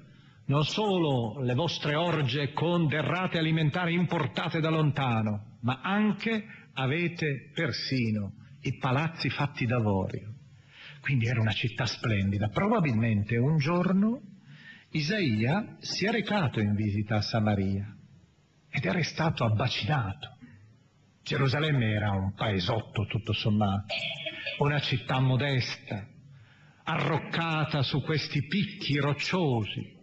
non 0.52 0.66
solo 0.66 1.40
le 1.42 1.54
vostre 1.54 1.96
orge 1.96 2.52
con 2.52 2.88
derrate 2.88 3.38
alimentari 3.38 3.94
importate 3.94 4.60
da 4.60 4.70
lontano, 4.70 5.56
ma 5.62 5.80
anche 5.82 6.44
avete 6.74 7.52
persino 7.54 8.34
i 8.64 8.78
palazzi 8.78 9.30
fatti 9.30 9.66
d'avorio. 9.66 10.34
Quindi 11.00 11.28
era 11.28 11.40
una 11.40 11.54
città 11.54 11.86
splendida. 11.86 12.50
Probabilmente 12.50 13.38
un 13.38 13.60
giorno 13.60 14.24
Isaia 14.90 15.78
si 15.80 16.06
è 16.06 16.12
recato 16.12 16.60
in 16.60 16.76
visita 16.76 17.16
a 17.16 17.22
Samaria 17.22 17.96
ed 18.70 18.84
è 18.84 18.92
restato 18.92 19.46
abbacinato. 19.46 20.36
Gerusalemme 21.24 21.94
era 21.94 22.12
un 22.12 22.34
paesotto 22.34 23.06
tutto 23.06 23.32
sommato, 23.32 23.96
una 24.60 24.82
città 24.82 25.22
modesta, 25.22 26.06
arroccata 26.84 27.84
su 27.84 28.02
questi 28.02 28.46
picchi 28.48 28.98
rocciosi, 28.98 30.00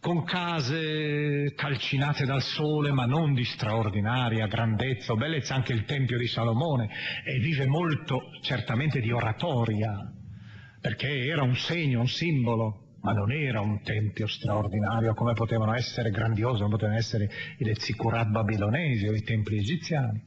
con 0.00 0.22
case 0.24 1.52
calcinate 1.56 2.24
dal 2.24 2.42
sole 2.42 2.92
ma 2.92 3.04
non 3.04 3.34
di 3.34 3.44
straordinaria 3.44 4.46
grandezza 4.46 5.12
o 5.12 5.16
bellezza, 5.16 5.54
anche 5.54 5.72
il 5.72 5.84
Tempio 5.84 6.18
di 6.18 6.26
Salomone, 6.26 6.88
e 7.24 7.38
vive 7.40 7.66
molto 7.66 8.30
certamente 8.40 9.00
di 9.00 9.10
oratoria, 9.10 10.12
perché 10.80 11.26
era 11.26 11.42
un 11.42 11.56
segno, 11.56 12.00
un 12.00 12.08
simbolo, 12.08 12.96
ma 13.00 13.12
non 13.12 13.32
era 13.32 13.60
un 13.60 13.82
tempio 13.82 14.26
straordinario 14.26 15.14
come 15.14 15.32
potevano 15.32 15.74
essere 15.74 16.10
grandiosi, 16.10 16.58
come 16.58 16.70
potevano 16.70 16.96
essere 16.96 17.28
i 17.58 17.72
zikurat 17.74 18.28
babilonesi 18.28 19.06
o 19.06 19.14
i 19.14 19.22
templi 19.22 19.58
egiziani. 19.58 20.22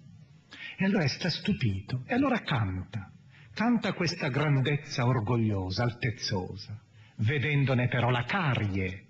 E 0.78 0.86
allora 0.86 1.08
sta 1.08 1.30
stupito, 1.30 2.04
e 2.08 2.14
allora 2.14 2.42
canta, 2.42 3.12
canta 3.54 3.94
questa 3.94 4.28
grandezza 4.30 5.06
orgogliosa, 5.06 5.84
altezzosa, 5.84 6.78
vedendone 7.18 7.88
però 7.88 8.10
la 8.10 8.24
carie, 8.24 9.06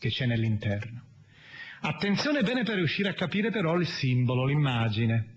che 0.00 0.08
c'è 0.08 0.24
nell'interno. 0.24 1.02
Attenzione 1.82 2.42
bene 2.42 2.64
per 2.64 2.76
riuscire 2.76 3.10
a 3.10 3.14
capire 3.14 3.50
però 3.50 3.76
il 3.76 3.86
simbolo, 3.86 4.46
l'immagine. 4.46 5.36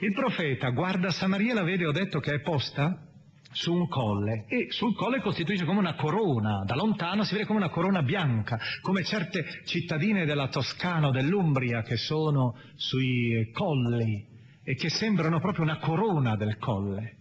Il 0.00 0.12
profeta 0.12 0.70
guarda 0.70 1.10
Samaria 1.10 1.50
e 1.50 1.54
la 1.54 1.64
vede, 1.64 1.84
ho 1.84 1.92
detto 1.92 2.20
che 2.20 2.34
è 2.34 2.40
posta 2.40 3.04
su 3.50 3.72
un 3.72 3.88
colle 3.88 4.44
e 4.46 4.68
sul 4.70 4.94
colle 4.94 5.20
costituisce 5.20 5.64
come 5.64 5.80
una 5.80 5.94
corona, 5.94 6.62
da 6.64 6.76
lontano 6.76 7.24
si 7.24 7.32
vede 7.32 7.46
come 7.46 7.58
una 7.58 7.70
corona 7.70 8.02
bianca, 8.02 8.58
come 8.82 9.02
certe 9.02 9.62
cittadine 9.64 10.24
della 10.24 10.48
Toscana 10.48 11.08
o 11.08 11.10
dell'Umbria 11.10 11.82
che 11.82 11.96
sono 11.96 12.56
sui 12.76 13.50
colli 13.52 14.24
e 14.62 14.74
che 14.74 14.90
sembrano 14.90 15.40
proprio 15.40 15.64
una 15.64 15.78
corona 15.78 16.36
del 16.36 16.56
colle. 16.58 17.16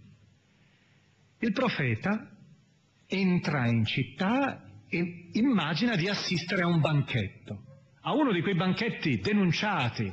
Il 1.40 1.54
profeta 1.54 2.30
entra 3.08 3.68
in 3.68 3.86
città 3.86 4.66
e 4.90 5.30
immagina 5.34 5.96
di 5.96 6.08
assistere 6.08 6.62
a 6.62 6.68
un 6.68 6.80
banchetto, 6.80 7.64
a 8.02 8.14
uno 8.14 8.32
di 8.32 8.42
quei 8.42 8.56
banchetti 8.56 9.20
denunciati 9.20 10.12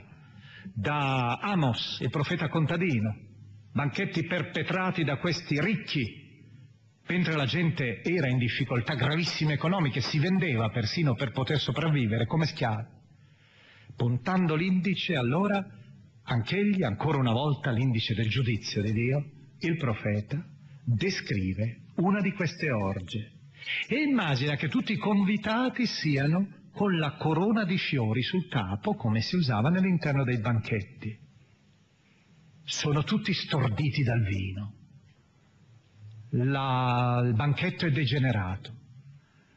da 0.72 1.38
Amos, 1.40 1.98
il 2.00 2.10
profeta 2.10 2.48
contadino, 2.48 3.16
banchetti 3.72 4.24
perpetrati 4.26 5.04
da 5.04 5.18
questi 5.18 5.60
ricchi, 5.60 6.22
mentre 7.06 7.34
la 7.34 7.44
gente 7.44 8.02
era 8.02 8.28
in 8.28 8.38
difficoltà 8.38 8.94
gravissime 8.94 9.52
economiche, 9.52 10.00
si 10.00 10.18
vendeva 10.18 10.70
persino 10.70 11.14
per 11.14 11.30
poter 11.30 11.58
sopravvivere 11.58 12.26
come 12.26 12.46
schiavi. 12.46 13.02
Puntando 13.96 14.56
l'indice, 14.56 15.14
allora, 15.14 15.64
anch'egli, 16.24 16.82
ancora 16.82 17.18
una 17.18 17.32
volta, 17.32 17.70
l'indice 17.70 18.14
del 18.14 18.28
giudizio 18.28 18.82
di 18.82 18.92
Dio, 18.92 19.24
il 19.60 19.76
profeta 19.76 20.44
descrive 20.84 21.82
una 21.96 22.20
di 22.20 22.32
queste 22.32 22.70
orge 22.70 23.33
e 23.88 24.02
immagina 24.02 24.56
che 24.56 24.68
tutti 24.68 24.92
i 24.92 24.98
convitati 24.98 25.86
siano 25.86 26.62
con 26.72 26.98
la 26.98 27.12
corona 27.12 27.64
di 27.64 27.78
fiori 27.78 28.22
sul 28.22 28.48
capo, 28.48 28.94
come 28.94 29.20
si 29.20 29.36
usava 29.36 29.70
nell'interno 29.70 30.24
dei 30.24 30.38
banchetti. 30.38 31.18
Sono 32.64 33.04
tutti 33.04 33.32
storditi 33.32 34.02
dal 34.02 34.22
vino. 34.22 34.74
La, 36.30 37.22
il 37.24 37.34
banchetto 37.34 37.86
è 37.86 37.90
degenerato. 37.90 38.72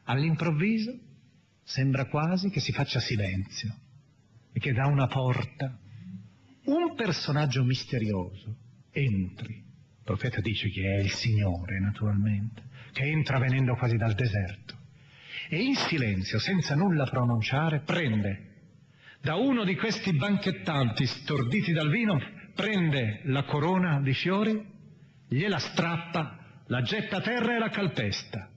All'improvviso 0.04 0.96
sembra 1.64 2.06
quasi 2.06 2.50
che 2.50 2.60
si 2.60 2.72
faccia 2.72 3.00
silenzio 3.00 3.74
e 4.52 4.60
che 4.60 4.72
da 4.72 4.86
una 4.86 5.06
porta 5.06 5.76
un 6.64 6.94
personaggio 6.94 7.64
misterioso 7.64 8.56
entri. 8.90 9.54
Il 9.54 10.04
profeta 10.04 10.40
dice 10.40 10.70
che 10.70 10.98
è 10.98 11.00
il 11.00 11.10
Signore, 11.10 11.80
naturalmente 11.80 12.67
che 12.92 13.04
entra 13.04 13.38
venendo 13.38 13.74
quasi 13.74 13.96
dal 13.96 14.14
deserto 14.14 14.76
e 15.48 15.62
in 15.62 15.74
silenzio, 15.74 16.38
senza 16.38 16.74
nulla 16.74 17.04
pronunciare, 17.06 17.80
prende 17.80 18.44
da 19.20 19.34
uno 19.36 19.64
di 19.64 19.74
questi 19.76 20.12
banchettanti 20.12 21.06
storditi 21.06 21.72
dal 21.72 21.90
vino, 21.90 22.20
prende 22.54 23.20
la 23.24 23.44
corona 23.44 24.00
di 24.00 24.12
fiori, 24.12 24.62
gliela 25.26 25.58
strappa, 25.58 26.62
la 26.66 26.82
getta 26.82 27.16
a 27.16 27.20
terra 27.20 27.56
e 27.56 27.58
la 27.58 27.70
calpesta. 27.70 28.50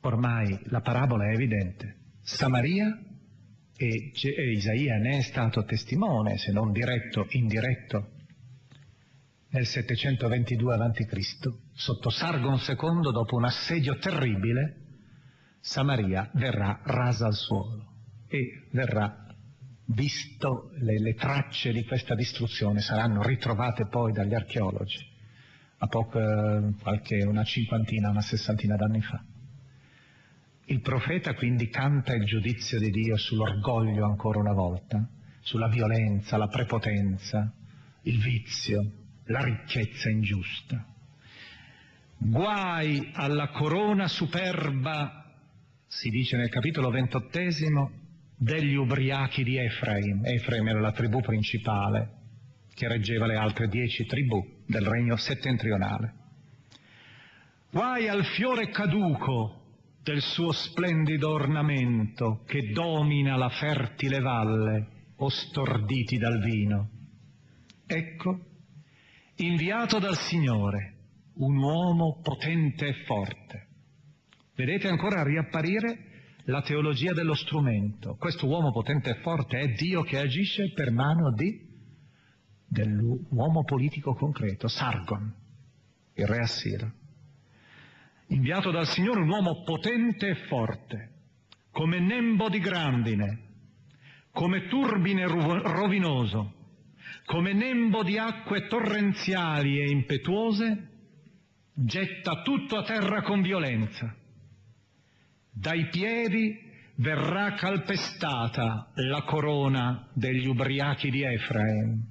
Ormai 0.00 0.58
la 0.64 0.80
parabola 0.80 1.28
è 1.28 1.34
evidente. 1.34 1.96
Samaria, 2.22 2.98
e, 3.76 4.12
e 4.12 4.50
Isaia 4.50 4.96
ne 4.96 5.18
è 5.18 5.22
stato 5.22 5.64
testimone, 5.64 6.36
se 6.38 6.50
non 6.50 6.72
diretto, 6.72 7.26
indiretto, 7.30 8.10
nel 9.50 9.64
722 9.64 10.74
a.C., 10.74 11.67
sotto 11.78 12.10
Sargon 12.10 12.58
II, 12.58 13.12
dopo 13.12 13.36
un 13.36 13.44
assedio 13.44 13.98
terribile, 13.98 14.86
Samaria 15.60 16.28
verrà 16.34 16.80
rasa 16.82 17.26
al 17.26 17.34
suolo 17.34 17.86
e 18.26 18.66
verrà 18.72 19.26
visto 19.84 20.70
le, 20.80 20.98
le 20.98 21.14
tracce 21.14 21.70
di 21.70 21.84
questa 21.84 22.16
distruzione, 22.16 22.80
saranno 22.80 23.22
ritrovate 23.22 23.86
poi 23.86 24.12
dagli 24.12 24.34
archeologi 24.34 24.98
a 25.78 25.86
poco, 25.86 26.18
qualche, 26.82 27.22
una 27.22 27.44
cinquantina, 27.44 28.10
una 28.10 28.22
sessantina 28.22 28.74
d'anni 28.74 29.00
fa. 29.00 29.24
Il 30.64 30.80
profeta 30.80 31.34
quindi 31.34 31.68
canta 31.68 32.12
il 32.12 32.24
giudizio 32.24 32.80
di 32.80 32.90
Dio 32.90 33.16
sull'orgoglio 33.16 34.04
ancora 34.04 34.40
una 34.40 34.52
volta, 34.52 35.08
sulla 35.38 35.68
violenza, 35.68 36.36
la 36.36 36.48
prepotenza, 36.48 37.52
il 38.02 38.18
vizio, 38.18 38.82
la 39.26 39.44
ricchezza 39.44 40.10
ingiusta. 40.10 40.84
Guai 42.18 43.10
alla 43.14 43.48
corona 43.48 44.08
superba, 44.08 45.24
si 45.86 46.10
dice 46.10 46.36
nel 46.36 46.48
capitolo 46.48 46.90
ventottesimo, 46.90 47.90
degli 48.36 48.74
ubriachi 48.74 49.42
di 49.42 49.56
Efraim. 49.56 50.24
Efraim 50.24 50.68
era 50.68 50.80
la 50.80 50.92
tribù 50.92 51.20
principale 51.20 52.16
che 52.74 52.86
reggeva 52.86 53.26
le 53.26 53.36
altre 53.36 53.68
dieci 53.68 54.04
tribù 54.04 54.44
del 54.66 54.86
regno 54.86 55.16
settentrionale. 55.16 56.14
Guai 57.70 58.08
al 58.08 58.24
fiore 58.24 58.68
caduco 58.70 59.62
del 60.02 60.20
suo 60.20 60.52
splendido 60.52 61.30
ornamento 61.30 62.42
che 62.46 62.70
domina 62.72 63.36
la 63.36 63.48
fertile 63.48 64.20
valle, 64.20 64.96
o 65.16 65.28
storditi 65.28 66.16
dal 66.16 66.38
vino. 66.40 66.90
Ecco 67.86 68.40
inviato 69.36 69.98
dal 69.98 70.16
Signore, 70.16 70.97
un 71.38 71.56
uomo 71.56 72.20
potente 72.22 72.86
e 72.86 73.04
forte. 73.04 73.66
Vedete 74.54 74.88
ancora 74.88 75.22
riapparire 75.22 76.06
la 76.44 76.62
teologia 76.62 77.12
dello 77.12 77.34
strumento. 77.34 78.16
Questo 78.16 78.46
uomo 78.46 78.72
potente 78.72 79.10
e 79.10 79.20
forte 79.20 79.58
è 79.58 79.68
Dio 79.68 80.02
che 80.02 80.18
agisce 80.18 80.72
per 80.72 80.90
mano 80.90 81.32
di, 81.32 81.66
dell'uomo 82.66 83.62
politico 83.64 84.14
concreto, 84.14 84.66
Sargon, 84.66 85.32
il 86.14 86.26
re 86.26 86.38
Assiro. 86.38 86.92
inviato 88.28 88.70
dal 88.70 88.86
Signore 88.86 89.20
un 89.20 89.28
uomo 89.28 89.62
potente 89.62 90.28
e 90.28 90.34
forte, 90.48 91.12
come 91.70 92.00
nembo 92.00 92.48
di 92.48 92.58
grandine, 92.58 93.42
come 94.32 94.66
turbine 94.66 95.26
rovinoso, 95.26 96.54
come 97.24 97.52
nembo 97.52 98.02
di 98.02 98.18
acque 98.18 98.66
torrenziali 98.66 99.80
e 99.80 99.90
impetuose, 99.90 100.87
getta 101.84 102.42
tutto 102.42 102.76
a 102.76 102.82
terra 102.82 103.22
con 103.22 103.40
violenza. 103.40 104.12
Dai 105.50 105.88
piedi 105.88 106.66
verrà 106.96 107.54
calpestata 107.54 108.90
la 108.94 109.22
corona 109.22 110.08
degli 110.12 110.46
ubriachi 110.46 111.10
di 111.10 111.22
Efraim 111.22 112.04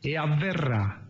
e 0.00 0.16
avverrà 0.16 1.06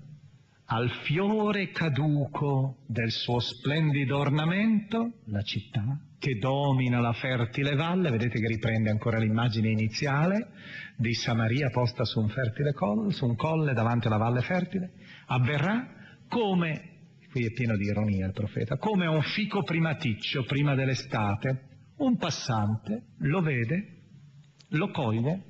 al 0.73 0.89
fiore 1.03 1.71
caduco 1.71 2.85
del 2.87 3.11
suo 3.11 3.41
splendido 3.41 4.19
ornamento, 4.19 5.15
la 5.27 5.43
città, 5.43 5.99
che 6.17 6.39
domina 6.39 7.01
la 7.01 7.13
fertile 7.13 7.75
valle, 7.75 8.11
vedete 8.11 8.39
che 8.39 8.47
riprende 8.47 8.91
ancora 8.91 9.19
l'immagine 9.19 9.69
iniziale 9.69 10.51
di 10.97 11.13
Samaria 11.13 11.71
posta 11.71 12.05
su 12.05 12.21
un 12.21 12.29
fertile 12.29 12.73
colle, 12.73 13.11
su 13.11 13.27
un 13.27 13.35
colle 13.35 13.73
davanti 13.73 14.07
alla 14.07 14.19
valle 14.19 14.43
fertile, 14.43 14.93
avverrà 15.27 15.99
come, 16.29 16.90
qui 17.31 17.47
è 17.47 17.53
pieno 17.53 17.77
di 17.77 17.85
ironia 17.85 18.27
il 18.27 18.33
profeta, 18.33 18.77
come 18.77 19.07
un 19.07 19.23
fico 19.23 19.63
primaticcio 19.63 20.45
prima 20.45 20.75
dell'estate, 20.75 21.69
un 21.99 22.17
passante 22.17 23.05
lo 23.19 23.41
vede, 23.41 23.99
lo 24.71 24.91
coglie 24.91 25.45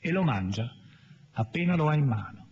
e 0.00 0.10
lo 0.10 0.22
mangia 0.22 0.70
appena 1.32 1.74
lo 1.74 1.88
ha 1.88 1.94
in 1.94 2.06
mano. 2.06 2.46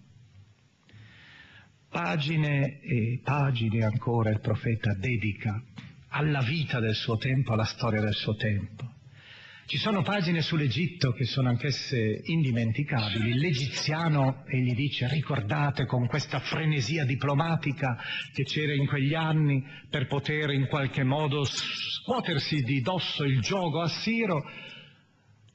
Pagine 1.88 2.80
e 2.80 3.20
pagine 3.22 3.84
ancora 3.84 4.30
il 4.30 4.40
profeta 4.40 4.94
dedica 4.94 5.62
alla 6.08 6.42
vita 6.42 6.80
del 6.80 6.94
suo 6.94 7.16
tempo, 7.16 7.52
alla 7.52 7.64
storia 7.64 8.00
del 8.00 8.14
suo 8.14 8.34
tempo. 8.34 8.96
Ci 9.68 9.76
sono 9.76 10.00
pagine 10.00 10.40
sull'Egitto 10.40 11.12
che 11.12 11.26
sono 11.26 11.50
anch'esse 11.50 12.22
indimenticabili. 12.24 13.34
L'egiziano, 13.34 14.44
egli 14.46 14.74
dice, 14.74 15.06
ricordate 15.10 15.84
con 15.84 16.06
questa 16.06 16.38
frenesia 16.38 17.04
diplomatica 17.04 17.98
che 18.32 18.44
c'era 18.44 18.72
in 18.72 18.86
quegli 18.86 19.12
anni 19.12 19.62
per 19.90 20.06
poter 20.06 20.52
in 20.52 20.68
qualche 20.68 21.04
modo 21.04 21.44
scuotersi 21.44 22.62
di 22.62 22.80
dosso 22.80 23.24
il 23.24 23.42
gioco 23.42 23.82
assiro, 23.82 24.42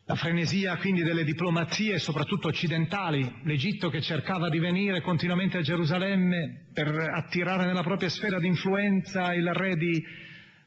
la 0.06 0.14
frenesia 0.14 0.78
quindi 0.78 1.02
delle 1.02 1.24
diplomazie, 1.24 1.98
soprattutto 1.98 2.50
occidentali, 2.50 3.40
l'Egitto 3.46 3.90
che 3.90 4.02
cercava 4.02 4.48
di 4.48 4.60
venire 4.60 5.02
continuamente 5.02 5.58
a 5.58 5.62
Gerusalemme 5.62 6.68
per 6.72 6.90
attirare 6.90 7.66
nella 7.66 7.82
propria 7.82 8.10
sfera 8.10 8.38
di 8.38 8.46
influenza 8.46 9.34
il 9.34 9.52
re 9.52 9.76
di, 9.76 10.06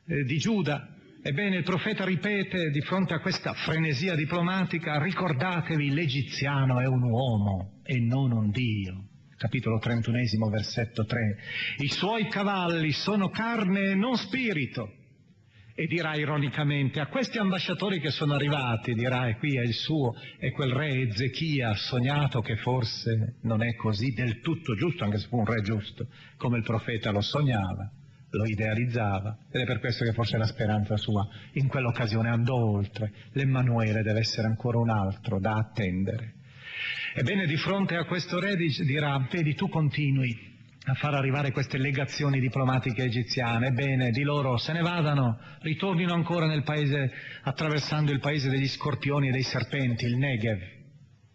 eh, 0.08 0.24
di 0.24 0.36
Giuda. 0.36 0.95
Ebbene, 1.28 1.56
il 1.56 1.64
profeta 1.64 2.04
ripete 2.04 2.70
di 2.70 2.80
fronte 2.82 3.12
a 3.12 3.18
questa 3.18 3.52
frenesia 3.52 4.14
diplomatica, 4.14 5.02
ricordatevi, 5.02 5.90
l'egiziano 5.90 6.78
è 6.78 6.86
un 6.86 7.02
uomo 7.02 7.80
e 7.82 7.98
non 7.98 8.30
un 8.30 8.50
Dio. 8.50 9.08
Capitolo 9.36 9.80
31, 9.80 10.48
versetto 10.50 11.04
3. 11.04 11.36
I 11.78 11.88
suoi 11.88 12.28
cavalli 12.28 12.92
sono 12.92 13.28
carne 13.30 13.90
e 13.90 13.94
non 13.96 14.16
spirito 14.16 14.88
e 15.74 15.86
dirà 15.86 16.14
ironicamente 16.14 17.00
a 17.00 17.08
questi 17.08 17.38
ambasciatori 17.38 17.98
che 17.98 18.10
sono 18.10 18.34
arrivati, 18.34 18.94
dirà 18.94 19.26
e 19.26 19.36
qui 19.38 19.58
è 19.58 19.62
il 19.62 19.74
suo, 19.74 20.14
è 20.38 20.52
quel 20.52 20.70
re 20.70 21.08
Ezechia 21.08 21.74
sognato 21.74 22.40
che 22.40 22.54
forse 22.58 23.38
non 23.42 23.64
è 23.64 23.74
così 23.74 24.12
del 24.12 24.38
tutto 24.42 24.76
giusto, 24.76 25.02
anche 25.02 25.18
se 25.18 25.26
fu 25.26 25.38
un 25.38 25.44
re 25.44 25.60
giusto, 25.62 26.06
come 26.36 26.58
il 26.58 26.62
profeta 26.62 27.10
lo 27.10 27.20
sognava, 27.20 27.90
lo 28.30 28.44
idealizzava, 28.44 29.36
ed 29.50 29.62
è 29.62 29.64
per 29.64 29.80
questo 29.80 30.04
che 30.04 30.12
forse 30.12 30.36
la 30.36 30.46
speranza 30.46 30.96
sua 30.96 31.26
in 31.52 31.68
quell'occasione 31.68 32.28
andò 32.28 32.56
oltre, 32.56 33.12
l'Emmanuele 33.32 34.02
deve 34.02 34.20
essere 34.20 34.46
ancora 34.46 34.78
un 34.78 34.90
altro 34.90 35.38
da 35.38 35.56
attendere. 35.56 36.34
Ebbene, 37.14 37.46
di 37.46 37.56
fronte 37.56 37.96
a 37.96 38.04
questo 38.04 38.38
re 38.38 38.56
dirà, 38.56 39.26
vedi, 39.30 39.54
tu 39.54 39.68
continui, 39.68 40.54
a 40.88 40.94
far 40.94 41.14
arrivare 41.14 41.50
queste 41.50 41.78
legazioni 41.78 42.40
diplomatiche 42.40 43.04
egiziane. 43.04 43.68
Ebbene, 43.68 44.10
di 44.10 44.22
loro 44.22 44.56
se 44.56 44.72
ne 44.72 44.82
vadano, 44.82 45.38
ritornino 45.60 46.12
ancora 46.12 46.46
nel 46.46 46.62
paese, 46.62 47.10
attraversando 47.42 48.12
il 48.12 48.20
paese 48.20 48.50
degli 48.50 48.68
scorpioni 48.68 49.28
e 49.28 49.32
dei 49.32 49.42
serpenti, 49.42 50.04
il 50.04 50.16
Negev. 50.16 50.60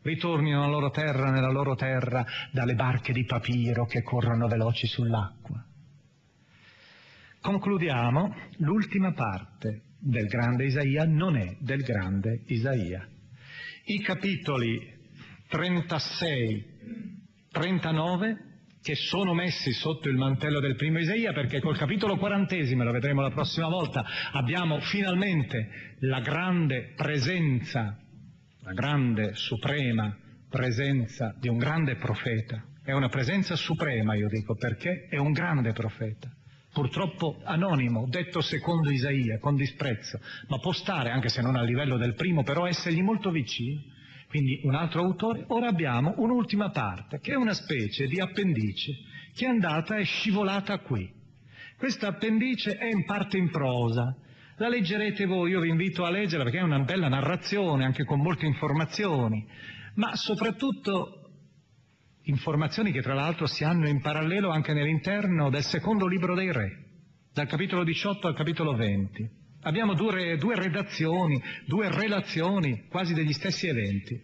Ritornino 0.03 0.59
nella 0.59 0.71
loro 0.71 0.89
terra, 0.89 1.31
nella 1.31 1.51
loro 1.51 1.75
terra, 1.75 2.25
dalle 2.51 2.75
barche 2.75 3.11
di 3.11 3.25
papiro 3.25 3.85
che 3.85 4.03
corrono 4.03 4.47
veloci 4.47 4.87
sull'acqua. 4.87 5.65
Concludiamo, 7.41 8.35
l'ultima 8.57 9.13
parte 9.13 9.81
del 9.99 10.27
grande 10.27 10.65
Isaia 10.65 11.05
non 11.05 11.35
è 11.35 11.57
del 11.59 11.81
grande 11.81 12.43
Isaia. 12.45 13.07
I 13.85 13.99
capitoli 13.99 14.79
36, 15.47 16.65
39 17.49 18.37
che 18.83 18.93
sono 18.93 19.33
messi 19.33 19.71
sotto 19.71 20.07
il 20.07 20.17
mantello 20.17 20.59
del 20.59 20.75
primo 20.75 20.99
Isaia 20.99 21.33
perché 21.33 21.59
col 21.59 21.77
capitolo 21.77 22.17
quarantesimo, 22.17 22.83
lo 22.83 22.91
vedremo 22.91 23.21
la 23.21 23.31
prossima 23.31 23.67
volta, 23.67 24.05
abbiamo 24.33 24.79
finalmente 24.79 25.95
la 26.01 26.19
grande 26.19 26.93
presenza, 26.95 27.97
la 28.61 28.73
grande 28.73 29.33
suprema 29.33 30.15
presenza 30.47 31.35
di 31.39 31.47
un 31.47 31.57
grande 31.57 31.95
profeta. 31.95 32.63
È 32.83 32.91
una 32.91 33.09
presenza 33.09 33.55
suprema, 33.55 34.13
io 34.13 34.27
dico, 34.27 34.55
perché 34.55 35.07
è 35.09 35.17
un 35.17 35.31
grande 35.31 35.71
profeta. 35.71 36.31
Purtroppo 36.73 37.39
anonimo, 37.43 38.07
detto 38.07 38.41
secondo 38.41 38.91
Isaia, 38.91 39.39
con 39.39 39.55
disprezzo, 39.55 40.19
ma 40.47 40.57
può 40.59 40.71
stare, 40.71 41.09
anche 41.09 41.29
se 41.29 41.41
non 41.41 41.55
a 41.55 41.63
livello 41.63 41.97
del 41.97 42.13
primo, 42.13 42.43
però 42.43 42.65
essergli 42.65 43.01
molto 43.01 43.29
vicino 43.29 43.81
quindi 44.31 44.61
un 44.63 44.75
altro 44.75 45.01
autore. 45.01 45.43
Ora 45.49 45.67
abbiamo 45.67 46.13
un'ultima 46.15 46.69
parte, 46.69 47.19
che 47.19 47.33
è 47.33 47.35
una 47.35 47.53
specie 47.53 48.07
di 48.07 48.21
appendice, 48.21 48.93
che 49.35 49.45
è 49.45 49.49
andata 49.49 49.97
e 49.97 50.03
scivolata 50.03 50.79
qui. 50.79 51.11
Questa 51.77 52.07
appendice 52.07 52.77
è 52.77 52.85
in 52.85 53.03
parte 53.03 53.37
in 53.37 53.49
prosa, 53.49 54.15
la 54.55 54.69
leggerete 54.69 55.25
voi, 55.25 55.49
io 55.49 55.59
vi 55.59 55.69
invito 55.69 56.05
a 56.05 56.09
leggerla 56.09 56.45
perché 56.45 56.59
è 56.59 56.63
una 56.63 56.79
bella 56.79 57.09
narrazione, 57.09 57.83
anche 57.83 58.05
con 58.05 58.21
molte 58.21 58.45
informazioni, 58.45 59.45
ma 59.95 60.15
soprattutto 60.15 61.20
informazioni 62.23 62.91
che 62.91 63.01
tra 63.01 63.13
l'altro 63.13 63.47
si 63.47 63.63
hanno 63.63 63.87
in 63.87 64.01
parallelo 64.01 64.49
anche 64.49 64.73
nell'interno 64.73 65.49
del 65.49 65.63
secondo 65.63 66.07
libro 66.07 66.35
dei 66.35 66.51
re, 66.51 66.85
dal 67.33 67.47
capitolo 67.47 67.83
18 67.83 68.27
al 68.27 68.35
capitolo 68.35 68.75
20. 68.75 69.39
Abbiamo 69.63 69.93
due, 69.93 70.37
due 70.37 70.55
redazioni, 70.55 71.41
due 71.65 71.89
relazioni 71.89 72.85
quasi 72.87 73.13
degli 73.13 73.33
stessi 73.33 73.67
eventi. 73.67 74.19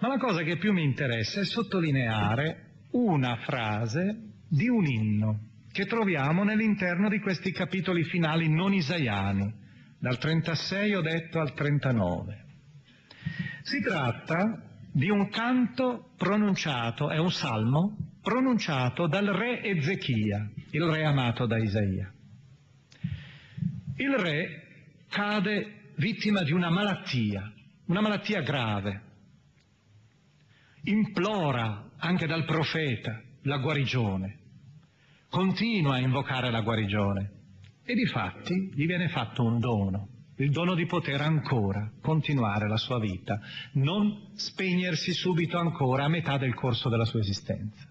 Ma 0.00 0.08
la 0.08 0.18
cosa 0.18 0.42
che 0.42 0.56
più 0.56 0.72
mi 0.72 0.82
interessa 0.82 1.40
è 1.40 1.44
sottolineare 1.44 2.72
una 2.90 3.36
frase 3.36 4.32
di 4.48 4.68
un 4.68 4.86
inno 4.86 5.40
che 5.72 5.86
troviamo 5.86 6.44
nell'interno 6.44 7.08
di 7.08 7.18
questi 7.18 7.50
capitoli 7.50 8.04
finali 8.04 8.48
non 8.48 8.72
isaiani, 8.72 9.52
dal 9.98 10.18
36 10.18 10.94
ho 10.94 11.00
detto 11.00 11.40
al 11.40 11.52
39. 11.54 12.44
Si 13.62 13.80
tratta 13.80 14.73
di 14.96 15.10
un 15.10 15.28
canto 15.28 16.10
pronunciato, 16.16 17.10
è 17.10 17.18
un 17.18 17.32
salmo 17.32 17.96
pronunciato 18.22 19.08
dal 19.08 19.26
re 19.26 19.60
Ezechia, 19.60 20.48
il 20.70 20.82
re 20.84 21.04
amato 21.04 21.46
da 21.46 21.58
Isaia. 21.58 22.14
Il 23.96 24.14
re 24.16 25.02
cade 25.08 25.90
vittima 25.96 26.42
di 26.44 26.52
una 26.52 26.70
malattia, 26.70 27.52
una 27.86 28.00
malattia 28.00 28.42
grave. 28.42 29.02
Implora 30.84 31.90
anche 31.96 32.26
dal 32.28 32.44
profeta 32.44 33.20
la 33.42 33.58
guarigione, 33.58 34.38
continua 35.28 35.94
a 35.94 35.98
invocare 35.98 36.52
la 36.52 36.60
guarigione 36.60 37.30
e 37.82 37.94
di 37.94 38.06
fatti 38.06 38.70
gli 38.72 38.86
viene 38.86 39.08
fatto 39.08 39.42
un 39.42 39.58
dono, 39.58 40.08
il 40.36 40.50
dono 40.50 40.74
di 40.74 40.86
poter 40.86 41.20
ancora 41.20 41.90
continuare 42.00 42.68
la 42.68 42.76
sua 42.76 42.98
vita, 42.98 43.40
non 43.74 44.32
spegnersi 44.34 45.12
subito 45.12 45.58
ancora 45.58 46.04
a 46.04 46.08
metà 46.08 46.38
del 46.38 46.54
corso 46.54 46.88
della 46.88 47.04
sua 47.04 47.20
esistenza. 47.20 47.88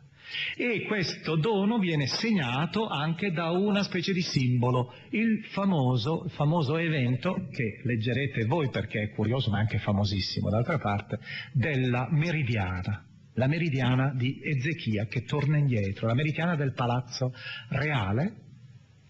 E 0.57 0.85
questo 0.87 1.35
dono 1.35 1.77
viene 1.77 2.07
segnato 2.07 2.87
anche 2.87 3.31
da 3.31 3.51
una 3.51 3.83
specie 3.83 4.13
di 4.13 4.21
simbolo, 4.21 4.93
il 5.11 5.45
famoso, 5.51 6.27
famoso 6.29 6.77
evento, 6.77 7.47
che 7.51 7.81
leggerete 7.83 8.45
voi 8.45 8.69
perché 8.69 9.03
è 9.03 9.09
curioso 9.11 9.51
ma 9.51 9.59
anche 9.59 9.77
famosissimo 9.77 10.49
d'altra 10.49 10.79
parte, 10.79 11.19
della 11.51 12.07
meridiana, 12.09 13.05
la 13.35 13.47
meridiana 13.47 14.11
di 14.15 14.39
Ezechia 14.43 15.05
che 15.05 15.23
torna 15.23 15.57
indietro, 15.57 16.07
la 16.07 16.15
meridiana 16.15 16.55
del 16.55 16.73
palazzo 16.73 17.31
reale 17.69 18.41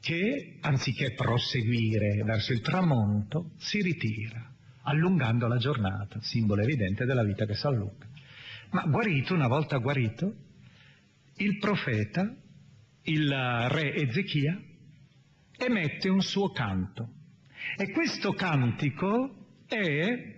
che 0.04 0.58
anziché 0.60 1.14
proseguire 1.14 2.24
verso 2.26 2.51
il 2.51 2.60
tramonto 2.60 3.51
si 3.56 3.82
ritira, 3.82 4.54
allungando 4.82 5.47
la 5.47 5.56
giornata, 5.56 6.20
simbolo 6.20 6.62
evidente 6.62 7.06
della 7.06 7.24
vita 7.24 7.45
che 7.45 7.56
si 7.56 7.66
allunga. 7.66 8.06
Ma 8.72 8.84
guarito, 8.84 9.34
una 9.34 9.47
volta 9.47 9.78
guarito, 9.78 10.36
il 11.38 11.58
profeta, 11.58 12.36
il 13.04 13.30
re 13.70 13.95
Ezechia, 13.95 14.62
emette 15.58 16.10
un 16.10 16.22
suo 16.22 16.49
canto. 16.49 17.08
E 17.78 17.89
questo 17.91 18.34
cantico 18.34 19.62
è 19.66 20.36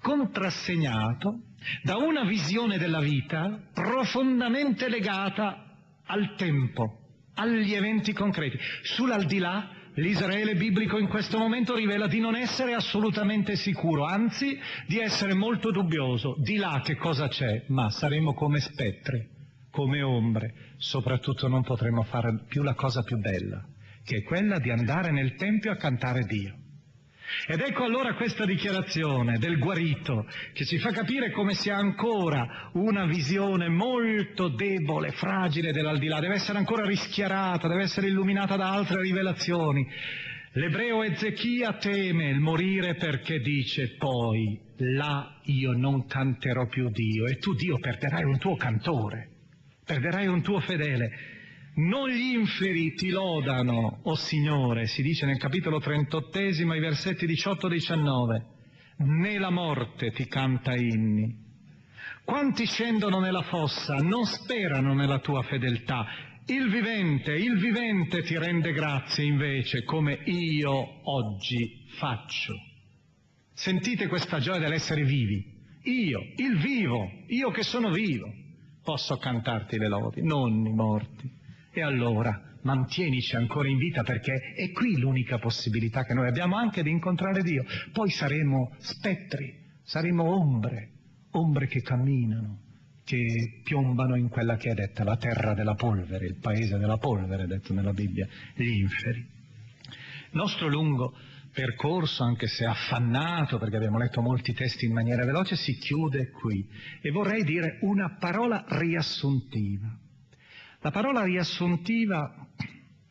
contrassegnato 0.00 1.40
da 1.82 1.96
una 1.96 2.24
visione 2.24 2.78
della 2.78 3.00
vita 3.00 3.68
profondamente 3.74 4.88
legata 4.88 5.76
al 6.04 6.36
tempo, 6.36 7.01
agli 7.34 7.74
eventi 7.74 8.12
concreti. 8.12 8.58
Sull'aldilà 8.82 9.70
l'Israele 9.94 10.54
biblico 10.54 10.98
in 10.98 11.08
questo 11.08 11.38
momento 11.38 11.74
rivela 11.74 12.06
di 12.06 12.20
non 12.20 12.34
essere 12.34 12.74
assolutamente 12.74 13.56
sicuro, 13.56 14.04
anzi 14.04 14.58
di 14.86 14.98
essere 14.98 15.34
molto 15.34 15.70
dubbioso. 15.70 16.36
Di 16.38 16.56
là 16.56 16.80
che 16.82 16.96
cosa 16.96 17.28
c'è? 17.28 17.64
Ma 17.68 17.90
saremo 17.90 18.34
come 18.34 18.60
spettri, 18.60 19.28
come 19.70 20.02
ombre, 20.02 20.54
soprattutto 20.76 21.48
non 21.48 21.62
potremo 21.62 22.02
fare 22.02 22.44
più 22.48 22.62
la 22.62 22.74
cosa 22.74 23.02
più 23.02 23.18
bella, 23.18 23.62
che 24.04 24.18
è 24.18 24.22
quella 24.22 24.58
di 24.58 24.70
andare 24.70 25.10
nel 25.10 25.34
Tempio 25.34 25.72
a 25.72 25.76
cantare 25.76 26.24
Dio. 26.24 26.56
Ed 27.46 27.60
ecco 27.60 27.84
allora 27.84 28.14
questa 28.14 28.44
dichiarazione 28.44 29.38
del 29.38 29.58
guarito 29.58 30.26
che 30.52 30.64
ci 30.64 30.78
fa 30.78 30.90
capire 30.90 31.30
come 31.30 31.54
sia 31.54 31.76
ancora 31.76 32.70
una 32.74 33.06
visione 33.06 33.68
molto 33.68 34.48
debole, 34.48 35.12
fragile 35.12 35.72
dell'aldilà, 35.72 36.20
deve 36.20 36.34
essere 36.34 36.58
ancora 36.58 36.84
rischiarata, 36.84 37.68
deve 37.68 37.82
essere 37.82 38.08
illuminata 38.08 38.56
da 38.56 38.70
altre 38.70 39.00
rivelazioni. 39.00 39.86
L'ebreo 40.54 41.02
Ezechia 41.02 41.78
teme 41.78 42.28
il 42.28 42.38
morire 42.38 42.94
perché 42.94 43.38
dice 43.38 43.96
poi 43.96 44.60
là 44.76 45.40
io 45.44 45.72
non 45.72 46.06
canterò 46.06 46.66
più 46.66 46.90
Dio 46.90 47.24
e 47.24 47.38
tu 47.38 47.54
Dio 47.54 47.78
perderai 47.78 48.24
un 48.24 48.38
tuo 48.38 48.56
cantore, 48.56 49.28
perderai 49.84 50.26
un 50.26 50.42
tuo 50.42 50.60
fedele. 50.60 51.31
Non 51.74 52.10
gli 52.10 52.34
inferi 52.34 52.92
ti 52.92 53.08
lodano, 53.08 54.00
o 54.02 54.14
Signore, 54.14 54.86
si 54.86 55.00
dice 55.00 55.24
nel 55.24 55.38
capitolo 55.38 55.80
38, 55.80 56.38
i 56.38 56.80
versetti 56.80 57.24
18-19, 57.24 58.42
né 58.98 59.38
la 59.38 59.48
morte 59.48 60.10
ti 60.10 60.26
canta 60.26 60.74
inni. 60.76 61.34
Quanti 62.24 62.66
scendono 62.66 63.20
nella 63.20 63.40
fossa 63.40 63.94
non 63.96 64.26
sperano 64.26 64.92
nella 64.92 65.20
tua 65.20 65.40
fedeltà. 65.42 66.04
Il 66.44 66.68
vivente, 66.68 67.32
il 67.32 67.58
vivente 67.58 68.22
ti 68.22 68.36
rende 68.36 68.72
grazie 68.72 69.24
invece 69.24 69.82
come 69.84 70.20
io 70.26 71.00
oggi 71.04 71.86
faccio. 71.98 72.54
Sentite 73.54 74.08
questa 74.08 74.40
gioia 74.40 74.60
dell'essere 74.60 75.04
vivi. 75.04 75.42
Io, 75.84 76.20
il 76.36 76.58
vivo, 76.58 77.10
io 77.28 77.50
che 77.50 77.62
sono 77.62 77.90
vivo, 77.90 78.30
posso 78.84 79.16
cantarti 79.16 79.78
le 79.78 79.88
lodi, 79.88 80.22
non 80.22 80.66
i 80.66 80.74
morti. 80.74 81.40
E 81.74 81.80
allora 81.80 82.38
mantienici 82.62 83.34
ancora 83.34 83.68
in 83.68 83.78
vita 83.78 84.02
perché 84.02 84.52
è 84.54 84.70
qui 84.72 84.98
l'unica 84.98 85.38
possibilità 85.38 86.04
che 86.04 86.12
noi 86.12 86.28
abbiamo 86.28 86.56
anche 86.56 86.82
di 86.82 86.90
incontrare 86.90 87.42
Dio. 87.42 87.64
Poi 87.92 88.10
saremo 88.10 88.74
spettri, 88.78 89.56
saremo 89.82 90.22
ombre, 90.22 90.90
ombre 91.30 91.66
che 91.66 91.80
camminano, 91.80 92.60
che 93.04 93.60
piombano 93.64 94.16
in 94.16 94.28
quella 94.28 94.56
che 94.56 94.70
è 94.70 94.74
detta 94.74 95.02
la 95.02 95.16
terra 95.16 95.54
della 95.54 95.74
polvere, 95.74 96.26
il 96.26 96.38
paese 96.38 96.76
della 96.76 96.98
polvere, 96.98 97.46
detto 97.46 97.72
nella 97.72 97.92
Bibbia, 97.92 98.28
gli 98.54 98.68
inferi. 98.68 99.18
Il 99.18 100.38
nostro 100.38 100.68
lungo 100.68 101.16
percorso, 101.52 102.22
anche 102.22 102.48
se 102.48 102.66
affannato, 102.66 103.58
perché 103.58 103.76
abbiamo 103.76 103.98
letto 103.98 104.20
molti 104.20 104.52
testi 104.52 104.86
in 104.86 104.92
maniera 104.92 105.24
veloce, 105.24 105.56
si 105.56 105.76
chiude 105.78 106.30
qui. 106.30 106.66
E 107.00 107.10
vorrei 107.10 107.44
dire 107.44 107.78
una 107.80 108.16
parola 108.18 108.64
riassuntiva. 108.68 109.98
La 110.82 110.90
parola 110.90 111.22
riassuntiva 111.22 112.48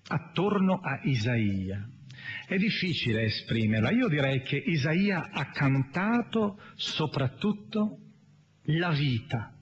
attorno 0.08 0.82
a 0.82 1.00
Isaia. 1.04 1.88
È 2.46 2.58
difficile 2.58 3.24
esprimerla. 3.24 3.92
Io 3.92 4.10
direi 4.10 4.42
che 4.42 4.58
Isaia 4.58 5.30
ha 5.32 5.52
cantato 5.52 6.62
soprattutto 6.76 7.98
la 8.64 8.92
vita, 8.92 9.54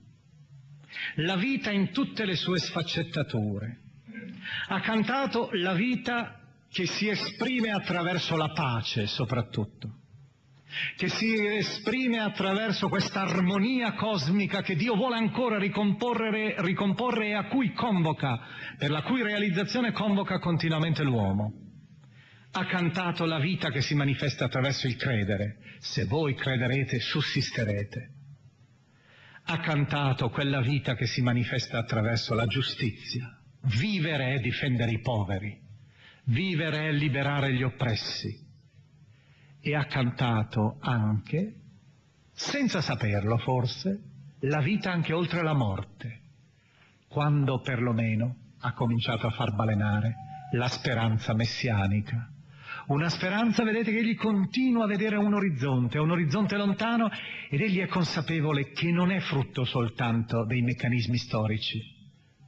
la 1.18 1.36
vita 1.36 1.70
in 1.70 1.92
tutte 1.92 2.26
le 2.26 2.36
sue 2.36 2.58
sfaccettature. 2.58 3.80
Ha 4.70 4.80
cantato 4.82 5.50
la 5.54 5.74
vita 5.74 6.40
che 6.68 6.88
si 6.88 7.08
esprime 7.08 7.70
attraverso 7.72 8.36
la 8.36 8.50
pace 8.50 9.06
soprattutto 9.06 9.99
che 10.96 11.10
si 11.10 11.34
esprime 11.46 12.20
attraverso 12.20 12.90
questa 12.90 13.22
armonia 13.22 13.94
cosmica 13.94 14.62
che 14.62 14.76
Dio 14.76 14.96
vuole 14.96 15.16
ancora 15.18 15.58
ricomporre 15.58 16.56
e 17.28 17.34
a 17.34 17.46
cui 17.48 17.74
convoca, 17.74 18.40
per 18.78 18.92
la 18.92 19.02
cui 19.02 19.24
realizzazione 19.24 19.92
convoca 19.92 20.40
continuamente 20.40 21.04
l'uomo. 21.04 21.54
Ha 22.52 22.66
cantato 22.66 23.26
la 23.26 23.40
vita 23.40 23.70
che 23.70 23.82
si 23.82 23.96
manifesta 23.96 24.46
attraverso 24.46 24.88
il 24.88 24.96
credere. 24.96 25.58
Se 25.80 26.06
voi 26.06 26.34
crederete, 26.36 27.00
sussisterete. 27.00 28.14
Ha 29.44 29.60
cantato 29.60 30.30
quella 30.30 30.62
vita 30.62 30.96
che 30.96 31.06
si 31.08 31.22
manifesta 31.22 31.78
attraverso 31.78 32.34
la 32.34 32.46
giustizia. 32.46 33.40
Vivere 33.78 34.36
è 34.36 34.40
difendere 34.40 34.92
i 34.92 35.00
poveri. 35.00 35.60
Vivere 36.26 36.90
è 36.90 36.92
liberare 36.92 37.54
gli 37.54 37.64
oppressi 37.64 38.48
e 39.62 39.76
ha 39.76 39.86
cantato 39.86 40.78
anche, 40.80 41.54
senza 42.32 42.82
saperlo 42.82 43.38
forse, 43.38 44.02
la 44.42 44.62
vita 44.62 44.92
anche 44.92 45.14
oltre 45.14 45.44
la 45.44 45.54
morte, 45.54 46.22
quando 47.08 47.60
perlomeno 47.60 48.36
ha 48.60 48.74
cominciato 48.74 49.28
a 49.28 49.32
far 49.32 49.54
balenare 49.54 50.16
la 50.54 50.68
speranza 50.68 51.34
messianica. 51.34 52.30
Una 52.88 53.10
speranza, 53.10 53.64
vedete, 53.64 53.92
che 53.92 54.00
egli 54.00 54.16
continua 54.16 54.86
a 54.86 54.88
vedere 54.88 55.16
un 55.16 55.34
orizzonte, 55.34 56.00
un 56.00 56.10
orizzonte 56.10 56.56
lontano, 56.56 57.10
ed 57.50 57.62
egli 57.62 57.80
è 57.80 57.88
consapevole 57.88 58.72
che 58.72 58.92
non 58.92 59.12
è 59.12 59.20
frutto 59.20 59.64
soltanto 59.64 60.46
dei 60.46 60.62
meccanismi 60.62 61.18
storici, 61.18 61.80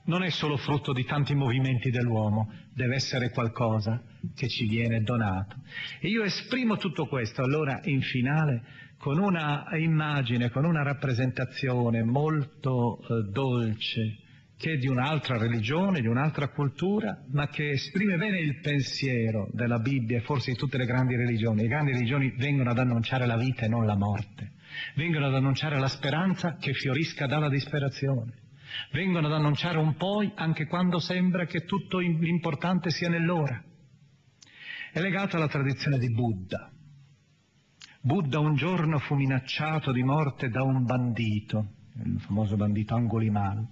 non 0.06 0.24
è 0.24 0.30
solo 0.30 0.58
frutto 0.58 0.94
di 0.94 1.04
tanti 1.04 1.36
movimenti 1.36 1.92
dell'uomo, 1.92 2.52
deve 2.74 2.96
essere 2.96 3.30
qualcosa 3.32 4.02
che 4.36 4.48
ci 4.48 4.68
viene 4.68 5.02
donato. 5.02 5.58
E 6.00 6.08
io 6.08 6.24
esprimo 6.24 6.78
tutto 6.78 7.08
questo 7.08 7.42
allora 7.42 7.82
in 7.86 8.02
finale 8.02 8.64
con 8.98 9.18
una 9.18 9.66
immagine, 9.78 10.52
con 10.52 10.64
una 10.64 10.84
rappresentazione 10.84 12.04
molto 12.04 13.00
eh, 13.00 13.30
dolce, 13.32 14.18
che 14.62 14.74
è 14.74 14.78
di 14.78 14.88
un'altra 14.88 15.40
religione, 15.40 16.02
di 16.02 16.08
un'altra 16.08 16.50
cultura, 16.50 17.20
ma 17.32 17.48
che 17.48 17.72
esprime 17.72 18.16
bene 18.16 18.38
il 18.38 18.60
pensiero 18.60 19.50
della 19.54 19.80
Bibbia 19.80 20.18
e 20.18 20.22
forse 20.22 20.52
di 20.52 20.58
tutte 20.58 20.78
le 20.78 20.86
grandi 20.86 21.16
religioni. 21.16 21.64
Le 21.64 21.68
grandi 21.68 21.94
religioni 21.94 22.32
vengono 22.38 22.70
ad 22.70 22.78
annunciare 22.78 23.26
la 23.26 23.38
vita 23.38 23.66
e 23.66 23.70
non 23.70 23.88
la 23.88 23.98
morte, 23.98 24.52
vengono 24.96 25.26
ad 25.26 25.34
annunciare 25.34 25.80
la 25.80 25.88
speranza 25.88 26.58
che 26.60 26.74
fiorisca 26.74 27.26
dalla 27.26 27.50
disperazione. 27.50 28.34
Vengono 28.92 29.26
ad 29.26 29.34
annunciare 29.34 29.80
un 29.80 29.96
poi 29.96 30.32
anche 30.36 30.68
quando 30.68 31.00
sembra 31.00 31.46
che 31.46 31.66
tutto 31.66 31.98
l'importante 31.98 32.92
sia 32.92 33.10
nell'ora. 33.10 33.64
È 34.94 35.00
legata 35.00 35.38
alla 35.38 35.48
tradizione 35.48 35.98
di 35.98 36.12
Buddha. 36.12 36.70
Buddha 38.02 38.40
un 38.40 38.56
giorno 38.56 39.00
fu 39.00 39.16
minacciato 39.16 39.94
di 39.94 40.04
morte 40.04 40.50
da 40.50 40.64
un 40.64 40.84
bandito, 40.84 41.76
il 42.04 42.20
famoso 42.20 42.58
bandito 42.58 42.94
Angulimala. 42.94 43.66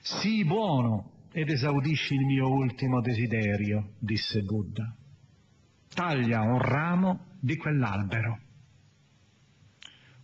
Sii 0.00 0.44
buono 0.44 1.26
ed 1.30 1.50
esaudisci 1.50 2.14
il 2.14 2.26
mio 2.26 2.48
ultimo 2.48 3.00
desiderio, 3.00 3.92
disse 4.00 4.42
Buddha. 4.42 4.92
Taglia 5.88 6.40
un 6.40 6.58
ramo 6.58 7.26
di 7.38 7.56
quell'albero. 7.56 8.40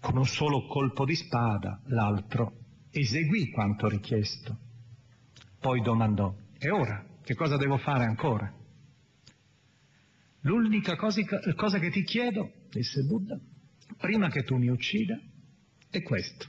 Con 0.00 0.16
un 0.16 0.26
solo 0.26 0.66
colpo 0.66 1.04
di 1.04 1.14
spada 1.14 1.80
l'altro 1.84 2.52
eseguì 2.90 3.48
quanto 3.50 3.86
richiesto. 3.86 4.58
Poi 5.60 5.80
domandò, 5.82 6.34
e 6.58 6.70
ora 6.72 7.06
che 7.22 7.36
cosa 7.36 7.56
devo 7.56 7.76
fare 7.76 8.02
ancora? 8.02 8.62
L'unica 10.44 10.96
cosa, 10.96 11.22
cosa 11.54 11.78
che 11.78 11.90
ti 11.90 12.02
chiedo, 12.02 12.52
disse 12.70 13.02
Buddha, 13.02 13.38
prima 13.96 14.28
che 14.28 14.42
tu 14.42 14.56
mi 14.56 14.68
uccida, 14.68 15.18
è 15.90 16.02
questo. 16.02 16.46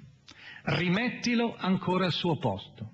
Rimettilo 0.63 1.55
ancora 1.55 2.05
al 2.05 2.11
suo 2.11 2.37
posto. 2.37 2.91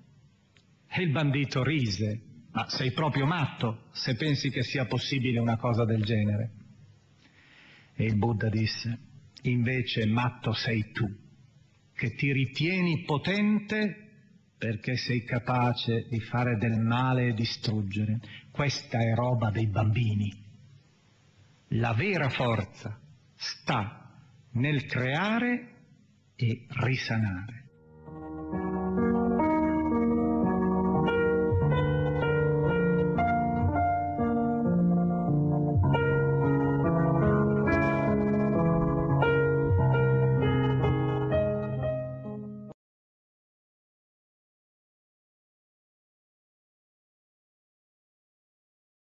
E 0.88 1.02
il 1.02 1.10
bandito 1.10 1.64
rise, 1.64 2.20
ma 2.52 2.68
sei 2.68 2.92
proprio 2.92 3.26
matto 3.26 3.88
se 3.92 4.14
pensi 4.14 4.50
che 4.50 4.62
sia 4.62 4.86
possibile 4.86 5.40
una 5.40 5.56
cosa 5.56 5.84
del 5.84 6.02
genere. 6.02 6.52
E 7.94 8.04
il 8.04 8.16
Buddha 8.16 8.48
disse, 8.48 8.98
invece 9.42 10.06
matto 10.06 10.52
sei 10.52 10.92
tu 10.92 11.06
che 11.94 12.14
ti 12.14 12.32
ritieni 12.32 13.02
potente 13.04 14.10
perché 14.56 14.96
sei 14.96 15.24
capace 15.24 16.06
di 16.08 16.20
fare 16.20 16.56
del 16.58 16.78
male 16.78 17.28
e 17.28 17.34
distruggere. 17.34 18.20
Questa 18.50 18.98
è 19.00 19.14
roba 19.14 19.50
dei 19.50 19.66
bambini. 19.66 20.41
La 21.74 21.94
vera 21.94 22.28
forza 22.28 23.00
sta 23.34 24.10
nel 24.52 24.84
creare 24.84 25.68
e 26.36 26.66
risanare. 26.68 27.61